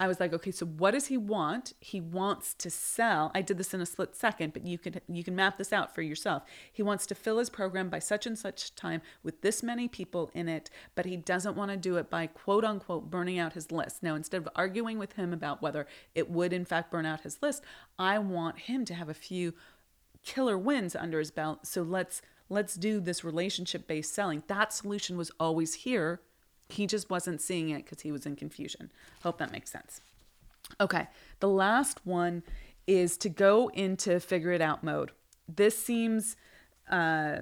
I 0.00 0.08
was 0.08 0.20
like, 0.20 0.32
okay, 0.32 0.50
so 0.50 0.66
what 0.66 0.92
does 0.92 1.06
he 1.06 1.16
want? 1.16 1.72
He 1.80 2.00
wants 2.00 2.54
to 2.54 2.70
sell. 2.70 3.30
I 3.34 3.42
did 3.42 3.58
this 3.58 3.72
in 3.72 3.80
a 3.80 3.86
split 3.86 4.14
second, 4.14 4.52
but 4.52 4.66
you 4.66 4.78
can 4.78 5.00
you 5.08 5.24
can 5.24 5.34
map 5.34 5.58
this 5.58 5.72
out 5.72 5.94
for 5.94 6.02
yourself. 6.02 6.42
He 6.72 6.82
wants 6.82 7.06
to 7.06 7.14
fill 7.14 7.38
his 7.38 7.50
program 7.50 7.88
by 7.88 7.98
such 7.98 8.26
and 8.26 8.38
such 8.38 8.74
time 8.74 9.00
with 9.22 9.42
this 9.42 9.62
many 9.62 9.88
people 9.88 10.30
in 10.34 10.48
it, 10.48 10.70
but 10.94 11.06
he 11.06 11.16
doesn't 11.16 11.56
want 11.56 11.70
to 11.70 11.76
do 11.76 11.96
it 11.96 12.10
by 12.10 12.26
quote 12.26 12.64
unquote 12.64 13.10
burning 13.10 13.38
out 13.38 13.54
his 13.54 13.72
list. 13.72 14.02
Now, 14.02 14.14
instead 14.14 14.38
of 14.38 14.48
arguing 14.54 14.98
with 14.98 15.14
him 15.14 15.32
about 15.32 15.62
whether 15.62 15.86
it 16.14 16.30
would 16.30 16.52
in 16.52 16.64
fact 16.64 16.90
burn 16.90 17.06
out 17.06 17.22
his 17.22 17.38
list, 17.42 17.62
I 17.98 18.18
want 18.18 18.60
him 18.60 18.84
to 18.86 18.94
have 18.94 19.08
a 19.08 19.14
few 19.14 19.54
killer 20.24 20.58
wins 20.58 20.94
under 20.94 21.18
his 21.18 21.30
belt. 21.30 21.66
So 21.66 21.82
let's 21.82 22.22
let's 22.48 22.74
do 22.74 23.00
this 23.00 23.24
relationship 23.24 23.86
based 23.86 24.14
selling. 24.14 24.42
That 24.46 24.72
solution 24.72 25.16
was 25.16 25.30
always 25.38 25.74
here. 25.74 26.20
He 26.68 26.86
just 26.86 27.10
wasn't 27.10 27.40
seeing 27.40 27.70
it 27.70 27.84
because 27.84 28.00
he 28.02 28.12
was 28.12 28.26
in 28.26 28.36
confusion. 28.36 28.90
Hope 29.22 29.38
that 29.38 29.52
makes 29.52 29.70
sense. 29.70 30.00
Okay, 30.80 31.08
the 31.40 31.48
last 31.48 32.04
one 32.04 32.42
is 32.86 33.16
to 33.18 33.28
go 33.28 33.68
into 33.68 34.20
figure 34.20 34.52
it 34.52 34.60
out 34.60 34.84
mode. 34.84 35.12
This 35.48 35.78
seems 35.78 36.36
uh, 36.90 37.38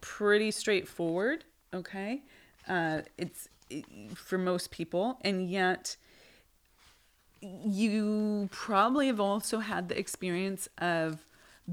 pretty 0.00 0.50
straightforward. 0.50 1.44
Okay, 1.72 2.22
uh, 2.68 3.02
it's 3.16 3.48
for 4.14 4.38
most 4.38 4.70
people, 4.70 5.18
and 5.22 5.48
yet 5.48 5.96
you 7.40 8.48
probably 8.50 9.06
have 9.06 9.20
also 9.20 9.60
had 9.60 9.88
the 9.88 9.98
experience 9.98 10.68
of 10.78 11.24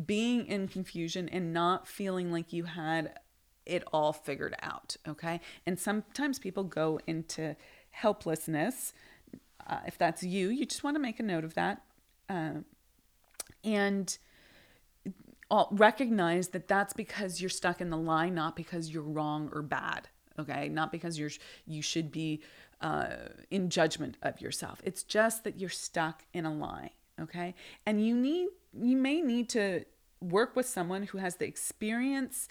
being 0.06 0.46
in 0.48 0.68
confusion 0.68 1.30
and 1.30 1.54
not 1.54 1.88
feeling 1.88 2.32
like 2.32 2.52
you 2.52 2.66
had 2.66 3.18
it 3.66 3.84
all 3.92 4.14
figured 4.14 4.56
out. 4.62 4.96
Okay. 5.08 5.40
And 5.66 5.80
sometimes 5.80 6.38
people 6.40 6.64
go 6.64 7.00
into 7.08 7.56
helplessness. 7.92 8.94
Uh, 9.66 9.80
if 9.88 9.98
that's 9.98 10.22
you, 10.22 10.50
you 10.50 10.66
just 10.66 10.84
want 10.84 10.96
to 10.96 11.02
make 11.02 11.20
a 11.20 11.24
note 11.24 11.44
of 11.44 11.54
that. 11.56 11.82
Uh, 12.30 12.60
and 13.64 14.18
all, 15.50 15.70
recognize 15.72 16.50
that 16.50 16.68
that's 16.68 16.94
because 16.94 17.42
you're 17.42 17.50
stuck 17.50 17.82
in 17.82 17.90
the 17.90 17.98
lie, 17.98 18.30
not 18.30 18.56
because 18.56 18.90
you're 18.90 19.04
wrong 19.04 19.50
or 19.54 19.62
bad. 19.62 20.10
Okay. 20.38 20.68
Not 20.68 20.92
because 20.92 21.18
you're, 21.18 21.32
you 21.66 21.82
should 21.82 22.12
be 22.12 22.42
uh, 22.82 23.08
in 23.50 23.70
judgment 23.70 24.18
of 24.22 24.42
yourself. 24.42 24.82
It's 24.84 25.04
just 25.04 25.44
that 25.46 25.60
you're 25.60 25.70
stuck 25.70 26.24
in 26.34 26.46
a 26.46 26.54
lie. 26.54 26.92
Okay. 27.22 27.56
And 27.86 28.06
you 28.06 28.16
need 28.16 28.50
you 28.78 28.98
may 28.98 29.22
need 29.22 29.50
to 29.50 29.86
work 30.20 30.56
with 30.56 30.68
someone 30.68 31.04
who 31.04 31.18
has 31.18 31.38
the 31.38 31.46
experience 31.46 32.48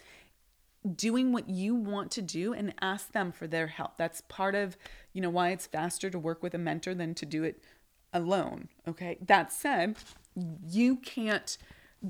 doing 0.95 1.31
what 1.31 1.49
you 1.49 1.75
want 1.75 2.11
to 2.11 2.21
do 2.21 2.53
and 2.53 2.73
ask 2.81 3.11
them 3.11 3.31
for 3.31 3.47
their 3.47 3.67
help. 3.67 3.97
That's 3.97 4.21
part 4.21 4.55
of, 4.55 4.77
you 5.13 5.21
know, 5.21 5.29
why 5.29 5.49
it's 5.49 5.65
faster 5.65 6.09
to 6.09 6.19
work 6.19 6.43
with 6.43 6.53
a 6.53 6.59
mentor 6.59 6.93
than 6.93 7.15
to 7.15 7.25
do 7.25 7.43
it 7.43 7.63
alone, 8.13 8.69
okay? 8.87 9.17
That 9.25 9.51
said, 9.51 9.97
you 10.67 10.97
can't 10.97 11.57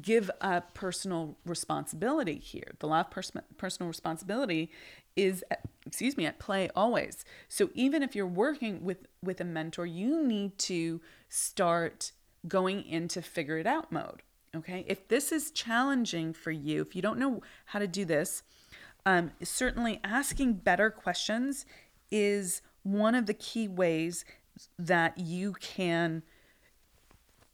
give 0.01 0.29
up 0.41 0.73
personal 0.73 1.37
responsibility 1.45 2.37
here. 2.37 2.75
The 2.79 2.87
law 2.87 3.01
of 3.01 3.11
pers- 3.11 3.31
personal 3.57 3.87
responsibility 3.87 4.71
is 5.15 5.43
excuse 5.85 6.17
me 6.17 6.25
at 6.25 6.39
play 6.39 6.69
always. 6.75 7.23
So 7.47 7.69
even 7.73 8.03
if 8.03 8.15
you're 8.15 8.27
working 8.27 8.83
with 8.83 9.07
with 9.23 9.39
a 9.39 9.45
mentor, 9.45 9.85
you 9.85 10.21
need 10.21 10.57
to 10.59 10.99
start 11.29 12.11
going 12.47 12.85
into 12.85 13.21
figure 13.21 13.57
it 13.57 13.67
out 13.67 13.91
mode. 13.91 14.21
Okay. 14.55 14.85
If 14.87 15.07
this 15.07 15.31
is 15.31 15.51
challenging 15.51 16.33
for 16.33 16.51
you, 16.51 16.81
if 16.81 16.95
you 16.95 17.01
don't 17.01 17.19
know 17.19 17.41
how 17.65 17.79
to 17.79 17.87
do 17.87 18.05
this, 18.05 18.43
um, 19.05 19.31
certainly 19.43 19.99
asking 20.03 20.53
better 20.53 20.89
questions 20.89 21.65
is 22.09 22.61
one 22.83 23.15
of 23.15 23.25
the 23.25 23.33
key 23.33 23.67
ways 23.67 24.23
that 24.79 25.17
you 25.17 25.53
can 25.53 26.23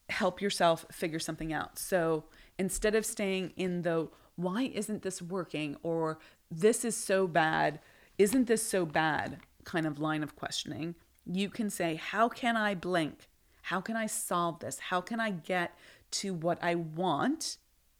help 0.09 0.41
yourself 0.41 0.85
figure 0.91 1.19
something 1.19 1.51
out. 1.51 1.79
So 1.79 2.25
instead 2.59 2.95
of 2.95 3.05
staying 3.05 3.53
in 3.55 3.81
the 3.81 4.09
why 4.35 4.63
isn't 4.63 5.01
this 5.01 5.21
working 5.21 5.77
or 5.83 6.19
this 6.49 6.85
is 6.85 6.95
so 6.95 7.27
bad, 7.27 7.79
isn't 8.17 8.47
this 8.47 8.63
so 8.63 8.85
bad 8.85 9.39
kind 9.63 9.87
of 9.87 9.99
line 9.99 10.23
of 10.23 10.35
questioning, 10.35 10.95
you 11.25 11.49
can 11.49 11.69
say, 11.69 11.95
How 11.95 12.29
can 12.29 12.57
I 12.57 12.75
blink? 12.75 13.27
How 13.61 13.81
can 13.81 13.95
I 13.95 14.07
solve 14.07 14.59
this? 14.59 14.79
How 14.79 15.01
can 15.01 15.19
I 15.19 15.31
get 15.31 15.77
to 16.11 16.33
what 16.33 16.57
I 16.61 16.75
want? 16.75 17.57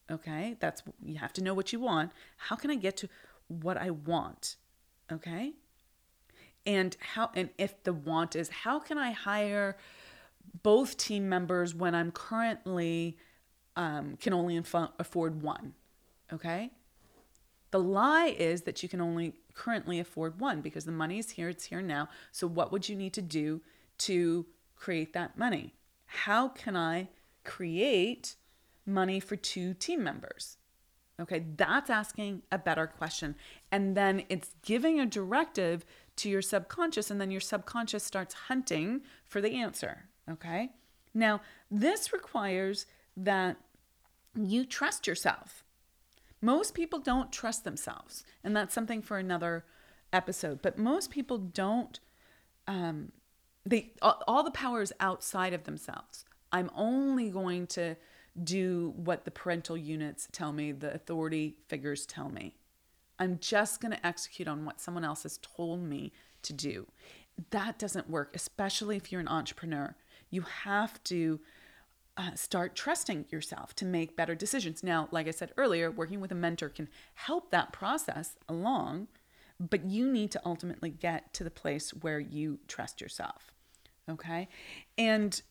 Okay, 0.09 0.57
that's 0.59 0.83
you 1.03 1.17
have 1.17 1.33
to 1.33 1.43
know 1.43 1.53
what 1.53 1.71
you 1.71 1.79
want. 1.79 2.11
How 2.37 2.55
can 2.55 2.69
I 2.69 2.75
get 2.75 2.97
to 2.97 3.09
what 3.47 3.77
I 3.77 3.91
want? 3.91 4.57
Okay? 5.11 5.53
And 6.65 6.95
how 6.99 7.31
and 7.35 7.49
if 7.57 7.83
the 7.83 7.93
want 7.93 8.35
is 8.35 8.49
how 8.49 8.79
can 8.79 8.97
I 8.97 9.11
hire 9.11 9.77
both 10.63 10.97
team 10.97 11.29
members 11.29 11.73
when 11.73 11.95
I'm 11.95 12.11
currently 12.11 13.17
um, 13.75 14.17
can 14.19 14.33
only 14.33 14.55
inf- 14.55 14.75
afford 14.99 15.41
one? 15.41 15.73
Okay? 16.31 16.71
The 17.71 17.79
lie 17.79 18.35
is 18.37 18.63
that 18.63 18.83
you 18.83 18.89
can 18.89 18.99
only 18.99 19.33
currently 19.53 19.99
afford 19.99 20.39
one 20.39 20.61
because 20.61 20.85
the 20.85 20.91
money 20.91 21.19
is 21.19 21.31
here, 21.31 21.49
it's 21.49 21.65
here 21.65 21.81
now. 21.81 22.09
So, 22.31 22.45
what 22.47 22.71
would 22.71 22.89
you 22.89 22.95
need 22.95 23.13
to 23.13 23.21
do 23.21 23.61
to 23.99 24.45
create 24.81 25.13
that 25.13 25.37
money? 25.37 25.75
How 26.05 26.49
can 26.49 26.75
I 26.75 27.07
create 27.45 28.35
money 28.85 29.19
for 29.19 29.35
two 29.35 29.73
team 29.73 30.03
members? 30.03 30.57
Okay, 31.21 31.45
that's 31.55 31.91
asking 31.91 32.41
a 32.51 32.57
better 32.57 32.87
question. 32.87 33.35
And 33.71 33.95
then 33.95 34.23
it's 34.27 34.55
giving 34.63 34.99
a 34.99 35.05
directive 35.05 35.85
to 36.17 36.29
your 36.29 36.41
subconscious, 36.41 37.11
and 37.11 37.21
then 37.21 37.29
your 37.29 37.41
subconscious 37.41 38.03
starts 38.03 38.33
hunting 38.33 39.01
for 39.25 39.39
the 39.39 39.55
answer. 39.55 40.09
Okay, 40.29 40.69
now 41.13 41.41
this 41.69 42.11
requires 42.11 42.87
that 43.15 43.57
you 44.35 44.65
trust 44.65 45.05
yourself. 45.05 45.63
Most 46.41 46.73
people 46.73 46.99
don't 46.99 47.31
trust 47.31 47.63
themselves, 47.63 48.23
and 48.43 48.55
that's 48.55 48.73
something 48.73 49.03
for 49.03 49.19
another 49.19 49.63
episode. 50.11 50.61
But 50.63 50.79
most 50.79 51.11
people 51.11 51.37
don't 51.37 51.99
um, 52.67 53.11
they 53.65 53.91
all, 54.01 54.43
the 54.43 54.51
power 54.51 54.81
is 54.81 54.93
outside 54.99 55.53
of 55.53 55.63
themselves. 55.63 56.25
I'm 56.51 56.69
only 56.75 57.29
going 57.29 57.67
to 57.67 57.95
do 58.43 58.93
what 58.95 59.25
the 59.25 59.31
parental 59.31 59.77
units 59.77 60.27
tell 60.31 60.51
me, 60.51 60.71
the 60.71 60.93
authority 60.93 61.55
figures 61.67 62.05
tell 62.05 62.29
me. 62.29 62.55
I'm 63.19 63.37
just 63.39 63.81
going 63.81 63.93
to 63.93 64.05
execute 64.05 64.47
on 64.47 64.65
what 64.65 64.81
someone 64.81 65.05
else 65.05 65.23
has 65.23 65.37
told 65.37 65.83
me 65.83 66.11
to 66.43 66.53
do. 66.53 66.87
That 67.51 67.77
doesn't 67.77 68.09
work, 68.09 68.31
especially 68.35 68.97
if 68.97 69.11
you're 69.11 69.21
an 69.21 69.27
entrepreneur. 69.27 69.95
You 70.29 70.41
have 70.41 71.03
to 71.05 71.39
uh, 72.17 72.35
start 72.35 72.75
trusting 72.75 73.25
yourself 73.29 73.75
to 73.75 73.85
make 73.85 74.15
better 74.15 74.35
decisions. 74.35 74.83
Now, 74.83 75.07
like 75.11 75.27
I 75.27 75.31
said 75.31 75.51
earlier, 75.57 75.91
working 75.91 76.19
with 76.19 76.31
a 76.31 76.35
mentor 76.35 76.69
can 76.69 76.89
help 77.13 77.51
that 77.51 77.71
process 77.71 78.37
along, 78.49 79.07
but 79.69 79.85
you 79.85 80.11
need 80.11 80.31
to 80.31 80.41
ultimately 80.43 80.89
get 80.89 81.33
to 81.35 81.43
the 81.43 81.51
place 81.51 81.91
where 81.91 82.19
you 82.19 82.59
trust 82.67 82.99
yourself. 82.99 83.53
Okay? 84.09 84.47
And 84.97 85.41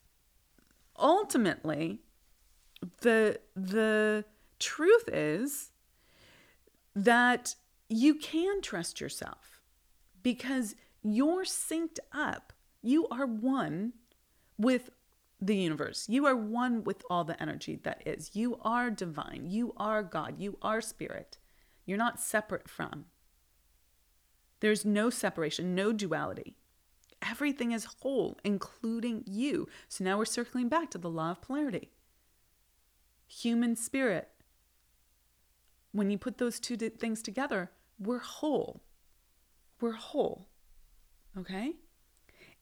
ultimately, 0.99 2.01
the 3.03 3.41
the 3.55 4.25
truth 4.59 5.09
is 5.09 5.71
that 6.95 7.55
you 7.89 8.15
can 8.15 8.61
trust 8.61 9.01
yourself 9.01 9.61
because 10.23 10.75
you're 11.03 11.45
synced 11.45 11.99
up. 12.13 12.53
You 12.83 13.07
are 13.09 13.27
one 13.27 13.93
with 14.59 14.91
the 15.41 15.57
universe. 15.57 16.07
You 16.09 16.27
are 16.27 16.37
one 16.37 16.85
with 16.85 17.03
all 17.09 17.25
the 17.25 17.41
energy 17.41 17.79
that 17.85 18.03
is. 18.05 18.31
You 18.35 18.59
are 18.63 18.91
divine. 18.91 19.47
You 19.47 19.73
are 19.77 20.03
God. 20.03 20.35
You 20.39 20.59
are 20.61 20.81
spirit. 20.81 21.39
You're 21.87 21.99
not 21.99 22.21
separate 22.21 22.69
from. 22.69 23.07
There's 24.61 24.85
no 24.85 25.11
separation, 25.11 25.75
no 25.75 25.93
duality. 25.93 26.57
Everything 27.23 27.73
is 27.73 27.97
whole, 28.01 28.39
including 28.45 29.25
you. 29.27 29.69
So 29.89 30.05
now 30.05 30.17
we're 30.19 30.25
circling 30.25 30.69
back 30.69 30.91
to 30.91 30.99
the 30.99 31.11
law 31.11 31.33
of 31.33 31.43
polarity. 31.43 31.91
Human 33.27 33.77
spirit. 33.77 34.29
When 35.93 36.11
you 36.11 36.19
put 36.19 36.39
those 36.39 36.61
two 36.61 36.77
things 36.77 37.21
together, 37.21 37.71
we're 37.99 38.19
whole. 38.19 38.81
We're 39.81 39.93
whole. 39.93 40.47
Okay? 41.39 41.75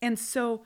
And 0.00 0.18
so 0.18 0.64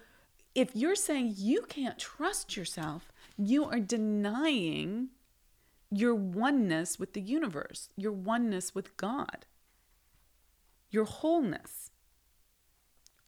if 0.55 0.71
you're 0.75 0.97
saying 0.97 1.35
you 1.37 1.63
can't 1.69 1.99
trust 1.99 2.57
yourself, 2.57 3.13
you 3.39 3.65
are 3.65 3.81
denying 3.81 5.09
your 5.91 6.15
oneness 6.15 6.99
with 6.99 7.13
the 7.13 7.21
universe, 7.21 7.91
your 7.97 8.13
oneness 8.13 8.75
with 8.75 8.97
God, 8.97 9.47
your 10.93 11.05
wholeness. 11.05 11.91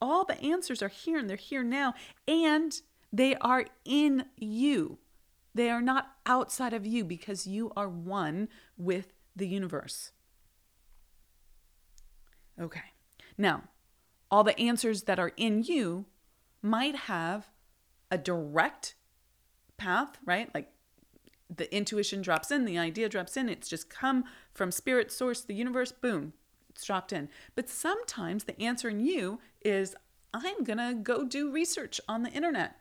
All 0.00 0.24
the 0.24 0.40
answers 0.40 0.82
are 0.82 0.88
here 0.88 1.18
and 1.18 1.28
they're 1.28 1.36
here 1.36 1.62
now, 1.62 1.94
and 2.28 2.80
they 3.12 3.34
are 3.36 3.64
in 3.84 4.26
you. 4.36 4.98
They 5.54 5.70
are 5.70 5.82
not 5.82 6.16
outside 6.26 6.72
of 6.72 6.84
you 6.86 7.04
because 7.04 7.46
you 7.46 7.72
are 7.76 7.88
one 7.88 8.48
with 8.76 9.14
the 9.34 9.46
universe. 9.46 10.12
Okay. 12.60 12.92
Now, 13.38 13.64
all 14.30 14.44
the 14.44 14.58
answers 14.58 15.04
that 15.04 15.18
are 15.18 15.32
in 15.36 15.62
you 15.62 16.06
might 16.60 16.96
have 16.96 17.50
a 18.10 18.18
direct 18.18 18.94
path, 19.76 20.18
right? 20.24 20.52
Like 20.54 20.70
the 21.54 21.72
intuition 21.74 22.22
drops 22.22 22.50
in, 22.50 22.64
the 22.64 22.78
idea 22.78 23.08
drops 23.08 23.36
in, 23.36 23.48
it's 23.48 23.68
just 23.68 23.90
come 23.90 24.24
from 24.52 24.70
spirit, 24.70 25.12
source, 25.12 25.40
the 25.40 25.54
universe, 25.54 25.92
boom, 25.92 26.32
dropped 26.82 27.12
in. 27.12 27.28
But 27.54 27.68
sometimes 27.68 28.44
the 28.44 28.60
answer 28.60 28.88
in 28.88 29.00
you 29.00 29.40
is, 29.62 29.94
I'm 30.32 30.64
gonna 30.64 30.94
go 30.94 31.24
do 31.24 31.50
research 31.50 32.00
on 32.08 32.22
the 32.22 32.30
internet. 32.30 32.76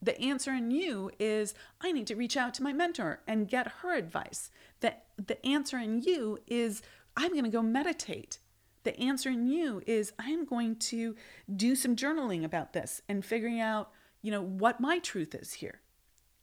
The 0.00 0.20
answer 0.20 0.52
in 0.52 0.70
you 0.70 1.10
is, 1.18 1.54
I 1.80 1.92
need 1.92 2.06
to 2.08 2.16
reach 2.16 2.36
out 2.36 2.54
to 2.54 2.62
my 2.62 2.72
mentor 2.72 3.22
and 3.26 3.48
get 3.48 3.72
her 3.82 3.94
advice. 3.94 4.50
The, 4.80 4.94
the 5.16 5.44
answer 5.44 5.78
in 5.78 6.02
you 6.02 6.38
is, 6.46 6.82
I'm 7.16 7.34
gonna 7.34 7.48
go 7.48 7.62
meditate. 7.62 8.38
The 8.84 8.98
answer 9.00 9.30
in 9.30 9.48
you 9.48 9.82
is 9.86 10.12
I'm 10.18 10.44
going 10.44 10.76
to 10.76 11.16
do 11.54 11.74
some 11.74 11.96
journaling 11.96 12.44
about 12.44 12.72
this 12.72 13.02
and 13.08 13.24
figuring 13.24 13.60
out, 13.60 13.90
you 14.22 14.30
know, 14.30 14.42
what 14.42 14.80
my 14.80 15.00
truth 15.00 15.34
is 15.34 15.54
here. 15.54 15.80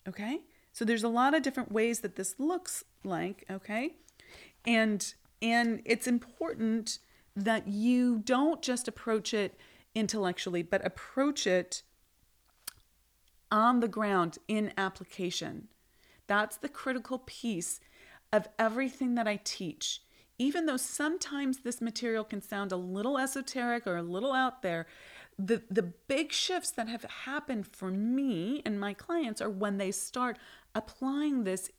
Okay? 0.07 0.41
So 0.73 0.83
there's 0.83 1.03
a 1.03 1.09
lot 1.09 1.33
of 1.33 1.43
different 1.43 1.71
ways 1.71 2.01
that 2.01 2.15
this 2.15 2.35
looks 2.39 2.83
like, 3.03 3.45
okay? 3.49 3.95
And 4.65 5.13
and 5.43 5.81
it's 5.85 6.07
important 6.07 6.97
that 7.35 7.67
you 7.67 8.19
don't 8.19 8.61
just 8.61 8.87
approach 8.87 9.33
it 9.33 9.59
intellectually, 9.93 10.63
but 10.63 10.85
approach 10.85 11.45
it 11.45 11.83
on 13.51 13.79
the 13.79 13.87
ground 13.87 14.39
in 14.47 14.73
application. 14.77 15.67
That's 16.25 16.57
the 16.57 16.69
critical 16.69 17.19
piece 17.19 17.79
of 18.31 18.47
everything 18.57 19.13
that 19.15 19.27
I 19.27 19.39
teach 19.43 20.01
even 20.39 20.65
though 20.65 20.77
sometimes 20.77 21.59
this 21.59 21.81
material 21.81 22.23
can 22.23 22.41
sound 22.41 22.71
a 22.71 22.77
little 22.77 23.17
esoteric 23.17 23.85
or 23.85 23.97
a 23.97 24.03
little 24.03 24.33
out 24.33 24.61
there, 24.61 24.87
the, 25.37 25.63
the 25.69 25.83
big 25.83 26.31
shifts 26.31 26.71
that 26.71 26.87
have 26.87 27.03
happened 27.03 27.67
for 27.67 27.91
me 27.91 28.61
and 28.65 28.79
my 28.79 28.93
clients 28.93 29.41
are 29.41 29.49
when 29.49 29.77
they 29.77 29.91
start 29.91 30.37
applying 30.75 31.43
this 31.43 31.69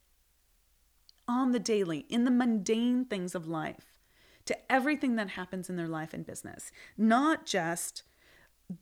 on 1.26 1.52
the 1.52 1.58
daily, 1.58 2.06
in 2.08 2.24
the 2.24 2.30
mundane 2.30 3.04
things 3.04 3.34
of 3.34 3.46
life, 3.46 3.98
to 4.46 4.56
everything 4.70 5.16
that 5.16 5.30
happens 5.30 5.70
in 5.70 5.76
their 5.76 5.88
life 5.88 6.12
and 6.12 6.26
business, 6.26 6.70
not 6.98 7.46
just 7.46 8.02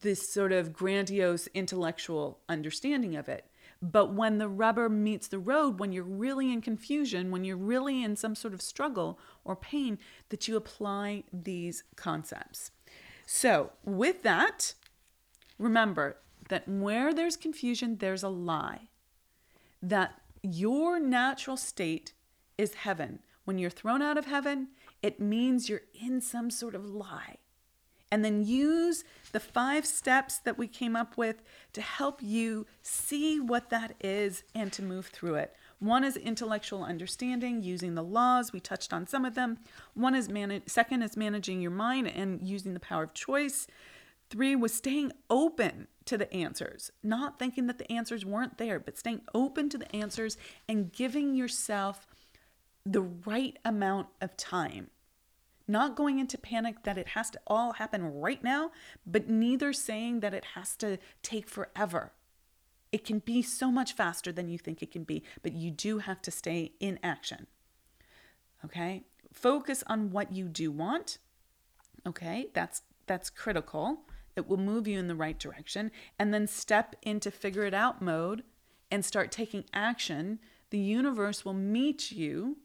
this 0.01 0.33
sort 0.33 0.53
of 0.53 0.73
grandiose 0.73 1.49
intellectual 1.49 2.41
understanding 2.49 3.17
of 3.17 3.29
it, 3.29 3.47
but 3.81 4.15
when 4.15 4.39
the 4.39 4.49
rubber 4.49 4.89
meets 4.89 5.27
the 5.27 5.41
road, 5.41 5.81
when 5.81 5.93
you're 5.93 6.05
really 6.05 6.53
in 6.53 6.61
confusion, 6.61 7.33
when 7.33 7.45
you're 7.45 7.57
really 7.57 8.03
in 8.03 8.15
some 8.15 8.37
sort 8.37 8.55
of 8.55 8.63
struggle 8.63 9.19
or 9.45 9.57
pain, 9.57 9.99
that 10.29 10.47
you 10.47 10.57
apply 10.57 11.25
these 11.33 11.83
concepts. 11.97 12.71
So, 13.27 13.73
with 13.85 14.23
that, 14.23 14.75
remember 15.59 16.19
that 16.49 16.69
where 16.69 17.13
there's 17.13 17.37
confusion, 17.37 17.97
there's 17.99 18.23
a 18.23 18.29
lie. 18.29 18.89
That 19.83 20.21
your 20.43 21.01
natural 21.01 21.57
state 21.57 22.13
is 22.59 22.75
heaven. 22.75 23.21
When 23.45 23.59
you're 23.59 23.71
thrown 23.71 24.03
out 24.03 24.19
of 24.19 24.27
heaven, 24.27 24.69
it 25.03 25.21
means 25.21 25.69
you're 25.69 25.83
in 26.01 26.21
some 26.21 26.51
sort 26.51 26.75
of 26.75 26.85
lie 26.85 27.39
and 28.13 28.23
then 28.23 28.45
use 28.45 29.05
the 29.33 29.41
five 29.41 29.87
steps 29.87 30.37
that 30.37 30.59
we 30.59 30.69
came 30.69 30.95
up 30.95 31.17
with 31.17 31.43
to 31.73 31.81
help 31.81 32.23
you 32.23 32.67
see 32.83 33.41
what 33.41 33.71
that 33.71 33.95
is 34.03 34.45
and 34.55 34.71
to 34.71 34.83
move 34.83 35.07
through 35.07 35.37
it. 35.37 35.57
One 35.79 36.05
is 36.05 36.19
intellectual 36.19 36.85
understanding, 36.85 37.63
using 37.63 37.95
the 37.95 38.05
laws. 38.05 38.53
We 38.53 38.61
touched 38.61 38.93
on 38.93 39.07
some 39.07 39.25
of 39.25 39.35
them. 39.35 39.59
One 39.95 40.15
is 40.15 40.29
manage. 40.29 40.65
Second 40.69 41.01
is 41.01 41.17
managing 41.17 41.63
your 41.63 41.71
mind 41.71 42.07
and 42.07 42.47
using 42.47 42.75
the 42.75 42.81
power 42.81 43.05
of 43.05 43.15
choice. 43.15 43.67
Three 44.29 44.55
was 44.55 44.75
staying 44.75 45.13
open 45.31 45.89
to 46.05 46.19
the 46.19 46.31
answers, 46.35 46.91
not 47.03 47.39
thinking 47.39 47.67
that 47.67 47.79
the 47.79 47.91
answers 47.91 48.27
weren't 48.27 48.59
there, 48.59 48.79
but 48.79 48.99
staying 48.99 49.23
open 49.35 49.71
to 49.71 49.79
the 49.79 49.97
answers 49.97 50.37
and 50.69 50.93
giving 50.93 51.35
yourself 51.35 52.07
the 52.85 53.03
right 53.03 53.59
amount 53.65 54.09
of 54.21 54.37
time 54.37 54.91
not 55.69 55.97
going 55.97 56.19
into 56.19 56.39
panic 56.39 56.83
that 56.85 56.99
it 56.99 57.09
has 57.09 57.31
to 57.31 57.41
all 57.47 57.73
happen 57.75 58.05
right 58.21 58.43
now, 58.43 58.71
but 59.07 59.29
neither 59.29 59.73
saying 59.73 60.21
that 60.21 60.35
it 60.35 60.45
has 60.55 60.77
to 60.77 60.99
take 61.23 61.49
forever. 61.49 62.13
It 62.91 63.05
can 63.05 63.21
be 63.21 63.43
so 63.43 63.71
much 63.71 63.95
faster 63.95 64.33
than 64.33 64.49
you 64.49 64.59
think 64.59 64.83
it 64.83 64.91
can 64.91 65.05
be, 65.05 65.23
but 65.43 65.53
you 65.53 65.71
do 65.71 65.99
have 65.99 66.21
to 66.23 66.31
stay 66.31 66.73
in 66.79 66.99
action. 67.03 67.47
Okay? 68.65 69.05
Focus 69.33 69.83
on 69.87 70.11
what 70.11 70.33
you 70.33 70.49
do 70.49 70.71
want. 70.71 71.19
Okay? 72.07 72.49
That's 72.53 72.83
that's 73.07 73.31
critical. 73.31 74.03
It 74.37 74.49
will 74.49 74.59
move 74.59 74.87
you 74.87 74.99
in 74.99 75.09
the 75.09 75.15
right 75.15 75.39
direction 75.39 75.91
and 76.19 76.33
then 76.33 76.47
step 76.47 76.95
into 77.03 77.31
figure 77.31 77.65
it 77.65 77.75
out 77.75 78.01
mode 78.01 78.45
and 78.91 79.05
start 79.05 79.33
taking 79.33 79.65
action. 79.73 80.39
The 80.71 80.79
universe 80.79 81.45
will 81.45 81.55
meet 81.55 82.13
you 82.13 82.59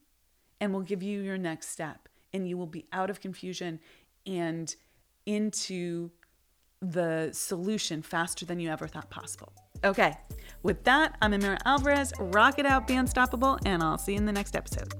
and 0.59 0.73
will 0.73 0.81
give 0.81 1.03
you 1.03 1.21
your 1.21 1.37
next 1.37 1.69
step 1.69 2.09
and 2.33 2.47
you 2.47 2.57
will 2.57 2.67
be 2.67 2.85
out 2.91 3.09
of 3.09 3.21
confusion 3.21 3.79
and 4.25 4.75
into 5.25 6.11
the 6.81 7.29
solution 7.33 8.01
faster 8.01 8.45
than 8.45 8.59
you 8.59 8.69
ever 8.69 8.87
thought 8.87 9.09
possible. 9.09 9.53
Okay, 9.83 10.15
with 10.63 10.83
that, 10.85 11.15
I'm 11.21 11.31
Amira 11.31 11.59
Alvarez. 11.65 12.13
Rock 12.19 12.59
it 12.59 12.65
out, 12.65 12.87
be 12.87 12.95
unstoppable, 12.95 13.59
and 13.65 13.83
I'll 13.83 13.97
see 13.97 14.13
you 14.13 14.17
in 14.17 14.25
the 14.25 14.31
next 14.31 14.55
episode. 14.55 14.93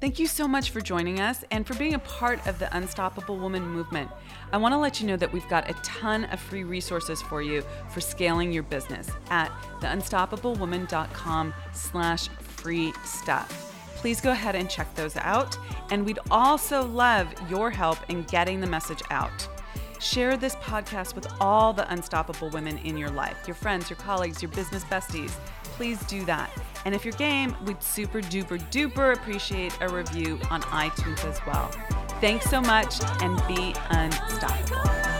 Thank 0.00 0.18
you 0.18 0.26
so 0.26 0.48
much 0.48 0.70
for 0.70 0.80
joining 0.80 1.20
us 1.20 1.44
and 1.52 1.64
for 1.64 1.74
being 1.74 1.94
a 1.94 1.98
part 2.00 2.44
of 2.48 2.58
the 2.58 2.74
Unstoppable 2.76 3.38
Woman 3.38 3.64
movement. 3.64 4.10
I 4.52 4.56
want 4.56 4.72
to 4.72 4.78
let 4.78 5.00
you 5.00 5.06
know 5.06 5.16
that 5.16 5.32
we've 5.32 5.48
got 5.48 5.70
a 5.70 5.74
ton 5.74 6.24
of 6.24 6.40
free 6.40 6.64
resources 6.64 7.22
for 7.22 7.40
you 7.40 7.62
for 7.88 8.00
scaling 8.00 8.52
your 8.52 8.64
business 8.64 9.08
at 9.30 9.48
theunstoppablewoman.com 9.80 11.54
slash 11.72 12.28
free 12.62 12.92
stuff 13.04 13.72
please 14.02 14.20
go 14.20 14.32
ahead 14.32 14.56
and 14.56 14.68
check 14.68 14.92
those 14.96 15.16
out. 15.18 15.56
And 15.92 16.04
we'd 16.04 16.18
also 16.28 16.84
love 16.84 17.32
your 17.48 17.70
help 17.70 17.98
in 18.10 18.24
getting 18.24 18.60
the 18.60 18.66
message 18.66 19.00
out. 19.12 19.48
Share 20.00 20.36
this 20.36 20.56
podcast 20.56 21.14
with 21.14 21.32
all 21.40 21.72
the 21.72 21.90
unstoppable 21.92 22.50
women 22.50 22.78
in 22.78 22.96
your 22.96 23.10
life 23.10 23.36
your 23.46 23.54
friends, 23.54 23.88
your 23.88 23.98
colleagues, 23.98 24.42
your 24.42 24.50
business 24.50 24.82
besties. 24.84 25.30
Please 25.62 26.04
do 26.06 26.24
that. 26.24 26.50
And 26.84 26.96
if 26.96 27.04
you're 27.04 27.14
game, 27.14 27.54
we'd 27.64 27.80
super 27.80 28.20
duper 28.20 28.58
duper 28.72 29.14
appreciate 29.14 29.78
a 29.80 29.88
review 29.88 30.40
on 30.50 30.62
iTunes 30.62 31.24
as 31.24 31.40
well. 31.46 31.70
Thanks 32.20 32.50
so 32.50 32.60
much 32.60 33.00
and 33.22 33.40
be 33.46 33.72
unstoppable. 33.90 35.11